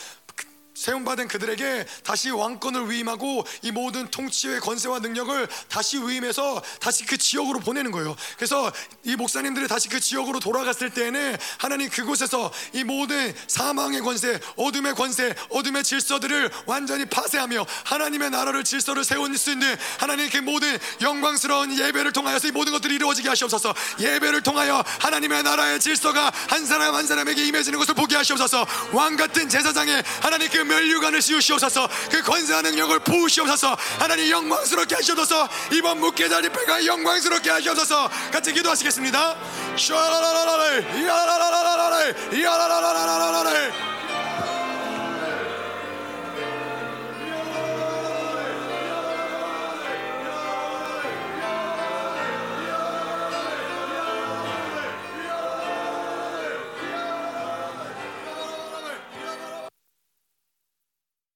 세움받은 0.81 1.29
그들에게 1.29 1.85
다시 2.03 2.31
왕권을 2.31 2.91
위임하고 2.91 3.45
이 3.61 3.71
모든 3.71 4.11
통치의 4.11 4.61
권세와 4.61 5.01
능력을 5.01 5.47
다시 5.69 5.99
위임해서 5.99 6.63
다시 6.81 7.05
그 7.05 7.19
지역으로 7.19 7.61
보내는 7.61 7.91
거예요. 7.91 8.17
그래서 8.37 8.73
이 9.05 9.15
목사님들이 9.15 9.69
다시 9.69 9.91
그 9.91 10.01
지역으로 10.01 10.41
돌아갔을 10.41 10.89
때에는 10.89 11.37
하나님 11.59 11.91
그곳에서 11.91 12.51
이 12.73 12.83
모든 12.83 13.35
사망의 13.47 14.01
권세, 14.01 14.41
어둠의 14.57 14.95
권세, 14.95 15.35
어둠의 15.51 15.85
질서들을 15.85 16.51
완전히 16.65 17.05
파쇄하며 17.05 17.67
하나님의 17.85 18.31
나라를 18.31 18.65
질서를 18.65 19.05
세울 19.05 19.37
수 19.37 19.51
있는 19.51 19.77
하나님 19.99 20.31
그 20.31 20.39
모든 20.39 20.79
영광스러운 21.03 21.79
예배를 21.79 22.13
통하여서 22.13 22.49
이 22.49 22.51
모든 22.53 22.73
것들이 22.73 22.95
이루어지게 22.95 23.29
하시옵소서. 23.29 23.75
예배를 24.01 24.41
통하여 24.43 24.83
하나님의 25.01 25.43
나라의 25.43 25.79
질서가 25.79 26.33
한 26.49 26.65
사람 26.65 26.95
한 26.95 27.07
사람에게 27.07 27.47
임해지는 27.47 27.79
것을 27.79 27.95
보게 27.95 28.17
하시옵소서. 28.17 28.67
왕 28.93 29.17
같은 29.17 29.49
제사장에 29.49 30.03
하나님 30.23 30.49
그 30.49 30.70
멸류관을 30.71 31.21
씌우시옵소서. 31.21 31.89
그 32.11 32.23
권세와 32.23 32.63
능력을 32.63 32.99
부으시옵소서. 33.01 33.77
하나님 33.99 34.31
영광스럽게 34.31 34.95
하시옵소서. 34.95 35.49
이번 35.73 36.01
묵계자 36.01 36.41
집회가 36.41 36.85
영광스럽게 36.87 37.51
하시옵소서. 37.51 38.09
같이 38.33 38.53
기도하시겠습니다. 38.53 39.37
샤라라라라라 39.77 40.79
이야라라라라라 40.97 42.09
이야라라라라라 42.33 44.00